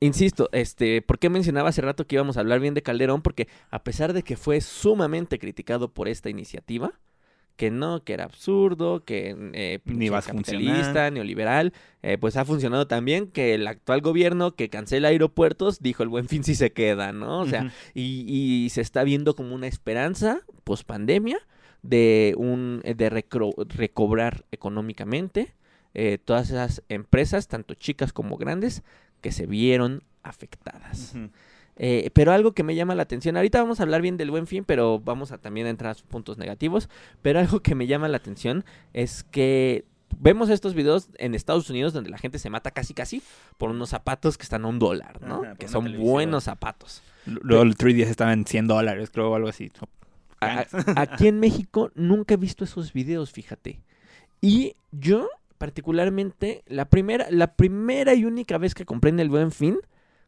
insisto, 0.00 0.48
este, 0.52 1.02
¿por 1.02 1.18
qué 1.18 1.30
mencionaba 1.30 1.68
hace 1.70 1.80
rato 1.82 2.06
que 2.06 2.16
íbamos 2.16 2.36
a 2.36 2.40
hablar 2.40 2.60
bien 2.60 2.74
de 2.74 2.82
Calderón? 2.82 3.22
Porque 3.22 3.48
a 3.70 3.82
pesar 3.82 4.12
de 4.12 4.22
que 4.22 4.36
fue 4.36 4.60
sumamente 4.60 5.38
criticado 5.38 5.92
por 5.92 6.08
esta 6.08 6.30
iniciativa, 6.30 6.92
que 7.56 7.70
no, 7.70 8.02
que 8.02 8.14
era 8.14 8.24
absurdo, 8.24 9.04
que 9.04 9.36
eh, 9.52 9.78
Ni 9.84 9.92
pinche 9.92 10.10
va 10.10 10.18
a 10.18 10.22
funcionar. 10.22 10.64
capitalista, 10.64 11.10
neoliberal, 11.10 11.72
eh, 12.02 12.18
pues 12.18 12.36
ha 12.36 12.44
funcionado 12.44 12.86
también 12.88 13.28
que 13.28 13.54
el 13.54 13.66
actual 13.68 14.00
gobierno 14.00 14.56
que 14.56 14.68
cancela 14.68 15.08
aeropuertos 15.08 15.80
dijo 15.80 16.02
el 16.02 16.08
buen 16.08 16.28
fin 16.28 16.42
si 16.42 16.54
se 16.56 16.72
queda, 16.72 17.12
¿no? 17.12 17.40
O 17.40 17.46
sea, 17.46 17.72
y, 17.94 18.24
y 18.28 18.70
se 18.70 18.80
está 18.80 19.04
viendo 19.04 19.34
como 19.36 19.54
una 19.54 19.68
esperanza 19.68 20.40
post 20.64 20.84
pandemia 20.86 21.38
de 21.82 22.34
un 22.36 22.80
de 22.84 23.10
recro- 23.10 23.54
recobrar 23.68 24.44
económicamente 24.50 25.54
eh, 25.94 26.18
todas 26.18 26.50
esas 26.50 26.82
empresas, 26.88 27.46
tanto 27.46 27.74
chicas 27.74 28.12
como 28.12 28.36
grandes, 28.36 28.82
que 29.20 29.30
se 29.30 29.46
vieron 29.46 30.02
afectadas. 30.22 31.14
Eh, 31.76 32.10
pero 32.12 32.32
algo 32.32 32.52
que 32.52 32.62
me 32.62 32.74
llama 32.76 32.94
la 32.94 33.02
atención, 33.02 33.36
ahorita 33.36 33.60
vamos 33.60 33.80
a 33.80 33.82
hablar 33.82 34.00
bien 34.00 34.16
del 34.16 34.30
buen 34.30 34.46
fin, 34.46 34.64
pero 34.64 35.00
vamos 35.00 35.32
a 35.32 35.38
también 35.38 35.66
a 35.66 35.70
entrar 35.70 35.90
a 35.90 35.94
sus 35.94 36.04
puntos 36.06 36.38
negativos, 36.38 36.88
pero 37.22 37.40
algo 37.40 37.60
que 37.60 37.74
me 37.74 37.86
llama 37.88 38.06
la 38.08 38.16
atención 38.18 38.64
es 38.92 39.24
que 39.24 39.84
vemos 40.20 40.48
estos 40.50 40.74
videos 40.74 41.08
en 41.18 41.34
Estados 41.34 41.68
Unidos 41.70 41.92
donde 41.92 42.10
la 42.10 42.18
gente 42.18 42.38
se 42.38 42.48
mata 42.48 42.70
casi 42.70 42.94
casi 42.94 43.22
por 43.58 43.70
unos 43.70 43.88
zapatos 43.88 44.38
que 44.38 44.44
están 44.44 44.64
a 44.64 44.68
un 44.68 44.78
dólar, 44.78 45.20
¿no? 45.20 45.42
Ajá, 45.42 45.56
que 45.56 45.66
son 45.66 45.84
televisión. 45.86 46.12
buenos 46.12 46.44
zapatos. 46.44 47.02
Luego 47.26 47.64
el 47.64 47.76
3DS 47.76 48.06
estaba 48.08 48.32
en 48.32 48.44
100 48.46 48.68
dólares, 48.68 49.10
creo, 49.10 49.30
o 49.30 49.34
algo 49.34 49.48
así. 49.48 49.72
A- 50.40 50.66
aquí 50.96 51.26
en 51.26 51.40
México 51.40 51.90
nunca 51.96 52.34
he 52.34 52.36
visto 52.36 52.62
esos 52.62 52.92
videos, 52.92 53.32
fíjate. 53.32 53.80
Y 54.40 54.76
yo, 54.92 55.28
particularmente, 55.58 56.62
la 56.66 56.84
primera, 56.84 57.26
la 57.30 57.54
primera 57.54 58.14
y 58.14 58.24
única 58.24 58.58
vez 58.58 58.74
que 58.74 58.84
compré 58.84 59.10
en 59.10 59.20
el 59.20 59.28
Buen 59.28 59.50
Fin, 59.52 59.78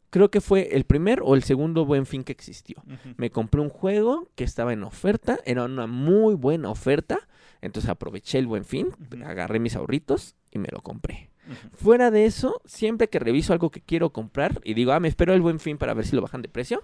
creo 0.09 0.31
que 0.31 0.41
fue 0.41 0.75
el 0.75 0.83
primer 0.85 1.21
o 1.23 1.35
el 1.35 1.43
segundo 1.43 1.85
Buen 1.85 2.05
Fin 2.05 2.23
que 2.23 2.31
existió. 2.31 2.83
Me 3.17 3.29
compré 3.29 3.61
un 3.61 3.69
juego 3.69 4.29
que 4.35 4.43
estaba 4.43 4.73
en 4.73 4.83
oferta, 4.83 5.39
era 5.45 5.65
una 5.65 5.87
muy 5.87 6.35
buena 6.35 6.69
oferta, 6.69 7.19
entonces 7.61 7.89
aproveché 7.89 8.39
el 8.39 8.47
Buen 8.47 8.65
Fin, 8.65 8.89
agarré 9.25 9.59
mis 9.59 9.75
ahorritos 9.75 10.35
y 10.51 10.59
me 10.59 10.69
lo 10.71 10.81
compré. 10.81 11.29
Fuera 11.73 12.11
de 12.11 12.25
eso, 12.25 12.61
siempre 12.65 13.07
que 13.09 13.19
reviso 13.19 13.53
algo 13.53 13.69
que 13.69 13.81
quiero 13.81 14.11
comprar 14.11 14.59
y 14.63 14.73
digo, 14.73 14.91
ah, 14.91 14.99
me 14.99 15.07
espero 15.07 15.33
el 15.33 15.41
buen 15.41 15.59
fin 15.59 15.77
para 15.77 15.93
ver 15.93 16.05
si 16.05 16.15
lo 16.15 16.21
bajan 16.21 16.41
de 16.41 16.49
precio, 16.49 16.83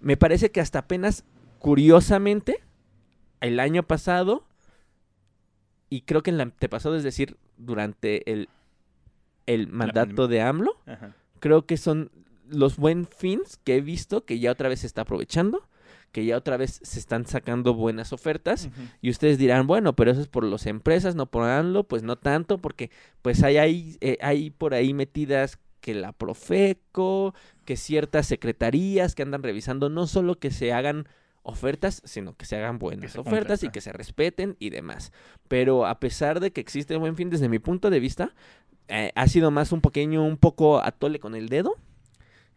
me 0.00 0.16
parece 0.16 0.50
que 0.50 0.60
hasta 0.60 0.80
apenas, 0.80 1.24
curiosamente, 1.58 2.62
el 3.40 3.58
año 3.58 3.82
pasado, 3.82 4.44
y 5.90 6.02
creo 6.02 6.22
que 6.22 6.30
el 6.30 6.40
antepasado, 6.40 6.96
es 6.96 7.02
decir, 7.02 7.36
durante 7.56 8.30
el, 8.32 8.48
el 9.46 9.68
mandato 9.68 10.28
de 10.28 10.40
AMLO, 10.40 10.76
creo 11.40 11.66
que 11.66 11.76
son 11.76 12.10
los 12.48 12.76
buen 12.76 13.06
fins 13.06 13.58
que 13.64 13.76
he 13.76 13.80
visto 13.80 14.24
que 14.24 14.38
ya 14.38 14.52
otra 14.52 14.68
vez 14.68 14.80
se 14.80 14.86
está 14.86 15.02
aprovechando, 15.02 15.68
que 16.12 16.24
ya 16.24 16.36
otra 16.36 16.56
vez 16.56 16.80
se 16.82 16.98
están 16.98 17.26
sacando 17.26 17.74
buenas 17.74 18.12
ofertas. 18.12 18.70
Y 19.00 19.10
ustedes 19.10 19.38
dirán, 19.38 19.66
bueno, 19.66 19.94
pero 19.94 20.10
eso 20.10 20.20
es 20.20 20.28
por 20.28 20.44
las 20.44 20.66
empresas, 20.66 21.14
no 21.14 21.26
por 21.26 21.44
AMLO, 21.44 21.84
pues 21.84 22.02
no 22.02 22.16
tanto, 22.16 22.58
porque 22.58 22.90
pues 23.22 23.42
hay, 23.42 23.58
hay, 23.58 23.98
eh, 24.00 24.18
hay 24.20 24.50
por 24.50 24.74
ahí 24.74 24.94
metidas 24.94 25.58
que 25.80 25.94
la 25.94 26.12
Profeco, 26.12 27.34
que 27.64 27.76
ciertas 27.76 28.26
secretarías 28.26 29.14
que 29.14 29.22
andan 29.22 29.42
revisando, 29.42 29.88
no 29.88 30.06
solo 30.06 30.38
que 30.38 30.50
se 30.50 30.72
hagan 30.72 31.06
ofertas, 31.42 32.02
sino 32.04 32.34
que 32.36 32.44
se 32.44 32.56
hagan 32.56 32.78
buenas 32.78 33.12
se 33.12 33.20
ofertas 33.20 33.62
y 33.62 33.68
que 33.68 33.80
se 33.80 33.92
respeten 33.92 34.56
y 34.58 34.70
demás. 34.70 35.12
Pero 35.48 35.86
a 35.86 36.00
pesar 36.00 36.40
de 36.40 36.50
que 36.50 36.60
existe 36.60 36.94
el 36.94 37.00
buen 37.00 37.14
fin, 37.14 37.30
desde 37.30 37.48
mi 37.48 37.60
punto 37.60 37.88
de 37.88 38.00
vista, 38.00 38.34
eh, 38.88 39.12
ha 39.14 39.28
sido 39.28 39.50
más 39.50 39.70
un 39.72 39.80
pequeño, 39.80 40.24
un 40.24 40.38
poco 40.38 40.80
atole 40.80 41.20
con 41.20 41.34
el 41.34 41.48
dedo. 41.48 41.76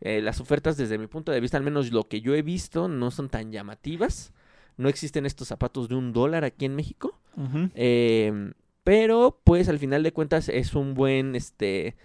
Eh, 0.01 0.21
las 0.21 0.39
ofertas, 0.39 0.77
desde 0.77 0.97
mi 0.97 1.07
punto 1.07 1.31
de 1.31 1.39
vista, 1.39 1.57
al 1.57 1.63
menos 1.63 1.91
lo 1.91 2.07
que 2.07 2.21
yo 2.21 2.35
he 2.35 2.41
visto, 2.41 2.87
no 2.87 3.11
son 3.11 3.29
tan 3.29 3.51
llamativas. 3.51 4.33
No 4.77 4.87
existen 4.87 5.25
estos 5.25 5.49
zapatos 5.49 5.89
de 5.89 5.95
un 5.95 6.13
dólar 6.13 6.43
aquí 6.45 6.65
en 6.65 6.75
México. 6.75 7.19
Eh, 7.75 8.53
pero, 8.83 9.39
pues, 9.43 9.69
al 9.69 9.79
final 9.79 10.03
de 10.03 10.13
cuentas, 10.13 10.49
es 10.49 10.73
un 10.73 10.93
buen, 10.93 11.35
este, 11.35 11.95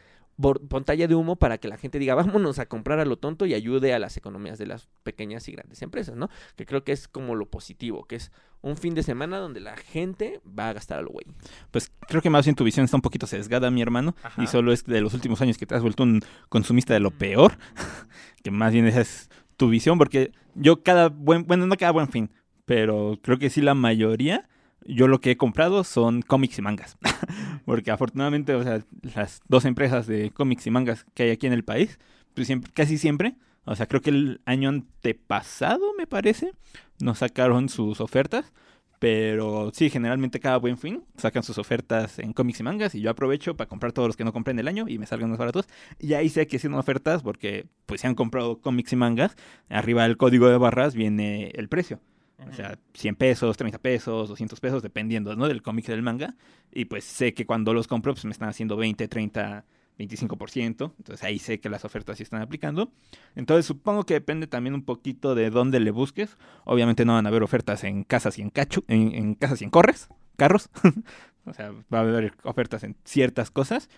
pantalla 0.69 1.07
de 1.07 1.15
humo 1.15 1.37
para 1.37 1.59
que 1.59 1.69
la 1.69 1.77
gente 1.77 1.99
diga, 1.99 2.15
vámonos 2.15 2.59
a 2.59 2.67
comprar 2.67 2.99
a 3.01 3.05
lo 3.05 3.17
tonto 3.17 3.47
y 3.47 3.55
ayude 3.55 3.95
a 3.95 3.99
las 3.99 4.17
economías 4.17 4.59
de 4.59 4.67
las 4.67 4.89
pequeñas 5.03 5.49
y 5.49 5.53
grandes 5.53 5.83
empresas, 5.83 6.17
¿no? 6.17 6.29
Que 6.57 6.67
creo 6.67 6.85
que 6.85 6.93
es 6.93 7.09
como 7.09 7.35
lo 7.35 7.47
positivo, 7.47 8.05
que 8.05 8.17
es 8.17 8.33
un 8.65 8.77
fin 8.77 8.95
de 8.95 9.03
semana 9.03 9.39
donde 9.39 9.61
la 9.61 9.77
gente 9.77 10.41
va 10.47 10.71
a 10.71 10.73
gastar 10.73 10.99
a 10.99 11.03
lo 11.03 11.11
güey. 11.11 11.27
Pues 11.71 11.93
creo 12.09 12.23
que 12.23 12.31
más 12.31 12.47
bien 12.47 12.57
tu 12.57 12.65
visión 12.65 12.85
está 12.85 12.97
un 12.97 13.03
poquito 13.03 13.27
sesgada, 13.27 13.71
mi 13.71 13.83
hermano. 13.83 14.17
Ajá. 14.23 14.43
Y 14.43 14.47
solo 14.47 14.73
es 14.73 14.85
de 14.85 15.03
los 15.03 15.13
últimos 15.13 15.41
años 15.43 15.59
que 15.59 15.67
te 15.67 15.75
has 15.75 15.83
vuelto 15.83 16.03
un 16.03 16.23
consumista 16.49 16.95
de 16.95 17.01
lo 17.01 17.11
peor. 17.11 17.59
que 18.43 18.51
más 18.51 18.73
bien 18.73 18.87
esa 18.87 19.03
es 19.03 19.29
tu 19.57 19.69
visión. 19.69 19.99
Porque 19.99 20.33
yo 20.55 20.83
cada 20.83 21.11
buen, 21.11 21.47
bueno, 21.47 21.67
no 21.67 21.77
cada 21.77 21.93
buen 21.93 22.09
fin, 22.09 22.31
pero 22.65 23.19
creo 23.23 23.39
que 23.39 23.51
sí 23.51 23.61
la 23.61 23.75
mayoría, 23.75 24.49
yo 24.87 25.09
lo 25.09 25.21
que 25.21 25.33
he 25.33 25.37
comprado 25.37 25.85
son 25.85 26.23
cómics 26.23 26.59
y 26.59 26.63
mangas. 26.63 26.97
porque 27.65 27.91
afortunadamente, 27.91 28.55
o 28.55 28.63
sea, 28.63 28.85
las 29.15 29.41
dos 29.49 29.65
empresas 29.65 30.07
de 30.07 30.31
cómics 30.31 30.67
y 30.67 30.71
mangas 30.71 31.07
que 31.15 31.25
hay 31.25 31.31
aquí 31.31 31.47
en 31.47 31.53
el 31.53 31.65
país, 31.65 31.99
pues 32.35 32.47
siempre, 32.47 32.71
casi 32.73 32.99
siempre, 32.99 33.37
o 33.65 33.75
sea, 33.77 33.87
creo 33.87 34.01
que 34.01 34.11
el 34.11 34.41
año 34.45 34.69
antepasado, 34.69 35.95
me 35.97 36.07
parece, 36.07 36.53
nos 37.01 37.19
sacaron 37.19 37.69
sus 37.69 38.01
ofertas. 38.01 38.53
Pero 39.01 39.71
sí, 39.75 39.91
generalmente 39.91 40.41
cada 40.41 40.57
buen 40.57 40.79
fin 40.79 41.05
sacan 41.19 41.43
sus 41.43 41.59
ofertas 41.59 42.19
en 42.19 42.33
cómics 42.33 42.61
y 42.61 42.63
mangas 42.63 42.95
y 42.95 43.03
yo 43.03 43.11
aprovecho 43.11 43.55
para 43.55 43.69
comprar 43.69 43.93
todos 43.93 44.09
los 44.09 44.17
que 44.17 44.25
no 44.25 44.33
compré 44.33 44.53
en 44.53 44.61
el 44.61 44.69
año 44.69 44.87
y 44.89 44.99
me 44.99 45.05
salgan 45.05 45.29
más 45.29 45.39
baratos. 45.39 45.69
Y 45.99 46.15
ahí 46.15 46.31
sé 46.31 46.47
que 46.47 46.57
hacen 46.57 46.73
ofertas 46.73 47.23
porque 47.23 47.67
pues 47.85 48.01
si 48.01 48.07
han 48.07 48.15
comprado 48.15 48.61
cómics 48.63 48.95
y 48.95 48.97
mangas, 48.97 49.37
arriba 49.69 50.05
del 50.05 50.17
código 50.17 50.49
de 50.49 50.57
barras 50.57 50.95
viene 50.95 51.51
el 51.55 51.69
precio. 51.69 52.01
O 52.39 52.53
sea, 52.53 52.79
100 52.95 53.15
pesos, 53.17 53.57
30 53.57 53.79
pesos, 53.79 54.29
200 54.29 54.61
pesos, 54.61 54.83
dependiendo, 54.83 55.35
¿no? 55.37 55.49
Del 55.49 55.63
cómic 55.63 55.87
del 55.87 56.03
manga. 56.03 56.35
Y 56.73 56.87
pues 56.87 57.05
sé 57.05 57.33
que 57.33 57.47
cuando 57.47 57.73
los 57.73 57.87
compro, 57.87 58.13
pues 58.13 58.25
me 58.25 58.33
están 58.33 58.49
haciendo 58.49 58.77
20, 58.77 59.09
30 59.09 59.65
25%, 59.99 60.93
entonces 60.99 61.23
ahí 61.25 61.39
sé 61.39 61.61
que 61.61 61.69
las 61.69 61.85
ofertas 61.85 62.17
sí 62.17 62.23
están 62.23 62.43
aplicando. 62.43 62.93
Entonces 63.35 63.67
supongo 63.67 64.05
que 64.05 64.15
depende 64.15 64.47
también 64.47 64.75
un 64.75 64.85
poquito 64.85 65.35
de 65.35 65.51
dónde 65.51 65.81
le 65.81 65.91
busques. 65.91 66.37
Obviamente 66.65 67.05
no 67.05 67.15
van 67.15 67.27
a 67.27 67.29
haber 67.29 67.43
ofertas 67.43 67.85
en 67.85 68.05
casas 68.05 68.39
y 68.39 68.43
en 68.43 68.51
cacho, 68.51 68.83
en, 68.89 69.15
en 69.15 69.35
casas 69.35 69.63
y 69.63 69.65
en 69.65 69.71
corres, 69.71 70.09
carros. 70.37 70.69
o 71.45 71.53
sea, 71.53 71.73
va 71.93 71.99
a 71.99 72.01
haber 72.01 72.35
ofertas 72.43 72.83
en 72.83 72.97
ciertas 73.05 73.51
cosas. 73.51 73.89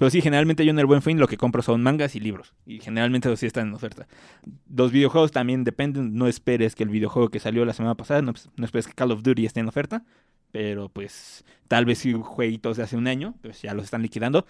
Pero 0.00 0.08
sí, 0.08 0.22
generalmente 0.22 0.64
yo 0.64 0.70
en 0.70 0.78
el 0.78 0.86
Buen 0.86 1.02
Fin 1.02 1.20
lo 1.20 1.28
que 1.28 1.36
compro 1.36 1.60
son 1.60 1.82
mangas 1.82 2.16
y 2.16 2.20
libros. 2.20 2.54
Y 2.64 2.80
generalmente 2.80 3.28
los 3.28 3.38
sí 3.38 3.44
están 3.44 3.68
en 3.68 3.74
oferta. 3.74 4.06
Los 4.74 4.92
videojuegos 4.92 5.30
también 5.30 5.62
dependen. 5.62 6.14
No 6.14 6.26
esperes 6.26 6.74
que 6.74 6.84
el 6.84 6.88
videojuego 6.88 7.28
que 7.28 7.38
salió 7.38 7.66
la 7.66 7.74
semana 7.74 7.96
pasada, 7.96 8.22
no, 8.22 8.32
no 8.56 8.64
esperes 8.64 8.86
que 8.86 8.94
Call 8.94 9.12
of 9.12 9.22
Duty 9.22 9.44
esté 9.44 9.60
en 9.60 9.68
oferta. 9.68 10.02
Pero 10.52 10.88
pues 10.88 11.44
tal 11.68 11.84
vez 11.84 11.98
si 11.98 12.14
jueguitos 12.14 12.78
de 12.78 12.84
hace 12.84 12.96
un 12.96 13.08
año, 13.08 13.34
pues 13.42 13.60
ya 13.60 13.74
los 13.74 13.84
están 13.84 14.00
liquidando 14.00 14.46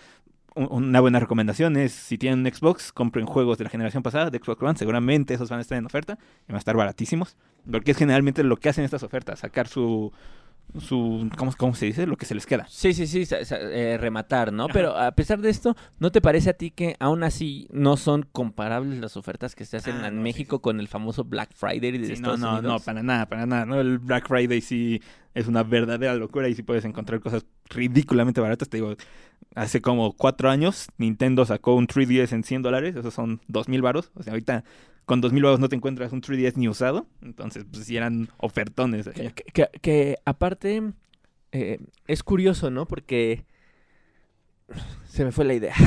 una 0.55 1.01
buena 1.01 1.20
recomendación 1.20 1.76
es 1.76 1.92
si 1.92 2.18
tienen 2.18 2.40
un 2.40 2.53
Xbox, 2.53 2.92
compren 2.92 3.24
juegos 3.26 3.59
de 3.59 3.64
la 3.64 3.70
generación 3.70 4.03
pasada 4.03 4.30
de 4.30 4.38
Xbox 4.38 4.61
One, 4.62 4.76
seguramente 4.76 5.34
esos 5.34 5.48
van 5.48 5.61
a 5.61 5.62
estar 5.62 5.78
en 5.78 5.86
oferta 5.86 6.18
y 6.42 6.48
van 6.48 6.57
a 6.57 6.59
estar 6.59 6.76
baratísimos, 6.76 7.36
porque 7.70 7.92
es 7.92 7.96
generalmente 7.96 8.42
lo 8.42 8.57
que 8.57 8.68
hacen 8.68 8.84
estas 8.84 9.05
ofertas, 9.05 9.40
sacar 9.40 9.68
su 9.68 10.12
su 10.78 11.28
¿cómo, 11.36 11.52
¿cómo, 11.56 11.74
se 11.74 11.86
dice? 11.86 12.06
lo 12.06 12.16
que 12.16 12.26
se 12.26 12.34
les 12.34 12.46
queda. 12.46 12.66
Sí, 12.68 12.92
sí, 12.92 13.06
sí, 13.06 13.24
eh, 13.32 13.98
rematar, 14.00 14.52
¿no? 14.52 14.68
Pero 14.68 14.96
a 14.96 15.12
pesar 15.12 15.40
de 15.40 15.50
esto, 15.50 15.76
¿no 15.98 16.12
te 16.12 16.20
parece 16.20 16.50
a 16.50 16.52
ti 16.52 16.70
que 16.70 16.96
aún 17.00 17.22
así 17.22 17.66
no 17.72 17.96
son 17.96 18.26
comparables 18.30 19.00
las 19.00 19.16
ofertas 19.16 19.54
que 19.54 19.64
se 19.64 19.76
hacen 19.76 19.96
ah, 19.96 20.08
en 20.08 20.22
México 20.22 20.60
con 20.60 20.80
el 20.80 20.88
famoso 20.88 21.24
Black 21.24 21.50
Friday 21.54 21.98
de 21.98 22.12
Estados 22.12 22.40
no, 22.40 22.56
no, 22.56 22.62
No, 22.62 22.68
no, 22.74 22.80
para 22.80 23.02
nada, 23.02 23.26
para 23.26 23.46
nada, 23.46 23.66
¿no? 23.66 23.80
El 23.80 23.98
Black 23.98 24.28
Friday 24.28 24.60
sí 24.60 25.00
es 25.34 25.46
una 25.46 25.62
verdadera 25.62 26.14
locura 26.14 26.48
y 26.48 26.54
sí 26.54 26.62
puedes 26.62 26.84
encontrar 26.84 27.20
cosas 27.20 27.44
ridículamente 27.68 28.40
baratas. 28.40 28.68
Te 28.68 28.78
digo, 28.78 28.96
hace 29.54 29.80
como 29.80 30.12
cuatro 30.12 30.50
años 30.50 30.88
Nintendo 30.98 31.44
sacó 31.44 31.74
un 31.74 31.86
3DS 31.86 32.32
en 32.32 32.44
100 32.44 32.62
dólares, 32.62 32.96
esos 32.96 33.14
son 33.14 33.40
2.000 33.48 33.80
baros. 33.80 34.10
O 34.14 34.22
sea, 34.22 34.32
ahorita 34.32 34.64
con 35.11 35.20
2.000 35.20 35.42
baros 35.42 35.58
no 35.58 35.68
te 35.68 35.74
encuentras 35.74 36.12
un 36.12 36.22
3DS 36.22 36.54
ni 36.54 36.68
usado. 36.68 37.04
Entonces, 37.20 37.64
pues 37.68 37.84
sí 37.84 37.96
eran 37.96 38.28
ofertones. 38.36 39.11
Que, 39.82 40.18
aparte 40.24 40.92
eh, 41.50 41.80
es 42.06 42.22
curioso, 42.22 42.70
¿no? 42.70 42.86
Porque 42.86 43.44
se 45.08 45.24
me 45.24 45.32
fue 45.32 45.44
la 45.44 45.54
idea. 45.54 45.74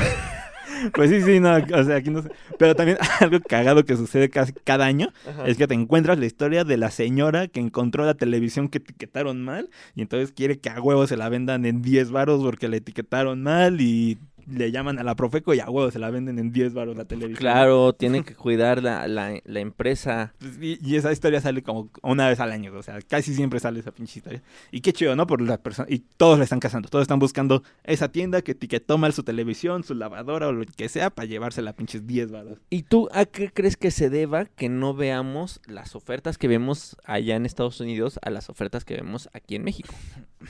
Pues 0.92 1.08
sí, 1.08 1.22
sí, 1.22 1.40
no, 1.40 1.54
o 1.54 1.84
sea, 1.84 1.96
aquí 1.96 2.10
no 2.10 2.20
sé. 2.20 2.30
Pero 2.58 2.74
también 2.74 2.98
algo 3.20 3.40
cagado 3.40 3.86
que 3.86 3.96
sucede 3.96 4.28
casi 4.28 4.52
cada 4.52 4.84
año 4.84 5.12
es 5.46 5.56
que 5.56 5.66
te 5.66 5.72
encuentras 5.72 6.18
la 6.18 6.26
historia 6.26 6.64
de 6.64 6.76
la 6.76 6.90
señora 6.90 7.48
que 7.48 7.60
encontró 7.60 8.04
la 8.04 8.14
televisión 8.14 8.68
que 8.68 8.78
etiquetaron 8.78 9.42
mal 9.42 9.70
y 9.94 10.02
entonces 10.02 10.32
quiere 10.32 10.58
que 10.58 10.68
a 10.68 10.82
huevo 10.82 11.06
se 11.06 11.16
la 11.16 11.30
vendan 11.30 11.64
en 11.64 11.80
10 11.80 12.10
varos 12.10 12.42
porque 12.42 12.68
la 12.68 12.76
etiquetaron 12.76 13.42
mal 13.42 13.80
y 13.80 14.18
le 14.46 14.70
llaman 14.70 14.98
a 14.98 15.02
la 15.02 15.14
Profeco 15.14 15.54
y 15.54 15.60
a 15.60 15.68
huevo 15.70 15.90
se 15.90 15.98
la 15.98 16.10
venden 16.10 16.38
en 16.38 16.52
10 16.52 16.74
baros 16.74 16.96
la 16.96 17.04
televisión. 17.04 17.38
Claro, 17.38 17.92
tienen 17.92 18.24
que 18.24 18.34
cuidar 18.34 18.82
la, 18.82 19.06
la, 19.08 19.40
la 19.44 19.60
empresa. 19.60 20.34
Pues, 20.38 20.58
y, 20.60 20.96
esa 20.96 21.12
historia 21.12 21.40
sale 21.40 21.62
como 21.62 21.90
una 22.02 22.28
vez 22.28 22.40
al 22.40 22.52
año, 22.52 22.72
o 22.76 22.82
sea, 22.82 23.00
casi 23.02 23.34
siempre 23.34 23.60
sale 23.60 23.80
esa 23.80 23.92
pinche 23.92 24.18
historia. 24.18 24.42
Y 24.70 24.80
qué 24.80 24.92
chido, 24.92 25.16
¿no? 25.16 25.26
Por 25.26 25.40
la 25.40 25.58
persona 25.58 25.88
y 25.90 26.00
todos 26.16 26.38
le 26.38 26.44
están 26.44 26.60
cazando, 26.60 26.88
todos 26.88 27.02
están 27.02 27.18
buscando 27.18 27.62
esa 27.84 28.10
tienda 28.10 28.42
que 28.42 28.52
etiquetó 28.52 28.98
mal 28.98 29.12
su 29.12 29.22
televisión, 29.22 29.84
su 29.84 29.94
lavadora 29.94 30.48
o 30.48 30.52
lo 30.52 30.64
que 30.64 30.88
sea 30.88 31.10
para 31.10 31.26
llevarse 31.26 31.62
la 31.62 31.74
pinches 31.74 32.06
10 32.06 32.30
baros. 32.30 32.58
¿Y 32.70 32.84
tú 32.84 33.08
a 33.12 33.24
qué 33.24 33.50
crees 33.52 33.76
que 33.76 33.90
se 33.90 34.10
deba 34.10 34.46
que 34.46 34.68
no 34.68 34.94
veamos 34.94 35.60
las 35.66 35.94
ofertas 35.94 36.38
que 36.38 36.48
vemos 36.48 36.96
allá 37.04 37.36
en 37.36 37.46
Estados 37.46 37.80
Unidos 37.80 38.18
a 38.22 38.30
las 38.30 38.48
ofertas 38.50 38.84
que 38.84 38.94
vemos 38.94 39.28
aquí 39.32 39.56
en 39.56 39.64
México? 39.64 39.94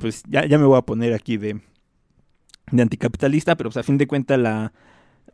Pues 0.00 0.22
ya, 0.28 0.44
ya 0.44 0.58
me 0.58 0.66
voy 0.66 0.76
a 0.76 0.82
poner 0.82 1.14
aquí 1.14 1.36
de 1.36 1.60
de 2.70 2.82
anticapitalista, 2.82 3.56
pero 3.56 3.70
pues, 3.70 3.76
a 3.76 3.82
fin 3.82 3.98
de 3.98 4.06
cuentas 4.06 4.38
la, 4.38 4.72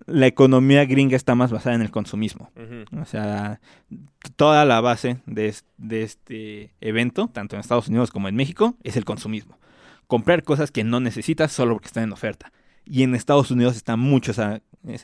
la 0.07 0.27
economía 0.27 0.85
gringa 0.85 1.17
está 1.17 1.35
más 1.35 1.51
basada 1.51 1.77
en 1.77 1.83
el 1.83 1.91
consumismo. 1.91 2.51
O 3.01 3.05
sea, 3.05 3.61
toda 4.37 4.65
la 4.65 4.81
base 4.81 5.19
de, 5.27 5.55
de, 5.79 6.03
este 6.03 6.75
evento, 6.81 7.29
tanto 7.29 7.57
en 7.57 7.61
Estados 7.61 7.89
Unidos 7.89 8.11
como 8.11 8.29
en 8.29 8.37
México, 8.37 8.77
es 8.83 8.97
el 8.97 9.05
consumismo. 9.05 9.59
Comprar 10.07 10.43
cosas 10.43 10.71
que 10.71 10.85
no 10.85 11.01
necesitas 11.01 11.53
solo 11.53 11.75
porque 11.75 11.87
están 11.87 12.05
en 12.05 12.13
oferta. 12.13 12.53
Y 12.85 13.03
en 13.03 13.15
Estados 13.15 13.51
Unidos 13.51 13.77
está 13.77 13.97
mucho 13.97 14.33
esa, 14.33 14.61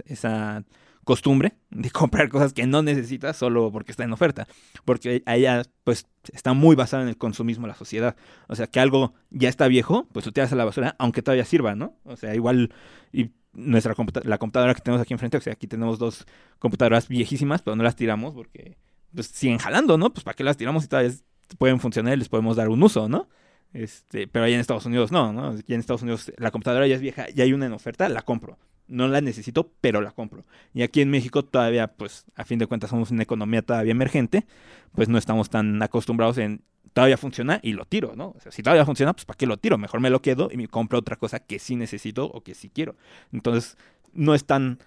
esa 0.07 0.65
costumbre 1.09 1.55
de 1.71 1.91
comprar 2.01 2.29
cosas 2.29 2.53
que 2.53 2.67
no 2.67 2.83
necesitas 2.83 3.35
solo 3.35 3.73
porque 3.73 3.93
está 3.93 4.05
en 4.05 4.13
oferta. 4.13 4.47
Porque 4.85 5.23
allá, 5.25 5.63
pues, 5.83 6.07
está 6.35 6.53
muy 6.53 6.77
basada 6.77 7.03
en 7.03 7.09
el 7.09 7.17
consumismo 7.17 7.67
de 7.67 7.73
la 7.73 7.79
sociedad. 7.79 8.15
O 8.47 8.55
sea, 8.55 8.67
que 8.67 8.79
algo 8.79 9.15
ya 9.31 9.49
está 9.49 9.69
viejo, 9.69 10.07
pues 10.13 10.27
lo 10.27 10.33
tiras 10.33 10.53
a 10.53 10.57
la 10.57 10.67
basura, 10.67 10.97
aunque 10.99 11.23
todavía 11.23 11.47
sirva, 11.47 11.75
¿no? 11.75 11.97
O 12.05 12.17
sea, 12.17 12.35
igual, 12.35 12.75
y 13.11 13.31
nuestra 13.55 13.95
la 14.25 14.37
computadora 14.37 14.75
que 14.75 14.83
tenemos 14.83 15.01
aquí 15.01 15.15
enfrente, 15.15 15.39
o 15.39 15.41
sea, 15.41 15.55
aquí 15.55 15.67
tenemos 15.67 15.99
dos 15.99 16.27
computadoras 16.59 17.09
viejísimas, 17.09 17.63
pero 17.63 17.75
no 17.75 17.83
las 17.83 17.97
tiramos 17.97 18.35
porque, 18.35 18.77
pues, 19.15 19.29
siguen 19.29 19.57
jalando, 19.57 19.97
¿no? 19.97 20.13
Pues, 20.13 20.25
¿para 20.25 20.35
qué 20.35 20.45
las 20.45 20.59
tiramos 20.59 20.83
si 20.83 20.91
todavía 20.91 21.13
pueden 21.57 21.81
funcionar 21.81 22.13
y 22.13 22.19
les 22.19 22.29
podemos 22.29 22.57
dar 22.57 22.69
un 22.69 22.83
uso, 22.83 23.09
¿no? 23.09 23.31
Este, 23.73 24.27
pero 24.27 24.45
allá 24.45 24.55
en 24.55 24.61
Estados 24.61 24.87
Unidos 24.87 25.13
no, 25.13 25.33
¿no? 25.33 25.49
Aquí 25.51 25.75
en 25.75 25.81
Estados 25.81 26.03
Unidos 26.03 26.33
la 26.37 26.51
computadora 26.51 26.87
ya 26.87 26.95
es 26.95 27.01
vieja 27.01 27.27
y 27.35 27.41
hay 27.41 27.53
una 27.53 27.67
en 27.67 27.73
oferta, 27.73 28.09
la 28.09 28.23
compro 28.23 28.59
no 28.89 29.07
la 29.07 29.21
necesito, 29.21 29.71
pero 29.81 30.01
la 30.01 30.11
compro. 30.11 30.45
Y 30.75 30.83
aquí 30.83 31.01
en 31.01 31.11
México 31.11 31.45
todavía, 31.45 31.89
pues, 31.89 32.25
a 32.35 32.45
fin 32.45 32.59
de 32.59 32.67
cuentas 32.67 32.91
somos 32.91 33.11
una 33.11 33.23
economía 33.23 33.63
todavía 33.63 33.93
emergente, 33.93 34.47
pues 34.93 35.09
no 35.09 35.19
estamos 35.19 35.51
tan 35.51 35.81
acostumbrados 35.83 36.39
en 36.39 36.63
todavía 36.95 37.19
funciona 37.19 37.61
y 37.63 37.75
lo 37.75 37.85
tiro, 37.85 38.15
¿no? 38.17 38.35
O 38.37 38.41
sea, 38.41 38.51
si 38.51 38.63
todavía 38.63 38.85
funciona, 38.85 39.13
pues 39.13 39.25
¿para 39.25 39.37
qué 39.37 39.47
lo 39.47 39.57
tiro? 39.59 39.79
Mejor 39.79 40.01
me 40.01 40.11
lo 40.11 40.21
quedo 40.21 40.49
y 40.51 40.57
me 40.57 40.67
compro 40.67 40.99
otra 40.99 41.17
cosa 41.17 41.39
que 41.39 41.59
sí 41.59 41.77
necesito 41.77 42.25
o 42.25 42.43
que 42.43 42.55
sí 42.55 42.71
quiero. 42.71 42.97
Entonces, 43.31 43.77
no 44.13 44.35
es 44.35 44.47
tan 44.47 44.79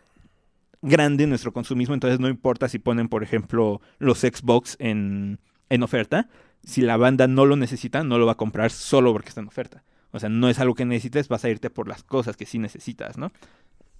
grande 0.82 1.28
nuestro 1.28 1.54
consumismo, 1.54 1.94
entonces 1.94 2.20
no 2.20 2.28
importa 2.28 2.68
si 2.68 2.80
ponen, 2.80 3.08
por 3.08 3.24
ejemplo, 3.24 3.82
los 4.00 4.20
Xbox 4.20 4.76
en, 4.80 5.40
en 5.70 5.84
oferta, 5.84 6.28
si 6.64 6.82
la 6.82 6.97
banda 6.97 7.28
no 7.28 7.45
lo 7.45 7.55
necesita, 7.55 8.03
no 8.03 8.18
lo 8.18 8.26
va 8.26 8.34
a 8.34 8.38
comprar 8.38 8.72
solo 8.72 9.12
porque 9.14 9.30
está 9.30 9.41
en 9.41 9.47
oferta. 9.47 9.84
O 10.12 10.20
sea, 10.20 10.30
no 10.30 10.49
es 10.49 10.59
algo 10.59 10.76
que 10.76 10.86
necesites, 10.86 11.28
vas 11.28 11.45
a 11.45 11.49
irte 11.49 11.70
por 11.70 11.88
las 11.88 12.03
cosas 12.03 12.36
que 12.38 12.45
sí 12.45 12.59
necesitas, 12.59 13.18
¿no? 13.18 13.32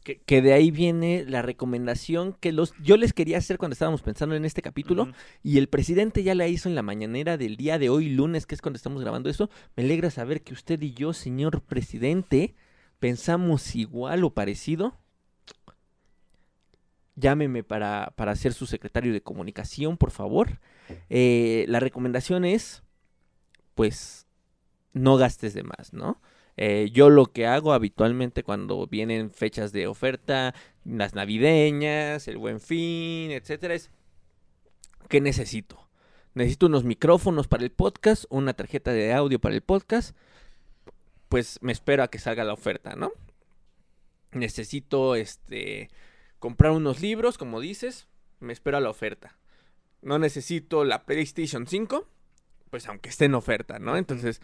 Que, 0.04 0.42
de 0.42 0.54
ahí 0.54 0.72
viene 0.72 1.26
la 1.28 1.44
recomendación 1.44 2.34
que 2.34 2.52
los 2.52 2.74
yo 2.82 2.98
les 2.98 3.14
quería 3.14 3.38
hacer 3.38 3.60
cuando 3.60 3.74
estábamos 3.74 4.02
pensando 4.02 4.34
en 4.34 4.46
este 4.46 4.64
capítulo 4.64 5.12
y 5.44 5.60
el 5.60 5.70
presidente 5.70 6.24
ya 6.24 6.34
la 6.34 6.48
hizo 6.48 6.68
en 6.68 6.74
la 6.74 6.82
mañanera 6.82 7.38
del 7.38 7.56
día 7.56 7.78
de 7.78 7.90
hoy 7.90 8.10
lunes 8.10 8.48
que 8.48 8.56
es 8.56 8.64
cuando 8.64 8.78
estamos 8.78 9.00
grabando 9.04 9.30
esto 9.30 9.52
me 9.76 9.84
alegra 9.84 10.10
saber 10.10 10.42
que 10.42 10.54
usted 10.54 10.82
y 10.82 10.94
yo 10.94 11.14
señor 11.14 11.62
presidente 11.62 12.56
pensamos 12.98 13.76
igual 13.76 14.24
o 14.24 14.34
parecido 14.34 14.98
llámeme 17.16 17.64
para, 17.64 18.12
para 18.16 18.36
ser 18.36 18.54
su 18.54 18.66
secretario 18.66 19.14
de 19.14 19.22
comunicación 19.22 19.98
por 19.98 20.10
favor 20.10 20.60
eh, 21.10 21.66
la 21.68 21.80
recomendación 21.80 22.46
es 22.46 22.84
pues 23.76 24.28
no 24.94 25.18
gastes 25.18 25.54
de 25.54 25.64
más 25.64 25.94
no 25.94 26.20
eh, 26.58 26.90
yo 26.92 27.10
lo 27.10 27.28
que 27.28 27.48
hago 27.48 27.74
habitualmente 27.74 28.44
cuando 28.44 28.86
vienen 28.88 29.32
fechas 29.32 29.72
de 29.72 29.88
oferta, 29.88 30.54
las 30.84 31.16
navideñas, 31.16 32.28
el 32.28 32.38
buen 32.38 32.60
fin, 32.60 33.32
etcétera, 33.32 33.74
es 33.74 33.90
¿qué 35.08 35.22
necesito? 35.22 35.90
Necesito 36.34 36.68
unos 36.68 36.84
micrófonos 36.84 37.48
para 37.48 37.64
el 37.64 37.72
podcast, 37.72 38.26
una 38.30 38.54
tarjeta 38.54 38.92
de 38.92 39.14
audio 39.14 39.40
para 39.40 39.56
el 39.56 39.62
podcast. 39.62 40.16
Pues 41.30 41.60
me 41.62 41.72
espero 41.72 42.04
a 42.04 42.10
que 42.10 42.20
salga 42.20 42.44
la 42.44 42.54
oferta, 42.54 42.96
¿no? 42.96 43.12
Necesito 44.32 45.16
este 45.16 45.90
comprar 46.40 46.72
unos 46.72 47.02
libros, 47.02 47.38
como 47.38 47.60
dices, 47.60 48.08
me 48.40 48.54
espero 48.54 48.78
a 48.78 48.82
la 48.82 48.90
oferta. 48.90 49.38
No 50.02 50.20
necesito 50.20 50.84
la 50.84 51.06
PlayStation 51.06 51.68
5, 51.68 52.08
pues 52.70 52.88
aunque 52.88 53.10
esté 53.10 53.26
en 53.26 53.36
oferta, 53.36 53.80
¿no? 53.80 53.98
Entonces, 53.98 54.42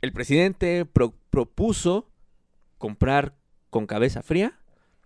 el 0.00 0.12
presidente 0.12 0.84
propuso 0.84 2.10
comprar 2.78 3.34
con 3.70 3.86
cabeza 3.86 4.22
fría. 4.22 4.58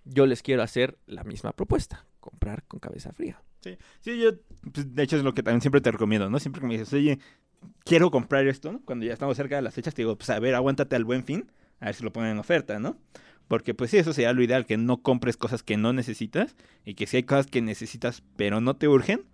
Yo 0.05 0.27
les 0.27 0.43
quiero 0.43 0.63
hacer 0.63 0.99
la 1.07 1.25
misma 1.25 1.53
propuesta, 1.53 2.07
comprar 2.21 2.65
con 2.65 2.81
cabeza 2.81 3.13
fría. 3.13 3.43
Sí, 3.61 3.79
sí 4.01 4.19
yo, 4.19 4.33
pues, 4.73 4.95
de 4.95 5.03
hecho 5.03 5.17
es 5.17 5.23
lo 5.23 5.33
que 5.33 5.43
también 5.43 5.61
siempre 5.63 5.81
te 5.81 5.91
recomiendo, 5.91 6.29
¿no? 6.29 6.39
Siempre 6.39 6.61
que 6.61 6.67
me 6.67 6.75
dices, 6.75 6.93
oye, 6.93 7.19
quiero 7.85 8.11
comprar 8.11 8.47
esto, 8.47 8.73
¿no? 8.73 8.81
Cuando 8.85 9.07
ya 9.07 9.13
estamos 9.13 9.37
cerca 9.37 9.57
de 9.57 9.63
las 9.63 9.75
fechas, 9.75 9.95
te 9.95 10.03
digo, 10.03 10.17
pues 10.17 10.29
a 10.31 10.39
ver, 10.39 10.55
aguántate 10.55 10.97
al 10.97 11.05
buen 11.05 11.25
fin, 11.25 11.51
a 11.81 11.87
ver 11.87 11.95
si 11.95 12.05
lo 12.05 12.13
ponen 12.13 12.33
en 12.33 12.39
oferta, 12.39 12.79
¿no? 12.79 12.99
Porque 13.49 13.75
pues 13.75 13.91
sí, 13.91 13.99
eso 13.99 14.13
sería 14.13 14.33
lo 14.33 14.43
ideal, 14.43 14.67
que 14.67 14.77
no 14.77 15.03
compres 15.03 15.37
cosas 15.37 15.63
que 15.63 15.77
no 15.77 15.93
necesitas 15.93 16.57
y 16.85 16.95
que 16.95 17.07
si 17.07 17.19
hay 17.19 17.23
cosas 17.25 17.47
que 17.47 17.63
necesitas 17.63 18.23
pero 18.37 18.61
no 18.61 18.77
te 18.77 18.89
urgen, 18.89 19.25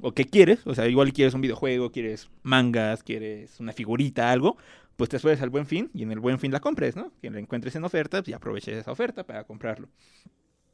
o 0.00 0.12
que 0.12 0.24
quieres, 0.24 0.66
o 0.66 0.74
sea, 0.74 0.86
igual 0.86 1.12
quieres 1.12 1.34
un 1.34 1.40
videojuego, 1.40 1.90
quieres 1.90 2.30
mangas, 2.42 3.02
quieres 3.02 3.58
una 3.60 3.72
figurita, 3.72 4.30
algo, 4.30 4.56
pues 4.96 5.10
te 5.10 5.16
esperes 5.16 5.42
al 5.42 5.50
buen 5.50 5.66
fin 5.66 5.90
y 5.94 6.02
en 6.02 6.12
el 6.12 6.20
buen 6.20 6.38
fin 6.38 6.52
la 6.52 6.60
compres, 6.60 6.96
¿no? 6.96 7.12
Que 7.20 7.30
la 7.30 7.38
encuentres 7.38 7.74
en 7.76 7.84
oferta 7.84 8.18
pues, 8.18 8.28
y 8.28 8.32
aproveches 8.32 8.76
esa 8.76 8.92
oferta 8.92 9.24
para 9.24 9.44
comprarlo. 9.44 9.88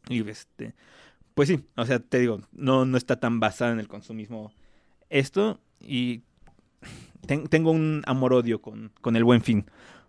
Y 0.08 0.28
este, 0.28 0.74
pues 1.34 1.48
sí, 1.48 1.64
o 1.76 1.84
sea, 1.86 1.98
te 1.98 2.18
digo, 2.18 2.40
no, 2.52 2.84
no 2.84 2.96
está 2.96 3.18
tan 3.18 3.40
basada 3.40 3.72
en 3.72 3.80
el 3.80 3.88
consumismo 3.88 4.52
esto 5.10 5.60
y 5.80 6.22
tengo 7.26 7.70
un 7.70 8.02
amor-odio 8.06 8.60
con, 8.60 8.92
con 9.00 9.16
el 9.16 9.24
buen 9.24 9.42
fin. 9.42 9.66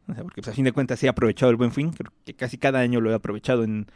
O 0.07 0.13
sea, 0.13 0.23
porque 0.23 0.41
pues, 0.41 0.51
a 0.51 0.55
fin 0.55 0.65
de 0.65 0.71
cuentas 0.71 1.01
he 1.03 1.09
aprovechado 1.09 1.49
el 1.49 1.55
buen 1.55 1.71
fin. 1.71 1.91
Creo 1.91 2.11
que 2.25 2.35
casi 2.35 2.57
cada 2.57 2.79
año 2.79 3.01
lo 3.01 3.11
he 3.11 3.13
aprovechado 3.13 3.63
en, 3.63 3.87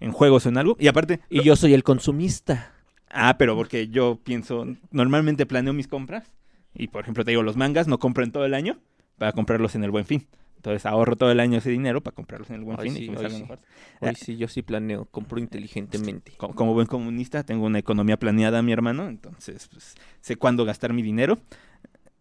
en 0.00 0.12
juegos 0.12 0.46
o 0.46 0.48
en 0.48 0.58
algo. 0.58 0.76
Y 0.78 0.88
aparte. 0.88 1.20
Y 1.28 1.42
yo 1.42 1.56
soy 1.56 1.74
el 1.74 1.82
consumista. 1.82 2.74
Ah, 3.10 3.36
pero 3.38 3.56
porque 3.56 3.88
yo 3.88 4.18
pienso. 4.22 4.66
Normalmente 4.90 5.46
planeo 5.46 5.72
mis 5.72 5.88
compras. 5.88 6.32
Y 6.74 6.88
por 6.88 7.02
ejemplo, 7.02 7.24
te 7.24 7.30
digo, 7.30 7.42
los 7.42 7.56
mangas 7.56 7.88
no 7.88 7.98
compro 7.98 8.24
en 8.24 8.32
todo 8.32 8.44
el 8.44 8.54
año 8.54 8.78
para 9.16 9.32
comprarlos 9.32 9.74
en 9.74 9.84
el 9.84 9.90
buen 9.90 10.04
fin. 10.04 10.26
Entonces 10.56 10.86
ahorro 10.86 11.14
todo 11.16 11.30
el 11.30 11.38
año 11.38 11.58
ese 11.58 11.70
dinero 11.70 12.00
para 12.00 12.14
comprarlos 12.14 12.50
en 12.50 12.56
el 12.56 12.64
buen 12.64 12.78
Hoy 12.78 12.88
fin 12.88 12.96
sí, 12.96 13.02
y 13.04 13.06
que 13.06 13.12
me 13.12 13.18
hoy 13.18 13.30
sí. 13.30 13.40
mejor. 13.42 13.60
Hoy 14.00 14.14
sí, 14.16 14.36
yo 14.36 14.48
sí 14.48 14.62
planeo, 14.62 15.04
compro 15.06 15.38
inteligentemente. 15.38 16.32
Como, 16.36 16.54
como 16.54 16.74
buen 16.74 16.86
comunista, 16.88 17.44
tengo 17.44 17.64
una 17.66 17.78
economía 17.78 18.18
planeada, 18.18 18.60
mi 18.62 18.72
hermano. 18.72 19.08
Entonces, 19.08 19.68
pues, 19.72 19.94
sé 20.20 20.36
cuándo 20.36 20.64
gastar 20.64 20.92
mi 20.92 21.02
dinero. 21.02 21.38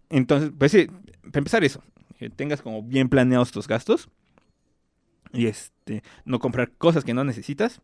Entonces, 0.10 0.52
pues 0.58 0.72
sí, 0.72 0.88
para 1.24 1.40
empezar 1.40 1.64
eso, 1.64 1.82
que 2.20 2.30
tengas 2.30 2.62
como 2.62 2.84
bien 2.84 3.10
planeados 3.10 3.52
tus 3.52 3.68
gastos. 3.68 4.08
Y 5.34 5.48
este, 5.48 6.04
no 6.24 6.40
comprar 6.40 6.72
cosas 6.72 7.04
que 7.04 7.14
no 7.14 7.24
necesitas. 7.24 7.82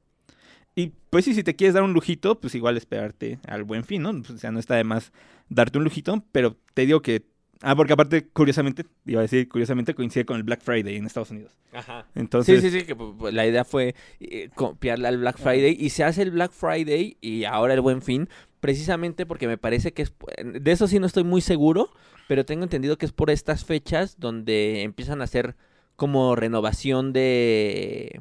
Y 0.76 0.92
pues 1.10 1.26
sí, 1.26 1.34
si 1.34 1.44
te 1.44 1.56
quieres 1.56 1.74
dar 1.76 1.84
un 1.84 1.94
lujito, 1.94 2.40
pues 2.40 2.56
igual 2.56 2.78
esperarte 2.78 3.40
al 3.48 3.64
buen 3.64 3.84
fin, 3.84 4.02
¿no? 4.02 4.12
Pues, 4.14 4.32
o 4.32 4.38
sea, 4.38 4.52
no 4.52 4.60
está 4.60 4.76
de 4.76 4.84
más 4.84 5.12
darte 5.50 5.78
un 5.78 5.84
lujito, 5.84 6.24
pero 6.32 6.58
te 6.74 6.86
digo 6.86 7.02
que... 7.02 7.26
Ah, 7.66 7.76
porque 7.78 7.94
aparte, 7.94 8.28
curiosamente, 8.28 8.86
iba 9.06 9.20
a 9.20 9.22
decir, 9.22 9.48
curiosamente 9.48 9.94
coincide 9.96 10.26
con 10.26 10.36
el 10.36 10.44
Black 10.44 10.62
Friday 10.62 10.98
en 10.98 11.06
Estados 11.06 11.32
Unidos. 11.32 11.54
Ajá. 11.72 12.06
Entonces, 12.14 12.62
sí, 12.62 12.70
sí, 12.70 12.80
sí, 12.82 12.86
que 12.86 12.98
pu- 12.98 13.16
pu- 13.16 13.32
la 13.32 13.48
idea 13.48 13.64
fue 13.64 13.96
eh, 14.20 14.50
copiarle 14.54 15.08
al 15.08 15.18
Black 15.20 15.38
Friday 15.38 15.78
y 15.80 15.90
se 15.92 16.04
hace 16.04 16.24
el 16.24 16.32
Black 16.32 16.52
Friday 16.52 17.16
y 17.22 17.46
ahora 17.46 17.74
el 17.74 17.80
Buen 17.80 18.02
Fin, 18.02 18.28
precisamente 18.60 19.26
porque 19.26 19.48
me 19.48 19.58
parece 19.58 19.94
que 19.94 20.02
es, 20.02 20.14
de 20.44 20.72
eso 20.74 20.88
sí 20.90 21.00
no 21.00 21.06
estoy 21.06 21.24
muy 21.24 21.40
seguro, 21.40 21.90
pero 22.28 22.44
tengo 22.44 22.64
entendido 22.64 22.98
que 22.98 23.06
es 23.06 23.14
por 23.14 23.30
estas 23.30 23.64
fechas 23.64 24.20
donde 24.20 24.82
empiezan 24.82 25.22
a 25.22 25.24
hacer 25.24 25.56
como 25.96 26.36
renovación 26.36 27.14
de, 27.14 28.20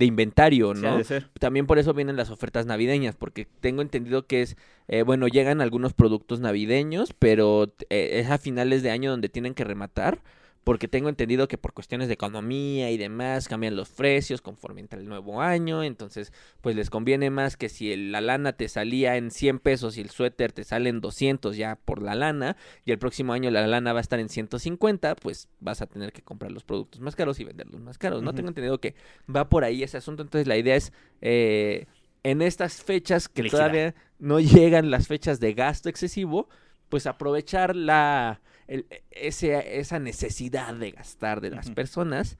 de 0.00 0.06
inventario, 0.06 0.72
¿no? 0.72 0.98
También 1.38 1.66
por 1.66 1.78
eso 1.78 1.92
vienen 1.92 2.16
las 2.16 2.30
ofertas 2.30 2.64
navideñas, 2.64 3.16
porque 3.16 3.46
tengo 3.60 3.82
entendido 3.82 4.26
que 4.26 4.40
es, 4.40 4.56
eh, 4.88 5.02
bueno, 5.02 5.28
llegan 5.28 5.60
algunos 5.60 5.92
productos 5.92 6.40
navideños, 6.40 7.12
pero 7.12 7.74
eh, 7.90 8.20
es 8.20 8.30
a 8.30 8.38
finales 8.38 8.82
de 8.82 8.90
año 8.90 9.10
donde 9.10 9.28
tienen 9.28 9.52
que 9.52 9.62
rematar, 9.62 10.22
porque 10.64 10.88
tengo 10.88 11.08
entendido 11.08 11.48
que 11.48 11.58
por 11.58 11.72
cuestiones 11.72 12.08
de 12.08 12.14
economía 12.14 12.90
y 12.90 12.98
demás 12.98 13.48
cambian 13.48 13.76
los 13.76 13.88
precios 13.88 14.42
conforme 14.42 14.80
entra 14.80 15.00
el 15.00 15.08
nuevo 15.08 15.40
año, 15.40 15.82
entonces 15.82 16.32
pues 16.60 16.76
les 16.76 16.90
conviene 16.90 17.30
más 17.30 17.56
que 17.56 17.68
si 17.68 17.96
la 17.96 18.20
lana 18.20 18.52
te 18.52 18.68
salía 18.68 19.16
en 19.16 19.30
100 19.30 19.58
pesos 19.60 19.96
y 19.96 20.02
el 20.02 20.10
suéter 20.10 20.52
te 20.52 20.64
sale 20.64 20.90
en 20.90 21.00
200 21.00 21.56
ya 21.56 21.76
por 21.76 22.02
la 22.02 22.14
lana, 22.14 22.56
y 22.84 22.92
el 22.92 22.98
próximo 22.98 23.32
año 23.32 23.50
la 23.50 23.66
lana 23.66 23.92
va 23.92 24.00
a 24.00 24.02
estar 24.02 24.20
en 24.20 24.28
150, 24.28 25.16
pues 25.16 25.48
vas 25.60 25.80
a 25.82 25.86
tener 25.86 26.12
que 26.12 26.22
comprar 26.22 26.52
los 26.52 26.64
productos 26.64 27.00
más 27.00 27.16
caros 27.16 27.40
y 27.40 27.44
venderlos 27.44 27.80
más 27.80 27.98
caros, 27.98 28.22
¿no? 28.22 28.34
Tengo 28.34 28.48
entendido 28.48 28.78
que 28.78 28.94
va 29.34 29.48
por 29.48 29.64
ahí 29.64 29.82
ese 29.82 29.96
asunto, 29.96 30.22
entonces 30.22 30.46
la 30.46 30.56
idea 30.56 30.76
es 30.76 30.92
eh, 31.22 31.86
en 32.22 32.42
estas 32.42 32.82
fechas 32.82 33.28
que 33.28 33.44
todavía 33.44 33.94
no 34.18 34.40
llegan 34.40 34.90
las 34.90 35.08
fechas 35.08 35.40
de 35.40 35.54
gasto 35.54 35.88
excesivo, 35.88 36.48
pues 36.88 37.06
aprovechar 37.06 37.74
la 37.74 38.40
el- 38.70 38.86
ese, 39.10 39.78
esa 39.78 39.98
necesidad 39.98 40.74
de 40.74 40.92
gastar 40.92 41.40
de 41.40 41.50
las 41.50 41.70
personas, 41.70 42.38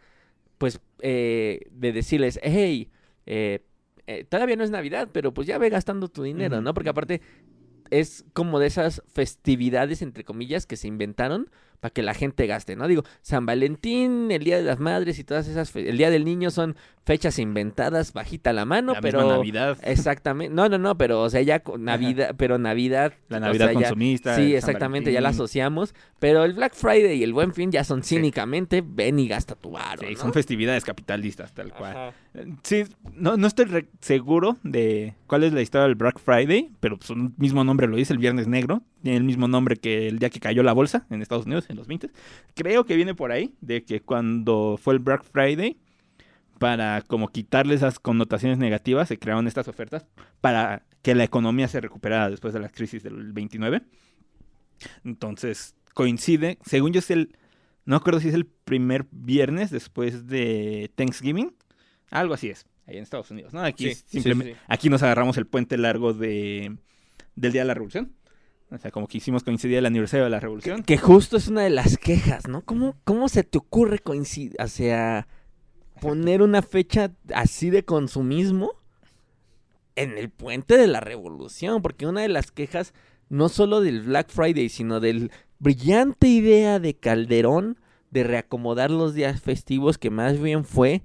pues 0.58 0.80
eh, 1.00 1.66
de 1.70 1.92
decirles, 1.92 2.38
hey, 2.42 2.88
eh, 3.26 3.60
eh, 4.06 4.24
todavía 4.24 4.56
no 4.56 4.64
es 4.64 4.70
Navidad, 4.70 5.08
pero 5.12 5.32
pues 5.34 5.46
ya 5.46 5.58
ve 5.58 5.68
gastando 5.70 6.08
tu 6.08 6.22
dinero. 6.22 6.60
¿no? 6.60 6.72
Porque 6.74 6.90
aparte 6.90 7.20
es 7.90 8.24
como 8.32 8.58
de 8.58 8.66
esas 8.68 9.02
festividades, 9.12 10.00
entre 10.02 10.24
comillas, 10.24 10.66
que 10.66 10.76
se 10.76 10.88
inventaron 10.88 11.50
para 11.80 11.92
que 11.92 12.02
la 12.02 12.14
gente 12.14 12.46
gaste, 12.46 12.76
¿no? 12.76 12.86
Digo, 12.86 13.02
San 13.22 13.46
Valentín, 13.46 14.30
el 14.30 14.44
Día 14.44 14.56
de 14.58 14.62
las 14.64 14.78
Madres 14.80 15.18
y 15.18 15.24
todas 15.24 15.48
esas, 15.48 15.74
el 15.74 15.96
Día 15.96 16.10
del 16.10 16.24
Niño 16.24 16.50
son 16.50 16.76
fechas 17.04 17.38
inventadas, 17.38 18.12
bajita 18.12 18.52
la 18.52 18.64
mano, 18.66 18.92
la 18.92 19.00
pero... 19.00 19.20
misma 19.20 19.36
Navidad, 19.38 19.78
Exactamente, 19.82 20.54
no, 20.54 20.68
no, 20.68 20.78
no, 20.78 20.96
pero 20.98 21.22
o 21.22 21.30
sea, 21.30 21.40
ya 21.42 21.60
con 21.60 21.84
Navidad, 21.84 22.34
pero 22.36 22.58
Navidad... 22.58 23.14
la 23.28 23.40
Navidad 23.40 23.66
sea, 23.66 23.72
ya- 23.72 23.80
consumista. 23.80 24.36
Sí, 24.36 24.54
exactamente, 24.54 25.10
ya 25.12 25.20
la 25.20 25.30
asociamos, 25.30 25.94
pero 26.18 26.44
el 26.44 26.52
Black 26.52 26.74
Friday 26.74 27.18
y 27.18 27.24
el 27.24 27.32
Buen 27.32 27.54
Fin 27.54 27.72
ya 27.72 27.82
son 27.84 28.02
Sí. 28.02 28.16
cínicamente, 28.16 28.82
ven 28.86 29.18
y 29.18 29.26
gasta 29.28 29.54
tu 29.54 29.70
varo, 29.70 30.02
Sí, 30.06 30.14
¿no? 30.14 30.20
son 30.20 30.32
festividades 30.32 30.84
capitalistas, 30.84 31.52
tal 31.54 31.72
cual. 31.72 31.96
Ajá. 31.96 32.12
Sí, 32.62 32.84
no, 33.14 33.36
no 33.36 33.46
estoy 33.46 33.88
seguro 34.00 34.56
de 34.62 35.14
cuál 35.26 35.42
es 35.44 35.52
la 35.52 35.62
historia 35.62 35.86
del 35.86 35.96
Black 35.96 36.18
Friday, 36.20 36.70
pero 36.80 36.98
su 37.00 37.16
mismo 37.38 37.64
nombre 37.64 37.88
lo 37.88 37.96
dice, 37.96 38.12
el 38.12 38.18
Viernes 38.18 38.46
Negro. 38.46 38.82
Tiene 39.02 39.16
el 39.16 39.24
mismo 39.24 39.48
nombre 39.48 39.76
que 39.76 40.08
el 40.08 40.18
día 40.18 40.28
que 40.28 40.40
cayó 40.40 40.62
la 40.62 40.74
bolsa 40.74 41.06
en 41.10 41.22
Estados 41.22 41.46
Unidos, 41.46 41.64
en 41.70 41.76
los 41.76 41.86
20. 41.86 42.10
Creo 42.54 42.84
que 42.84 42.96
viene 42.96 43.14
por 43.14 43.32
ahí, 43.32 43.54
de 43.60 43.84
que 43.84 44.00
cuando 44.00 44.78
fue 44.80 44.94
el 44.94 45.00
Black 45.00 45.24
Friday, 45.24 45.76
para 46.58 47.00
como 47.02 47.28
quitarle 47.28 47.74
esas 47.74 47.98
connotaciones 47.98 48.58
negativas, 48.58 49.08
se 49.08 49.18
crearon 49.18 49.46
estas 49.46 49.66
ofertas 49.66 50.06
para 50.42 50.84
que 51.00 51.14
la 51.14 51.24
economía 51.24 51.68
se 51.68 51.80
recuperara 51.80 52.28
después 52.28 52.52
de 52.52 52.60
la 52.60 52.68
crisis 52.68 53.02
del 53.02 53.32
29. 53.32 53.82
Entonces, 55.04 55.74
coincide, 55.94 56.58
según 56.64 56.92
yo 56.92 56.98
es 56.98 57.10
el, 57.10 57.34
no 57.86 57.96
acuerdo 57.96 58.20
si 58.20 58.28
es 58.28 58.34
el 58.34 58.44
primer 58.44 59.06
viernes 59.10 59.70
después 59.70 60.26
de 60.26 60.90
Thanksgiving, 60.96 61.54
algo 62.10 62.34
así 62.34 62.50
es, 62.50 62.66
ahí 62.86 62.96
en 62.96 63.04
Estados 63.04 63.30
Unidos, 63.30 63.54
¿no? 63.54 63.62
Aquí 63.62 63.94
sí, 63.94 64.04
simplemente, 64.06 64.52
sí, 64.52 64.58
sí. 64.58 64.66
aquí 64.68 64.90
nos 64.90 65.02
agarramos 65.02 65.38
el 65.38 65.46
puente 65.46 65.78
largo 65.78 66.12
de, 66.12 66.76
del 67.36 67.52
Día 67.52 67.62
de 67.62 67.68
la 67.68 67.74
Revolución. 67.74 68.14
O 68.70 68.78
sea, 68.78 68.90
como 68.90 69.08
que 69.08 69.18
hicimos 69.18 69.42
coincidir 69.42 69.78
el 69.78 69.86
aniversario 69.86 70.24
de 70.24 70.30
la 70.30 70.40
Revolución. 70.40 70.82
Que 70.84 70.96
justo 70.96 71.36
es 71.36 71.48
una 71.48 71.62
de 71.62 71.70
las 71.70 71.98
quejas, 71.98 72.46
¿no? 72.46 72.62
¿Cómo, 72.62 72.96
cómo 73.04 73.28
se 73.28 73.42
te 73.42 73.58
ocurre 73.58 73.98
coincidir, 73.98 74.56
o 74.60 74.68
sea, 74.68 75.26
poner 76.00 76.40
una 76.40 76.62
fecha 76.62 77.10
así 77.34 77.70
de 77.70 77.84
consumismo 77.84 78.72
en 79.96 80.16
el 80.16 80.30
puente 80.30 80.76
de 80.76 80.86
la 80.86 81.00
revolución? 81.00 81.82
Porque 81.82 82.06
una 82.06 82.22
de 82.22 82.28
las 82.28 82.52
quejas, 82.52 82.94
no 83.28 83.48
solo 83.48 83.80
del 83.80 84.02
Black 84.02 84.30
Friday, 84.30 84.68
sino 84.68 85.00
del 85.00 85.32
brillante 85.58 86.28
idea 86.28 86.78
de 86.78 86.94
Calderón 86.94 87.76
de 88.10 88.24
reacomodar 88.24 88.90
los 88.90 89.14
días 89.14 89.40
festivos, 89.40 89.98
que 89.98 90.10
más 90.10 90.40
bien 90.40 90.64
fue 90.64 91.02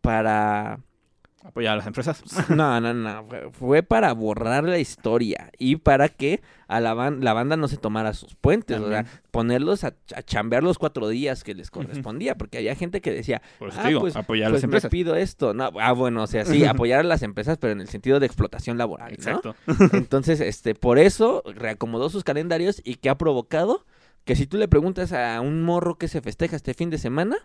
para 0.00 0.80
Apoyar 1.42 1.72
a 1.72 1.76
las 1.76 1.86
empresas. 1.86 2.22
no, 2.50 2.80
no, 2.80 2.92
no. 2.92 3.24
Fue, 3.26 3.50
fue 3.50 3.82
para 3.82 4.12
borrar 4.12 4.64
la 4.64 4.78
historia 4.78 5.50
y 5.58 5.76
para 5.76 6.08
que 6.10 6.42
a 6.68 6.80
la, 6.80 6.94
ban- 6.94 7.20
la 7.22 7.32
banda 7.32 7.56
no 7.56 7.66
se 7.66 7.78
tomara 7.78 8.12
sus 8.12 8.34
puentes. 8.34 8.78
O 8.78 8.88
sea, 8.88 9.06
ponerlos 9.30 9.84
a, 9.84 9.94
a 10.14 10.22
chambear 10.22 10.62
los 10.62 10.78
cuatro 10.78 11.08
días 11.08 11.42
que 11.42 11.54
les 11.54 11.70
correspondía. 11.70 12.34
Porque 12.36 12.58
había 12.58 12.74
gente 12.74 13.00
que 13.00 13.10
decía, 13.10 13.40
Por 13.58 13.70
eso 13.70 13.78
ah, 13.80 13.82
te 13.84 13.88
digo, 13.88 14.00
pues, 14.00 14.16
apoyar 14.16 14.48
a 14.48 14.50
pues 14.50 14.62
las 14.62 14.68
me 14.68 14.76
empresas. 14.76 14.90
pido 14.90 15.16
esto. 15.16 15.54
No, 15.54 15.70
ah, 15.80 15.92
bueno, 15.92 16.22
o 16.22 16.26
sea, 16.26 16.44
sí, 16.44 16.64
apoyar 16.66 17.00
a 17.00 17.04
las 17.04 17.22
empresas, 17.22 17.56
pero 17.58 17.72
en 17.72 17.80
el 17.80 17.88
sentido 17.88 18.20
de 18.20 18.26
explotación 18.26 18.76
laboral, 18.76 19.08
¿no? 19.08 19.14
Exacto. 19.14 19.56
Entonces, 19.92 20.40
este, 20.40 20.74
por 20.74 20.98
eso 20.98 21.42
reacomodó 21.54 22.10
sus 22.10 22.22
calendarios 22.22 22.82
y 22.84 22.96
que 22.96 23.08
ha 23.08 23.16
provocado 23.16 23.86
que 24.26 24.36
si 24.36 24.46
tú 24.46 24.58
le 24.58 24.68
preguntas 24.68 25.14
a 25.14 25.40
un 25.40 25.62
morro 25.62 25.96
que 25.96 26.06
se 26.06 26.20
festeja 26.20 26.54
este 26.54 26.74
fin 26.74 26.90
de 26.90 26.98
semana, 26.98 27.36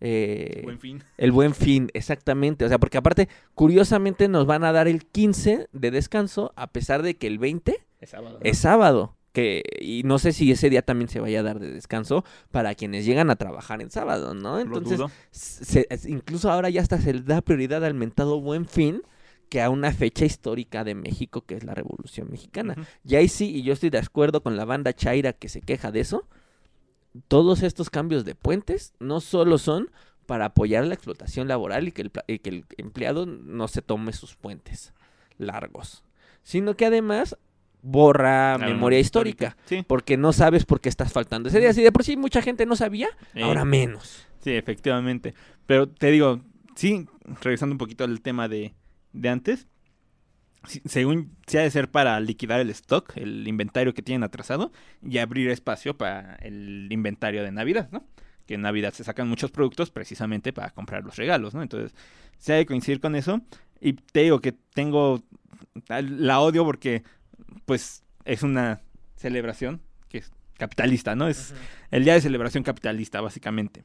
eh, 0.00 0.60
Buen 0.64 0.78
fin. 0.78 1.02
el 1.16 1.32
buen 1.32 1.54
fin, 1.54 1.88
exactamente. 1.94 2.64
O 2.64 2.68
sea, 2.68 2.78
porque 2.78 2.98
aparte, 2.98 3.28
curiosamente 3.54 4.28
nos 4.28 4.46
van 4.46 4.64
a 4.64 4.72
dar 4.72 4.88
el 4.88 5.04
15 5.06 5.68
de 5.72 5.90
descanso, 5.90 6.52
a 6.56 6.66
pesar 6.68 7.02
de 7.02 7.16
que 7.16 7.26
el 7.26 7.38
20 7.38 7.78
Es 8.00 8.10
sábado. 8.10 8.38
¿no? 8.38 8.44
es 8.50 8.58
sábado. 8.58 9.16
Que, 9.32 9.62
y 9.80 10.02
no 10.04 10.18
sé 10.18 10.32
si 10.32 10.50
ese 10.50 10.70
día 10.70 10.80
también 10.80 11.08
se 11.10 11.20
vaya 11.20 11.40
a 11.40 11.42
dar 11.42 11.58
de 11.60 11.70
descanso 11.70 12.24
para 12.50 12.74
quienes 12.74 13.04
llegan 13.04 13.28
a 13.28 13.36
trabajar 13.36 13.82
en 13.82 13.90
sábado, 13.90 14.32
¿no? 14.32 14.58
Entonces, 14.60 14.98
se- 15.30 15.86
incluso 16.08 16.50
ahora 16.50 16.70
ya 16.70 16.80
hasta 16.80 16.98
se 16.98 17.12
le 17.12 17.20
da 17.20 17.42
prioridad 17.42 17.84
al 17.84 17.92
mentado 17.92 18.40
buen 18.40 18.64
fin 18.66 19.02
que 19.50 19.60
a 19.60 19.68
una 19.68 19.92
fecha 19.92 20.24
histórica 20.24 20.84
de 20.84 20.94
México 20.94 21.42
que 21.42 21.54
es 21.54 21.64
la 21.64 21.74
Revolución 21.74 22.28
Mexicana. 22.30 22.72
Ujú. 22.78 22.86
Y 23.04 23.16
ahí 23.16 23.28
sí, 23.28 23.54
y 23.54 23.62
yo 23.62 23.74
estoy 23.74 23.90
de 23.90 23.98
acuerdo 23.98 24.42
con 24.42 24.56
la 24.56 24.64
banda 24.64 24.94
Chaira 24.94 25.34
que 25.34 25.48
se 25.50 25.60
queja 25.60 25.92
de 25.92 26.00
eso. 26.00 26.26
Todos 27.28 27.62
estos 27.62 27.90
cambios 27.90 28.24
de 28.24 28.34
puentes 28.34 28.94
no 29.00 29.20
solo 29.20 29.58
son 29.58 29.90
para 30.26 30.46
apoyar 30.46 30.84
la 30.86 30.94
explotación 30.94 31.46
laboral 31.48 31.88
y 31.88 31.92
que 31.92 32.02
el, 32.02 32.10
pla- 32.10 32.24
y 32.26 32.38
que 32.40 32.50
el 32.50 32.64
empleado 32.78 33.26
no 33.26 33.68
se 33.68 33.82
tome 33.82 34.12
sus 34.12 34.34
puentes 34.34 34.92
largos, 35.38 36.02
sino 36.42 36.74
que 36.76 36.86
además 36.86 37.36
borra 37.82 38.58
memoria 38.58 38.98
histórica, 38.98 39.56
Sí, 39.66 39.84
porque 39.86 40.16
no 40.16 40.32
sabes 40.32 40.64
por 40.64 40.80
qué 40.80 40.88
estás 40.88 41.12
faltando 41.12 41.48
ese 41.48 41.60
día. 41.60 41.72
Si 41.72 41.82
de 41.82 41.92
por 41.92 42.02
sí 42.04 42.16
mucha 42.16 42.42
gente 42.42 42.66
no 42.66 42.74
sabía, 42.74 43.08
Eh, 43.34 43.42
ahora 43.44 43.64
menos. 43.64 44.26
Sí, 44.40 44.50
efectivamente. 44.52 45.34
Pero 45.66 45.88
te 45.88 46.10
digo, 46.10 46.40
sí, 46.74 47.06
revisando 47.42 47.74
un 47.74 47.78
poquito 47.78 48.04
el 48.04 48.20
tema 48.22 48.48
de, 48.48 48.74
de 49.12 49.28
antes, 49.28 49.68
según 50.84 51.36
se 51.46 51.58
ha 51.58 51.62
de 51.62 51.70
ser 51.70 51.90
para 51.90 52.18
liquidar 52.20 52.60
el 52.60 52.70
stock, 52.70 53.16
el 53.16 53.46
inventario 53.46 53.94
que 53.94 54.02
tienen 54.02 54.22
atrasado, 54.22 54.72
y 55.02 55.18
abrir 55.18 55.50
espacio 55.50 55.96
para 55.96 56.36
el 56.36 56.88
inventario 56.90 57.42
de 57.42 57.52
Navidad, 57.52 57.88
¿no? 57.92 58.04
Que 58.46 58.54
en 58.54 58.62
Navidad 58.62 58.92
se 58.92 59.04
sacan 59.04 59.28
muchos 59.28 59.50
productos 59.50 59.90
precisamente 59.90 60.52
para 60.52 60.70
comprar 60.70 61.04
los 61.04 61.16
regalos, 61.16 61.54
¿no? 61.54 61.62
Entonces, 61.62 61.94
se 62.38 62.52
ha 62.52 62.56
de 62.56 62.66
coincidir 62.66 63.00
con 63.00 63.16
eso. 63.16 63.40
Y 63.80 63.94
te 63.94 64.20
digo 64.20 64.40
que 64.40 64.52
tengo, 64.52 65.22
la 65.88 66.40
odio 66.40 66.64
porque, 66.64 67.02
pues, 67.64 68.02
es 68.24 68.42
una 68.42 68.80
celebración 69.16 69.80
que 70.08 70.18
es 70.18 70.32
capitalista, 70.56 71.14
¿no? 71.14 71.28
Es 71.28 71.54
el 71.90 72.04
día 72.04 72.14
de 72.14 72.20
celebración 72.20 72.64
capitalista, 72.64 73.20
básicamente. 73.20 73.84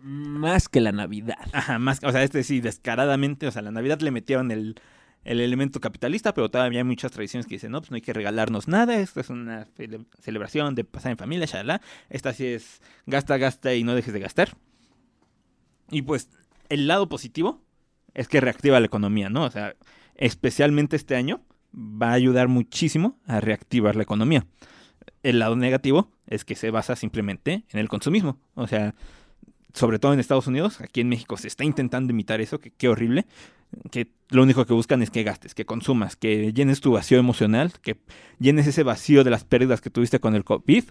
Más 0.00 0.68
que 0.68 0.80
la 0.80 0.92
Navidad. 0.92 1.38
Ajá, 1.52 1.78
más, 1.78 2.00
o 2.04 2.12
sea, 2.12 2.22
este 2.22 2.44
sí, 2.44 2.60
descaradamente, 2.60 3.46
o 3.46 3.50
sea, 3.50 3.62
la 3.62 3.72
Navidad 3.72 4.00
le 4.00 4.10
metieron 4.10 4.50
el, 4.50 4.80
el 5.24 5.40
elemento 5.40 5.80
capitalista, 5.80 6.32
pero 6.32 6.50
todavía 6.50 6.80
hay 6.80 6.84
muchas 6.84 7.12
tradiciones 7.12 7.46
que 7.46 7.56
dicen, 7.56 7.72
no, 7.72 7.80
pues 7.80 7.90
no 7.90 7.96
hay 7.96 8.00
que 8.00 8.12
regalarnos 8.12 8.68
nada, 8.68 8.98
esto 8.98 9.20
es 9.20 9.30
una 9.30 9.66
cele- 9.76 10.06
celebración 10.20 10.74
de 10.74 10.84
pasar 10.84 11.12
en 11.12 11.18
familia, 11.18 11.46
shalala. 11.46 11.82
Esta 12.08 12.32
sí 12.32 12.46
es 12.46 12.80
gasta, 13.06 13.36
gasta 13.36 13.74
y 13.74 13.84
no 13.84 13.94
dejes 13.94 14.14
de 14.14 14.20
gastar. 14.20 14.56
Y 15.90 16.02
pues, 16.02 16.30
el 16.68 16.86
lado 16.86 17.08
positivo 17.08 17.62
es 18.14 18.28
que 18.28 18.40
reactiva 18.40 18.80
la 18.80 18.86
economía, 18.86 19.28
¿no? 19.28 19.44
O 19.44 19.50
sea, 19.50 19.74
especialmente 20.14 20.96
este 20.96 21.16
año 21.16 21.42
va 21.74 22.10
a 22.10 22.14
ayudar 22.14 22.48
muchísimo 22.48 23.18
a 23.26 23.40
reactivar 23.40 23.96
la 23.96 24.02
economía. 24.02 24.46
El 25.22 25.38
lado 25.38 25.56
negativo 25.56 26.10
es 26.26 26.44
que 26.44 26.54
se 26.54 26.70
basa 26.70 26.96
simplemente 26.96 27.64
en 27.70 27.78
el 27.80 27.88
consumismo. 27.88 28.38
O 28.54 28.66
sea, 28.66 28.94
sobre 29.74 29.98
todo 29.98 30.12
en 30.12 30.20
Estados 30.20 30.46
Unidos, 30.46 30.80
aquí 30.80 31.00
en 31.00 31.08
México 31.08 31.36
se 31.36 31.48
está 31.48 31.64
intentando 31.64 32.12
imitar 32.12 32.40
eso, 32.40 32.58
que 32.60 32.70
qué 32.70 32.88
horrible, 32.88 33.26
que 33.90 34.08
lo 34.30 34.42
único 34.42 34.64
que 34.66 34.72
buscan 34.72 35.02
es 35.02 35.10
que 35.10 35.22
gastes, 35.22 35.54
que 35.54 35.64
consumas, 35.64 36.16
que 36.16 36.52
llenes 36.52 36.80
tu 36.80 36.92
vacío 36.92 37.18
emocional, 37.18 37.72
que 37.82 37.98
llenes 38.38 38.66
ese 38.66 38.82
vacío 38.82 39.24
de 39.24 39.30
las 39.30 39.44
pérdidas 39.44 39.80
que 39.80 39.90
tuviste 39.90 40.20
con 40.20 40.34
el 40.34 40.44
COVID 40.44 40.84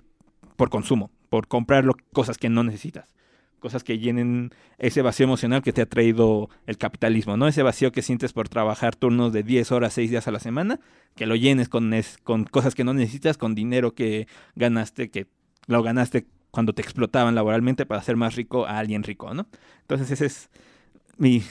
por 0.55 0.69
consumo, 0.69 1.11
por 1.29 1.47
comprar 1.47 1.85
cosas 2.13 2.37
que 2.37 2.49
no 2.49 2.63
necesitas. 2.63 3.15
Cosas 3.59 3.83
que 3.83 3.97
llenen 3.97 4.51
ese 4.77 5.01
vacío 5.01 5.23
emocional 5.23 5.63
que 5.63 5.73
te 5.73 5.81
ha 5.81 5.87
traído 5.87 6.49
el 6.67 6.77
capitalismo, 6.77 7.37
¿no? 7.37 7.47
Ese 7.47 7.63
vacío 7.63 7.91
que 7.91 8.03
sientes 8.03 8.31
por 8.31 8.49
trabajar 8.49 8.95
turnos 8.95 9.33
de 9.33 9.41
10 9.41 9.71
horas, 9.71 9.93
6 9.93 10.11
días 10.11 10.27
a 10.27 10.31
la 10.31 10.39
semana, 10.39 10.79
que 11.15 11.25
lo 11.25 11.35
llenes 11.35 11.67
con, 11.67 11.91
con 12.23 12.43
cosas 12.45 12.75
que 12.75 12.83
no 12.83 12.93
necesitas, 12.93 13.37
con 13.37 13.55
dinero 13.55 13.95
que 13.95 14.27
ganaste, 14.55 15.09
que 15.09 15.25
lo 15.65 15.81
ganaste 15.81 16.27
cuando 16.51 16.73
te 16.73 16.83
explotaban 16.83 17.33
laboralmente 17.33 17.87
para 17.87 17.99
hacer 17.99 18.15
más 18.15 18.35
rico 18.35 18.67
a 18.67 18.77
alguien 18.77 19.03
rico, 19.03 19.33
¿no? 19.33 19.47
Entonces 19.81 20.11
ese 20.11 20.27
es 20.27 20.49
mi, 21.17 21.41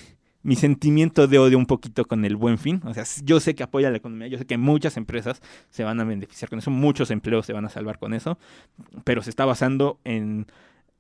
mi 0.47 0.55
sentimiento 0.55 1.27
de 1.27 1.41
odio 1.41 1.59
un 1.59 1.67
poquito 1.67 2.05
con 2.05 2.25
el 2.25 2.37
buen 2.37 2.57
fin. 2.57 2.81
O 2.85 2.95
sea, 2.95 3.03
yo 3.25 3.41
sé 3.41 3.57
que 3.57 3.65
apoya 3.65 3.91
la 3.91 3.97
economía, 3.97 4.29
yo 4.29 4.39
sé 4.39 4.47
que 4.47 4.57
muchas 4.57 4.97
empresas 4.97 5.43
se 5.71 5.83
van 5.83 5.99
a 5.99 6.05
beneficiar 6.05 6.49
con 6.49 6.61
eso, 6.61 6.71
muchos 6.71 7.11
empleos 7.11 7.45
se 7.47 7.53
van 7.53 7.65
a 7.65 7.69
salvar 7.69 7.99
con 7.99 8.15
eso, 8.15 8.39
pero 9.03 9.23
se 9.23 9.31
está 9.31 9.45
basando 9.45 9.99
en 10.05 10.47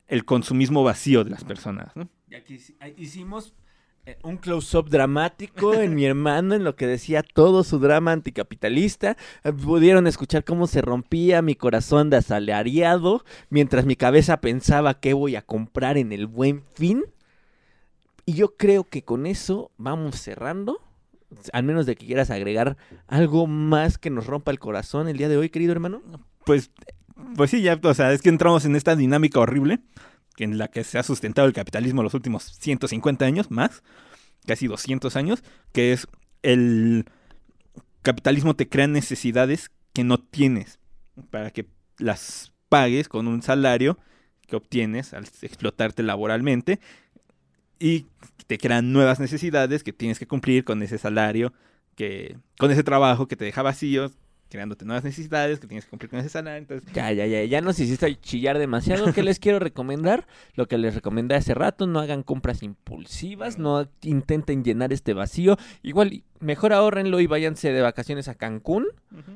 el 0.08 0.24
consumismo 0.24 0.82
vacío 0.82 1.22
de 1.22 1.30
las 1.30 1.44
personas, 1.44 1.94
¿no? 1.94 2.08
Y 2.28 2.34
aquí 2.34 2.58
hicimos 2.96 3.54
eh, 4.04 4.18
un 4.24 4.36
close-up 4.36 4.90
dramático 4.90 5.74
en 5.74 5.94
mi 5.94 6.04
hermano, 6.06 6.56
en 6.56 6.64
lo 6.64 6.74
que 6.74 6.88
decía 6.88 7.22
todo 7.22 7.62
su 7.62 7.78
drama 7.78 8.10
anticapitalista. 8.10 9.16
Eh, 9.44 9.52
Pudieron 9.52 10.08
escuchar 10.08 10.42
cómo 10.42 10.66
se 10.66 10.82
rompía 10.82 11.40
mi 11.40 11.54
corazón 11.54 12.10
de 12.10 12.16
asalariado 12.16 13.24
mientras 13.48 13.86
mi 13.86 13.94
cabeza 13.94 14.40
pensaba 14.40 14.98
qué 14.98 15.12
voy 15.12 15.36
a 15.36 15.42
comprar 15.42 15.98
en 15.98 16.10
el 16.10 16.26
buen 16.26 16.64
fin. 16.74 17.04
Y 18.26 18.34
yo 18.34 18.56
creo 18.56 18.84
que 18.84 19.02
con 19.02 19.24
eso 19.24 19.70
vamos 19.78 20.20
cerrando. 20.20 20.80
Al 21.52 21.62
menos 21.62 21.86
de 21.86 21.96
que 21.96 22.06
quieras 22.06 22.30
agregar 22.30 22.76
algo 23.06 23.46
más 23.46 23.98
que 23.98 24.10
nos 24.10 24.26
rompa 24.26 24.50
el 24.50 24.58
corazón 24.58 25.08
el 25.08 25.16
día 25.16 25.28
de 25.28 25.36
hoy, 25.36 25.48
querido 25.48 25.72
hermano. 25.72 26.02
Pues, 26.44 26.70
pues 27.36 27.50
sí, 27.50 27.62
ya, 27.62 27.80
o 27.82 27.94
sea, 27.94 28.12
es 28.12 28.22
que 28.22 28.28
entramos 28.28 28.64
en 28.64 28.76
esta 28.76 28.94
dinámica 28.96 29.40
horrible 29.40 29.80
en 30.38 30.58
la 30.58 30.68
que 30.68 30.84
se 30.84 30.98
ha 30.98 31.02
sustentado 31.02 31.46
el 31.48 31.54
capitalismo 31.54 32.02
los 32.02 32.14
últimos 32.14 32.44
150 32.60 33.24
años 33.24 33.50
más, 33.50 33.82
casi 34.46 34.66
200 34.66 35.16
años, 35.16 35.42
que 35.72 35.92
es 35.92 36.06
el 36.42 37.06
capitalismo 38.02 38.54
te 38.54 38.68
crea 38.68 38.86
necesidades 38.86 39.70
que 39.92 40.04
no 40.04 40.18
tienes 40.18 40.78
para 41.30 41.50
que 41.50 41.66
las 41.98 42.52
pagues 42.68 43.08
con 43.08 43.26
un 43.26 43.42
salario 43.42 43.98
que 44.46 44.56
obtienes 44.56 45.14
al 45.14 45.24
explotarte 45.42 46.02
laboralmente 46.02 46.80
y 47.78 48.06
te 48.46 48.58
crean 48.58 48.92
nuevas 48.92 49.20
necesidades 49.20 49.82
que 49.82 49.92
tienes 49.92 50.18
que 50.18 50.26
cumplir 50.26 50.64
con 50.64 50.82
ese 50.82 50.98
salario 50.98 51.52
que 51.94 52.36
con 52.58 52.70
ese 52.70 52.82
trabajo 52.82 53.26
que 53.26 53.36
te 53.36 53.44
deja 53.44 53.62
vacío 53.62 54.10
creándote 54.48 54.84
nuevas 54.84 55.02
necesidades 55.02 55.58
que 55.58 55.66
tienes 55.66 55.84
que 55.84 55.90
cumplir 55.90 56.08
con 56.10 56.20
ese 56.20 56.28
salario 56.28 56.58
entonces 56.58 56.88
Ya, 56.92 57.10
ya, 57.12 57.26
ya, 57.26 57.42
ya 57.44 57.60
nos 57.60 57.78
hiciste 57.80 58.14
chillar 58.20 58.58
demasiado. 58.58 59.12
¿Qué 59.12 59.22
les 59.22 59.40
quiero 59.40 59.58
recomendar? 59.58 60.26
Lo 60.54 60.68
que 60.68 60.78
les 60.78 60.94
recomendé 60.94 61.34
hace 61.34 61.52
rato, 61.52 61.86
no 61.86 61.98
hagan 61.98 62.22
compras 62.22 62.62
impulsivas, 62.62 63.58
no 63.58 63.88
intenten 64.02 64.62
llenar 64.62 64.92
este 64.92 65.14
vacío. 65.14 65.56
Igual, 65.82 66.22
mejor 66.38 66.72
ahorrenlo 66.72 67.18
y 67.20 67.26
váyanse 67.26 67.72
de 67.72 67.80
vacaciones 67.82 68.28
a 68.28 68.34
Cancún. 68.36 68.86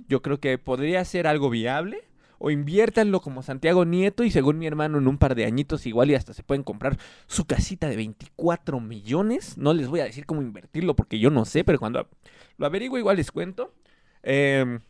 Yo 0.09 0.23
creo 0.23 0.39
que 0.39 0.59
podría 0.59 1.05
ser 1.05 1.27
algo 1.27 1.51
viable. 1.51 2.05
O 2.43 2.51
inviértanlo 2.51 3.21
como 3.21 3.43
Santiago 3.43 3.85
Nieto 3.85 4.25
y 4.25 4.31
según 4.31 4.59
mi 4.59 4.67
hermano 4.67 4.97
en 4.97 5.07
un 5.07 5.19
par 5.19 5.35
de 5.35 5.45
añitos 5.45 5.85
igual 5.85 6.11
y 6.11 6.15
hasta 6.15 6.33
se 6.33 6.43
pueden 6.43 6.63
comprar 6.63 6.97
su 7.27 7.45
casita 7.45 7.87
de 7.87 7.97
24 7.97 8.81
millones. 8.81 9.59
No 9.59 9.75
les 9.75 9.89
voy 9.89 10.01
a 10.01 10.05
decir 10.05 10.25
cómo 10.25 10.41
invertirlo 10.41 10.97
porque 10.97 11.19
yo 11.19 11.29
no 11.29 11.45
sé, 11.45 11.65
pero 11.65 11.79
cuando 11.79 12.09
lo 12.57 12.65
averiguo 12.65 12.97
igual 12.97 13.19
les 13.19 13.31
cuento. 13.31 13.75
Em, 14.23 14.81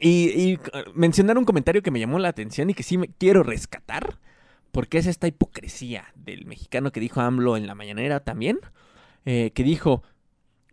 y, 0.00 0.30
y, 0.30 0.54
uh, 0.54 0.90
mencionar 0.94 1.36
un 1.36 1.44
comentario 1.44 1.82
que 1.82 1.90
me 1.90 2.00
llamó 2.00 2.18
la 2.18 2.28
atención 2.28 2.70
y 2.70 2.74
que 2.74 2.82
sí 2.82 2.96
me 2.96 3.08
quiero 3.08 3.42
rescatar, 3.42 4.18
porque 4.72 4.96
es 4.96 5.06
esta 5.06 5.26
hipocresía 5.26 6.06
del 6.14 6.46
mexicano 6.46 6.92
que 6.92 7.00
dijo 7.00 7.20
AMLO 7.20 7.58
en 7.58 7.66
la 7.66 7.74
mañanera 7.74 8.20
también, 8.20 8.58
eh, 9.26 9.52
que 9.54 9.64
dijo, 9.64 10.02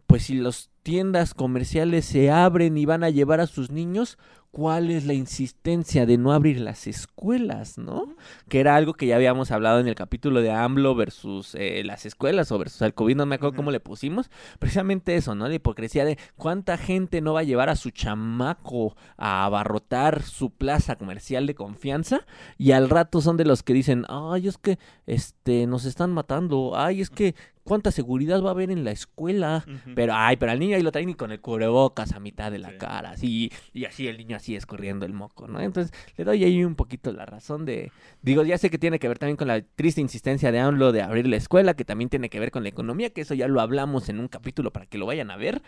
pues 0.07 0.23
si 0.23 0.35
las 0.35 0.71
tiendas 0.83 1.33
comerciales 1.33 2.05
se 2.05 2.31
abren 2.31 2.77
y 2.77 2.85
van 2.85 3.03
a 3.03 3.09
llevar 3.09 3.39
a 3.39 3.47
sus 3.47 3.71
niños, 3.71 4.17
¿cuál 4.51 4.91
es 4.91 5.05
la 5.05 5.13
insistencia 5.13 6.05
de 6.05 6.17
no 6.17 6.33
abrir 6.33 6.59
las 6.59 6.85
escuelas, 6.85 7.77
no? 7.77 8.15
Que 8.49 8.59
era 8.59 8.75
algo 8.75 8.93
que 8.93 9.07
ya 9.07 9.15
habíamos 9.15 9.49
hablado 9.51 9.79
en 9.79 9.87
el 9.87 9.95
capítulo 9.95 10.41
de 10.41 10.51
AMLO 10.51 10.93
versus 10.93 11.55
eh, 11.55 11.81
las 11.85 12.05
escuelas 12.05 12.51
o 12.51 12.59
versus 12.59 12.81
el 12.81 12.93
COVID, 12.93 13.15
no 13.15 13.25
me 13.25 13.35
acuerdo 13.35 13.55
cómo 13.55 13.71
le 13.71 13.79
pusimos, 13.79 14.29
precisamente 14.59 15.15
eso, 15.15 15.35
¿no? 15.35 15.47
La 15.47 15.55
hipocresía 15.55 16.03
de 16.03 16.17
cuánta 16.35 16.77
gente 16.77 17.21
no 17.21 17.33
va 17.33 17.39
a 17.39 17.43
llevar 17.43 17.69
a 17.69 17.77
su 17.77 17.91
chamaco 17.91 18.95
a 19.17 19.45
abarrotar 19.45 20.21
su 20.21 20.49
plaza 20.49 20.97
comercial 20.97 21.47
de 21.47 21.55
confianza 21.55 22.25
y 22.57 22.73
al 22.73 22.89
rato 22.89 23.21
son 23.21 23.37
de 23.37 23.45
los 23.45 23.63
que 23.63 23.73
dicen, 23.73 24.05
ay, 24.09 24.49
es 24.49 24.57
que 24.57 24.77
este 25.05 25.65
nos 25.65 25.85
están 25.85 26.11
matando, 26.11 26.73
ay, 26.75 26.99
es 26.99 27.09
que 27.09 27.35
cuánta 27.63 27.91
seguridad 27.91 28.41
va 28.41 28.49
a 28.49 28.51
haber 28.51 28.71
en 28.71 28.83
la 28.83 28.91
escuela. 28.91 29.65
Pero, 29.95 30.13
ay, 30.15 30.37
pero 30.37 30.51
al 30.51 30.59
niño 30.59 30.75
ahí 30.75 30.81
lo 30.83 30.91
traen 30.91 31.09
y 31.09 31.13
con 31.15 31.31
el 31.31 31.39
cubrebocas 31.41 32.11
a 32.13 32.19
mitad 32.19 32.51
de 32.51 32.59
la 32.59 32.69
Sí. 32.71 32.77
cara, 32.77 33.11
así, 33.11 33.51
y 33.73 33.85
así 33.85 34.07
el 34.07 34.17
niño 34.17 34.35
así 34.37 34.55
escurriendo 34.55 35.05
el 35.05 35.13
moco, 35.13 35.47
¿no? 35.47 35.59
Entonces, 35.61 35.93
le 36.17 36.23
doy 36.23 36.43
ahí 36.43 36.63
un 36.63 36.75
poquito 36.75 37.11
la 37.11 37.25
razón 37.25 37.65
de, 37.65 37.91
digo, 38.21 38.43
ya 38.43 38.57
sé 38.57 38.69
que 38.69 38.77
tiene 38.77 38.99
que 38.99 39.07
ver 39.07 39.19
también 39.19 39.37
con 39.37 39.47
la 39.47 39.61
triste 39.61 40.01
insistencia 40.01 40.51
de 40.51 40.59
AMLO 40.59 40.91
de 40.91 41.01
abrir 41.01 41.27
la 41.27 41.37
escuela, 41.37 41.73
que 41.73 41.85
también 41.85 42.09
tiene 42.09 42.29
que 42.29 42.39
ver 42.39 42.51
con 42.51 42.63
la 42.63 42.69
economía, 42.69 43.09
que 43.11 43.21
eso 43.21 43.33
ya 43.33 43.47
lo 43.47 43.61
hablamos 43.61 44.09
en 44.09 44.19
un 44.19 44.27
capítulo 44.27 44.71
para 44.71 44.85
que 44.85 44.97
lo 44.97 45.05
vayan 45.05 45.31
a 45.31 45.37
ver, 45.37 45.61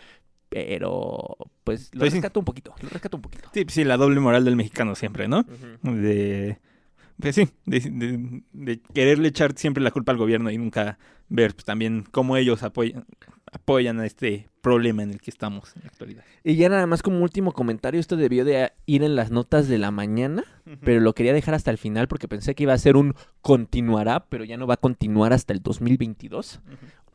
pero, 0.50 1.36
pues, 1.64 1.90
lo 1.94 2.00
Pues 2.02 2.12
sí. 2.12 2.18
rescato 2.20 2.40
un 2.40 2.46
poquito, 2.46 2.76
lo 2.82 2.90
rescato 2.90 3.18
un 3.18 3.22
poquito. 3.24 3.50
Sí, 3.54 3.64
pues 3.66 3.74
sí, 3.74 3.84
la 3.84 3.98
doble 3.98 4.20
moral 4.20 4.46
del 4.46 4.56
mexicano 4.56 4.96
siempre, 4.96 5.28
¿no? 5.28 5.44
De. 5.82 6.60
Pues 7.20 7.36
sí, 7.36 7.48
de, 7.66 7.80
de- 7.80 8.44
de 8.54 8.80
quererle 8.94 9.30
echar 9.30 9.54
siempre 9.58 9.84
la 9.84 9.92
culpa 9.92 10.12
al 10.12 10.18
gobierno 10.18 10.50
y 10.52 10.58
nunca 10.58 10.98
ver 11.30 11.54
pues, 11.54 11.66
también 11.66 12.06
cómo 12.12 12.38
ellos 12.38 12.64
apoyan, 12.64 13.06
apoyan 13.52 14.00
a 14.00 14.06
este 14.06 14.50
problema 14.62 15.04
en 15.04 15.12
el 15.12 15.22
que 15.22 15.30
estamos 15.30 15.76
en 15.76 15.84
la 15.84 15.90
actualidad. 15.90 16.24
Y 16.44 16.56
ya 16.56 16.70
nada 16.70 16.88
más 16.88 17.02
como 17.04 17.20
último 17.22 17.52
comentario, 17.52 18.00
esto 18.00 18.16
debió 18.18 18.46
de 18.46 18.72
ir 18.86 19.04
en 19.04 19.16
las 19.16 19.30
notas 19.32 19.68
de 19.68 19.78
la 19.78 19.92
mañana, 19.92 20.44
pero 20.82 21.00
lo 21.02 21.14
quería 21.14 21.34
dejar 21.34 21.54
hasta 21.54 21.70
el 21.72 21.78
final 21.78 22.08
porque 22.08 22.28
pensé 22.28 22.56
que 22.56 22.64
iba 22.64 22.74
a 22.74 22.78
ser 22.78 22.96
un 22.98 23.14
continuará, 23.42 24.26
pero 24.28 24.44
ya 24.44 24.58
no 24.58 24.68
va 24.68 24.76
a 24.76 24.78
continuar 24.78 25.34
hasta 25.34 25.54
el 25.54 25.62
2022. 25.62 26.62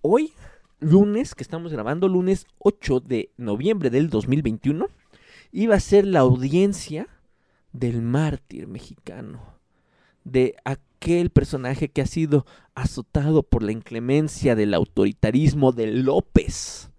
Hoy, 0.03 0.33
lunes, 0.81 1.35
que 1.35 1.43
estamos 1.43 1.73
grabando, 1.73 2.07
lunes 2.09 2.47
8 2.59 3.01
de 3.01 3.31
noviembre 3.37 3.91
del 3.91 4.11
2021, 4.11 4.87
iba 5.53 5.75
a 5.75 5.81
ser 5.81 6.07
la 6.07 6.21
audiencia 6.21 7.09
del 7.73 8.03
mártir 8.03 8.67
mexicano, 8.69 9.58
de 10.31 10.57
aquel 10.65 11.31
personaje 11.31 11.89
que 11.89 12.03
ha 12.03 12.07
sido 12.07 12.47
azotado 12.75 13.43
por 13.43 13.63
la 13.63 13.73
inclemencia 13.73 14.55
del 14.55 14.75
autoritarismo 14.75 15.73
de 15.73 15.89
López. 15.89 16.91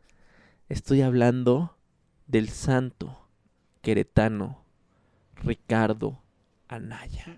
Estoy 0.67 1.01
hablando 1.01 1.75
del 2.27 2.49
santo 2.49 3.27
queretano 3.81 4.63
Ricardo 5.35 6.21
Anaya. 6.67 7.37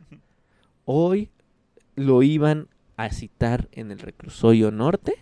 Hoy 0.85 1.29
lo 1.95 2.23
iban 2.23 2.67
a 2.97 3.09
citar 3.09 3.69
en 3.71 3.91
el 3.91 3.99
reclusorio 3.99 4.71
norte 4.71 5.15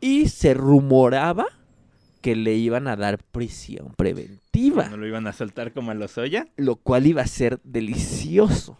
y 0.00 0.28
se 0.28 0.54
rumoraba 0.54 1.46
que 2.20 2.36
le 2.36 2.54
iban 2.54 2.88
a 2.88 2.96
dar 2.96 3.22
prisión 3.22 3.94
preventiva, 3.96 4.88
¿No 4.88 4.96
lo 4.96 5.06
iban 5.06 5.26
a 5.28 5.32
soltar 5.32 5.72
como 5.72 5.92
a 5.92 5.94
los 5.94 6.18
Oya? 6.18 6.48
lo 6.56 6.76
cual 6.76 7.06
iba 7.06 7.22
a 7.22 7.26
ser 7.26 7.60
delicioso. 7.62 8.76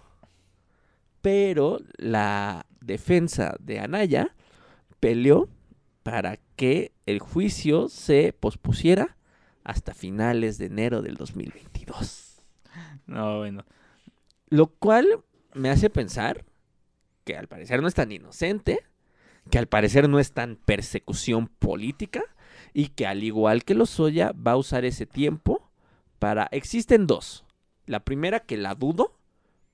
Pero 1.28 1.78
la 1.98 2.64
defensa 2.80 3.54
de 3.60 3.80
Anaya 3.80 4.34
peleó 4.98 5.50
para 6.02 6.38
que 6.56 6.92
el 7.04 7.18
juicio 7.18 7.90
se 7.90 8.32
pospusiera 8.32 9.18
hasta 9.62 9.92
finales 9.92 10.56
de 10.56 10.64
enero 10.64 11.02
del 11.02 11.16
2022. 11.16 12.42
No, 13.06 13.40
bueno. 13.40 13.66
Lo 14.48 14.68
cual 14.68 15.22
me 15.52 15.68
hace 15.68 15.90
pensar 15.90 16.46
que 17.24 17.36
al 17.36 17.46
parecer 17.46 17.82
no 17.82 17.88
es 17.88 17.94
tan 17.94 18.10
inocente, 18.10 18.80
que 19.50 19.58
al 19.58 19.66
parecer 19.66 20.08
no 20.08 20.18
es 20.18 20.32
tan 20.32 20.56
persecución 20.56 21.48
política 21.48 22.22
y 22.72 22.88
que 22.88 23.06
al 23.06 23.22
igual 23.22 23.64
que 23.64 23.74
Lozoya 23.74 24.32
va 24.32 24.52
a 24.52 24.56
usar 24.56 24.86
ese 24.86 25.04
tiempo 25.04 25.70
para... 26.18 26.48
Existen 26.52 27.06
dos. 27.06 27.44
La 27.84 28.00
primera 28.00 28.40
que 28.40 28.56
la 28.56 28.74
dudo 28.74 29.17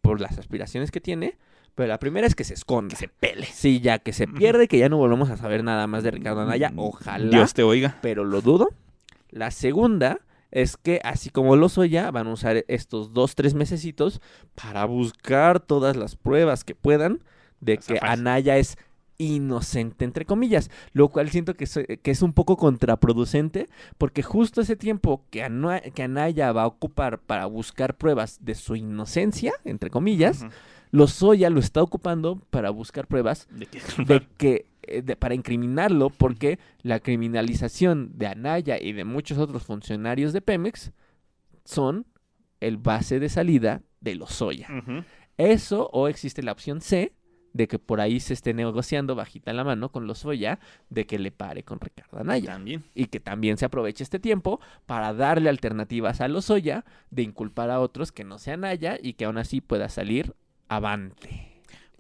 por 0.04 0.20
las 0.20 0.38
aspiraciones 0.38 0.90
que 0.90 1.00
tiene, 1.00 1.38
pero 1.74 1.88
la 1.88 1.98
primera 1.98 2.26
es 2.26 2.34
que 2.34 2.44
se 2.44 2.52
esconde. 2.52 2.90
Que 2.94 2.96
se 2.96 3.08
pele. 3.08 3.46
Sí, 3.46 3.80
ya 3.80 3.98
que 3.98 4.12
se 4.12 4.28
pierde, 4.28 4.68
que 4.68 4.78
ya 4.78 4.90
no 4.90 4.98
volvemos 4.98 5.30
a 5.30 5.38
saber 5.38 5.64
nada 5.64 5.86
más 5.86 6.04
de 6.04 6.10
Ricardo 6.10 6.42
Anaya. 6.42 6.72
Ojalá. 6.76 7.30
Dios 7.30 7.54
te 7.54 7.62
oiga. 7.62 7.98
Pero 8.02 8.24
lo 8.24 8.42
dudo. 8.42 8.68
La 9.30 9.50
segunda 9.50 10.20
es 10.50 10.76
que 10.76 11.00
así 11.02 11.30
como 11.30 11.56
Lozoya 11.56 12.10
van 12.10 12.26
a 12.26 12.32
usar 12.32 12.64
estos 12.68 13.14
dos, 13.14 13.34
tres 13.34 13.54
mesecitos 13.54 14.20
para 14.54 14.84
buscar 14.84 15.58
todas 15.58 15.96
las 15.96 16.16
pruebas 16.16 16.64
que 16.64 16.74
puedan 16.74 17.24
de 17.60 17.78
que. 17.78 17.98
Anaya 18.02 18.58
es 18.58 18.76
inocente, 19.18 20.04
entre 20.04 20.24
comillas, 20.24 20.70
lo 20.92 21.08
cual 21.08 21.30
siento 21.30 21.54
que, 21.54 21.64
es 21.64 22.22
un 22.22 22.32
poco 22.32 22.56
contraproducente, 22.56 23.68
porque 23.98 24.22
justo 24.22 24.60
ese 24.60 24.76
tiempo 24.76 25.24
que, 25.30 25.42
Ana- 25.44 25.80
que 25.80 26.02
Anaya 26.02 26.52
va 26.52 26.62
a 26.62 26.66
ocupar 26.66 27.18
para 27.20 27.46
buscar 27.46 27.96
pruebas 27.96 28.38
de 28.44 28.54
su 28.54 28.76
inocencia, 28.76 29.52
entre 29.64 29.90
comillas, 29.90 30.42
Ujú. 30.42 30.50
Lozoya 30.90 31.50
lo 31.50 31.58
está 31.58 31.82
ocupando 31.82 32.36
para 32.50 32.70
buscar 32.70 33.06
pruebas 33.08 33.48
De 33.50 33.66
que- 33.66 33.80
de 34.04 34.20
que 34.36 34.66
eh, 34.86 35.02
de- 35.02 35.16
para 35.16 35.34
incriminarlo 35.34 36.10
porque 36.10 36.58
la 36.82 37.00
criminalización 37.00 38.12
de 38.18 38.26
Anaya 38.28 38.80
y 38.80 38.92
de 38.92 39.04
muchos 39.04 39.38
otros 39.38 39.64
funcionarios 39.64 40.32
de 40.32 40.40
Pemex 40.42 40.92
son 41.64 42.06
el 42.60 42.76
base 42.76 43.18
de 43.18 43.28
salida 43.28 43.82
de 44.00 44.14
Lozoya. 44.14 44.68
Ujú. 44.70 45.02
Eso 45.36 45.88
o 45.92 46.06
existe 46.08 46.42
la 46.42 46.52
opción 46.52 46.80
C 46.80 47.12
de 47.54 47.66
que 47.68 47.78
por 47.78 48.02
ahí 48.02 48.20
se 48.20 48.34
esté 48.34 48.52
negociando 48.52 49.14
bajita 49.14 49.54
la 49.54 49.64
mano 49.64 49.90
con 49.90 50.06
Lozoya 50.06 50.58
de 50.90 51.06
que 51.06 51.18
le 51.18 51.30
pare 51.30 51.62
con 51.62 51.80
Ricardo 51.80 52.18
Anaya 52.18 52.52
También. 52.52 52.84
y 52.94 53.06
que 53.06 53.20
también 53.20 53.56
se 53.56 53.64
aproveche 53.64 54.02
este 54.04 54.18
tiempo 54.18 54.60
para 54.84 55.14
darle 55.14 55.48
alternativas 55.48 56.20
a 56.20 56.28
Lozoya 56.28 56.84
de 57.10 57.22
inculpar 57.22 57.70
a 57.70 57.80
otros 57.80 58.12
que 58.12 58.24
no 58.24 58.38
sean 58.38 58.64
Anaya 58.66 58.98
y 59.02 59.14
que 59.14 59.24
aún 59.24 59.38
así 59.38 59.62
pueda 59.62 59.88
salir 59.88 60.34
avante. 60.68 61.52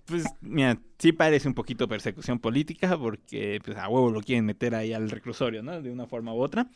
Pues, 0.06 0.24
mira, 0.42 0.76
sí 0.98 1.12
parece 1.12 1.48
un 1.48 1.54
poquito 1.54 1.88
persecución 1.88 2.38
política 2.38 2.98
porque 2.98 3.58
pues, 3.64 3.78
a 3.78 3.88
huevo 3.88 4.10
lo 4.10 4.20
quieren 4.20 4.44
meter 4.44 4.74
ahí 4.74 4.92
al 4.92 5.08
reclusorio, 5.08 5.62
¿no? 5.62 5.80
De 5.80 5.90
una 5.90 6.06
forma 6.06 6.34
u 6.34 6.40
otra. 6.42 6.66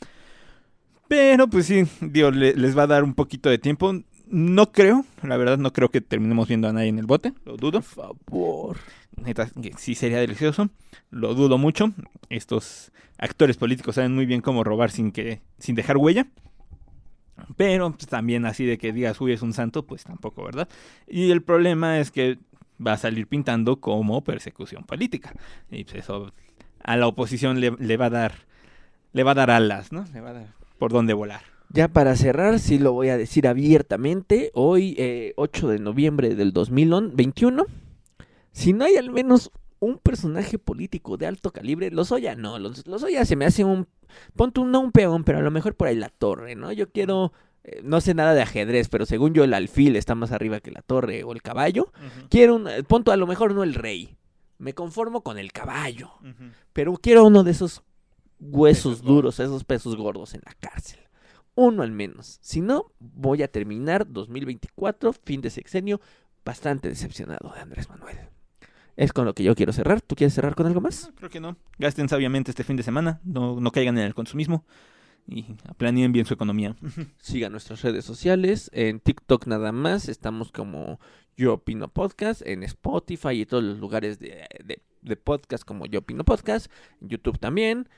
Pero, 1.08 1.48
pues 1.48 1.66
sí, 1.66 1.84
digo, 2.00 2.30
le- 2.30 2.54
les 2.54 2.76
va 2.76 2.82
a 2.84 2.86
dar 2.86 3.02
un 3.04 3.14
poquito 3.14 3.48
de 3.50 3.58
tiempo. 3.58 3.92
No 4.30 4.72
creo, 4.72 5.04
la 5.22 5.36
verdad, 5.36 5.58
no 5.58 5.72
creo 5.72 5.90
que 5.90 6.00
terminemos 6.00 6.48
viendo 6.48 6.68
a 6.68 6.72
nadie 6.72 6.88
en 6.88 6.98
el 6.98 7.06
bote, 7.06 7.32
lo 7.44 7.56
dudo. 7.56 7.80
Por 7.80 8.16
favor. 8.28 8.76
Neta, 9.16 9.50
sí 9.78 9.94
sería 9.94 10.18
delicioso, 10.18 10.68
lo 11.10 11.34
dudo 11.34 11.58
mucho. 11.58 11.92
Estos 12.28 12.92
actores 13.18 13.56
políticos 13.56 13.96
saben 13.96 14.14
muy 14.14 14.26
bien 14.26 14.40
cómo 14.40 14.64
robar 14.64 14.90
sin 14.90 15.12
que 15.12 15.40
sin 15.58 15.74
dejar 15.74 15.96
huella. 15.96 16.26
Pero 17.56 17.92
pues, 17.92 18.06
también 18.06 18.46
así 18.46 18.64
de 18.64 18.78
que 18.78 18.92
digas, 18.92 19.20
uy, 19.20 19.32
es 19.32 19.42
un 19.42 19.52
santo, 19.52 19.86
pues 19.86 20.04
tampoco, 20.04 20.44
¿verdad? 20.44 20.68
Y 21.06 21.30
el 21.30 21.42
problema 21.42 21.98
es 21.98 22.10
que 22.10 22.38
va 22.84 22.92
a 22.92 22.98
salir 22.98 23.26
pintando 23.26 23.80
como 23.80 24.22
persecución 24.22 24.84
política. 24.84 25.32
Y 25.70 25.84
pues 25.84 25.96
eso 25.96 26.32
a 26.82 26.96
la 26.96 27.06
oposición 27.06 27.60
le, 27.60 27.72
le 27.78 27.96
va 27.96 28.06
a 28.06 28.10
dar 28.10 28.48
le 29.12 29.22
va 29.24 29.32
a 29.32 29.34
dar 29.34 29.50
alas, 29.50 29.92
¿no? 29.92 30.04
Le 30.12 30.20
va 30.20 30.30
a 30.30 30.34
dar 30.34 30.46
por 30.78 30.92
dónde 30.92 31.14
volar. 31.14 31.42
Ya 31.70 31.88
para 31.88 32.16
cerrar, 32.16 32.58
sí 32.60 32.78
lo 32.78 32.92
voy 32.92 33.10
a 33.10 33.16
decir 33.18 33.46
abiertamente, 33.46 34.50
hoy 34.54 34.94
eh, 34.98 35.34
8 35.36 35.68
de 35.68 35.78
noviembre 35.78 36.34
del 36.34 36.52
2021, 36.52 37.66
si 38.52 38.72
no 38.72 38.84
hay 38.86 38.96
al 38.96 39.10
menos 39.10 39.50
un 39.80 39.98
personaje 39.98 40.58
político 40.58 41.16
de 41.18 41.26
alto 41.26 41.50
calibre, 41.52 41.90
Lozoya 41.90 42.34
no, 42.34 42.58
Los- 42.58 42.86
Lozoya 42.86 43.24
se 43.24 43.36
me 43.36 43.44
hace 43.44 43.64
un, 43.64 43.86
ponte 44.34 44.60
un, 44.60 44.70
no 44.72 44.80
un 44.80 44.92
peón, 44.92 45.24
pero 45.24 45.38
a 45.38 45.42
lo 45.42 45.50
mejor 45.50 45.74
por 45.74 45.88
ahí 45.88 45.96
la 45.96 46.08
torre, 46.08 46.54
¿no? 46.56 46.72
Yo 46.72 46.90
quiero, 46.90 47.32
eh, 47.64 47.80
no 47.84 48.00
sé 48.00 48.14
nada 48.14 48.32
de 48.34 48.42
ajedrez, 48.42 48.88
pero 48.88 49.04
según 49.04 49.34
yo 49.34 49.44
el 49.44 49.52
alfil 49.54 49.94
está 49.96 50.14
más 50.14 50.32
arriba 50.32 50.60
que 50.60 50.70
la 50.70 50.80
torre 50.82 51.22
o 51.22 51.32
el 51.32 51.42
caballo, 51.42 51.92
quiero 52.30 52.56
un, 52.56 52.66
eh, 52.66 52.82
punto 52.82 53.12
a 53.12 53.16
lo 53.16 53.26
mejor 53.26 53.54
no 53.54 53.62
el 53.62 53.74
rey, 53.74 54.16
me 54.56 54.72
conformo 54.72 55.22
con 55.22 55.38
el 55.38 55.52
caballo, 55.52 56.10
pero 56.72 56.94
quiero 56.94 57.24
uno 57.26 57.44
de 57.44 57.50
esos 57.50 57.82
huesos 58.40 58.94
Pesos 59.00 59.06
duros, 59.06 59.38
esos 59.38 59.64
pesos 59.64 59.96
gordos 59.96 60.32
en 60.34 60.40
la 60.46 60.54
cárcel. 60.58 60.98
Uno 61.60 61.82
al 61.82 61.90
menos. 61.90 62.38
Si 62.40 62.60
no, 62.60 62.92
voy 63.00 63.42
a 63.42 63.48
terminar 63.50 64.06
2024, 64.08 65.12
fin 65.12 65.40
de 65.40 65.50
sexenio, 65.50 66.00
bastante 66.44 66.88
decepcionado 66.88 67.52
de 67.52 67.60
Andrés 67.60 67.88
Manuel. 67.88 68.16
Es 68.96 69.12
con 69.12 69.24
lo 69.24 69.34
que 69.34 69.42
yo 69.42 69.56
quiero 69.56 69.72
cerrar. 69.72 70.00
¿Tú 70.00 70.14
quieres 70.14 70.34
cerrar 70.34 70.54
con 70.54 70.66
algo 70.66 70.80
más? 70.80 71.08
No, 71.08 71.14
creo 71.16 71.30
que 71.30 71.40
no. 71.40 71.56
Gasten 71.78 72.08
sabiamente 72.08 72.52
este 72.52 72.62
fin 72.62 72.76
de 72.76 72.84
semana, 72.84 73.20
no, 73.24 73.58
no 73.60 73.72
caigan 73.72 73.98
en 73.98 74.04
el 74.04 74.14
consumismo 74.14 74.64
y 75.26 75.42
planeen 75.76 76.12
bien 76.12 76.26
su 76.26 76.34
economía. 76.34 76.76
Sigan 77.18 77.50
nuestras 77.50 77.82
redes 77.82 78.04
sociales. 78.04 78.70
En 78.72 79.00
TikTok 79.00 79.46
nada 79.48 79.72
más. 79.72 80.08
Estamos 80.08 80.52
como 80.52 81.00
Yo 81.36 81.54
Opino 81.54 81.88
Podcast. 81.88 82.40
En 82.46 82.62
Spotify 82.62 83.30
y 83.40 83.46
todos 83.46 83.64
los 83.64 83.78
lugares 83.78 84.20
de, 84.20 84.46
de- 84.64 84.80
de 85.00 85.16
podcast 85.16 85.64
como 85.64 85.86
Yo 85.86 86.00
Opino 86.00 86.24
Podcast. 86.24 86.70
En 87.00 87.08
YouTube 87.08 87.38
también. 87.38 87.88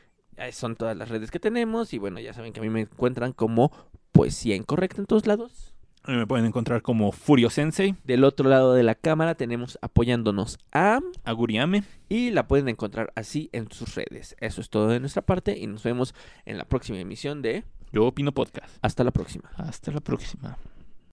Ahí 0.40 0.52
son 0.52 0.74
todas 0.74 0.96
las 0.96 1.08
redes 1.08 1.30
que 1.30 1.38
tenemos. 1.38 1.92
Y 1.94 1.98
bueno, 1.98 2.18
ya 2.18 2.32
saben 2.32 2.52
que 2.52 2.60
a 2.60 2.62
mí 2.62 2.70
me 2.70 2.80
encuentran 2.80 3.32
como 3.32 3.70
Poesía 4.12 4.56
Incorrecta 4.56 5.00
en 5.00 5.06
todos 5.06 5.26
lados. 5.26 5.74
A 6.02 6.12
mí 6.12 6.16
Me 6.16 6.26
pueden 6.26 6.46
encontrar 6.46 6.80
como 6.80 7.12
Furio 7.12 7.50
Sensei, 7.50 7.94
Del 8.04 8.24
otro 8.24 8.48
lado 8.48 8.72
de 8.72 8.82
la 8.82 8.94
cámara 8.94 9.34
tenemos 9.34 9.78
apoyándonos 9.82 10.58
a 10.72 11.00
Aguriame. 11.24 11.84
y 12.08 12.30
la 12.30 12.48
pueden 12.48 12.70
encontrar 12.70 13.12
así 13.16 13.50
en 13.52 13.70
sus 13.70 13.94
redes. 13.94 14.34
Eso 14.40 14.62
es 14.62 14.70
todo 14.70 14.88
de 14.88 14.98
nuestra 14.98 15.20
parte 15.20 15.58
y 15.58 15.66
nos 15.66 15.82
vemos 15.82 16.14
en 16.46 16.56
la 16.56 16.64
próxima 16.64 16.98
emisión 16.98 17.42
de 17.42 17.64
Yo 17.92 18.06
opino 18.06 18.32
podcast. 18.32 18.78
Hasta 18.80 19.04
la 19.04 19.10
próxima. 19.10 19.50
Hasta 19.56 19.92
la 19.92 20.00
próxima. 20.00 20.56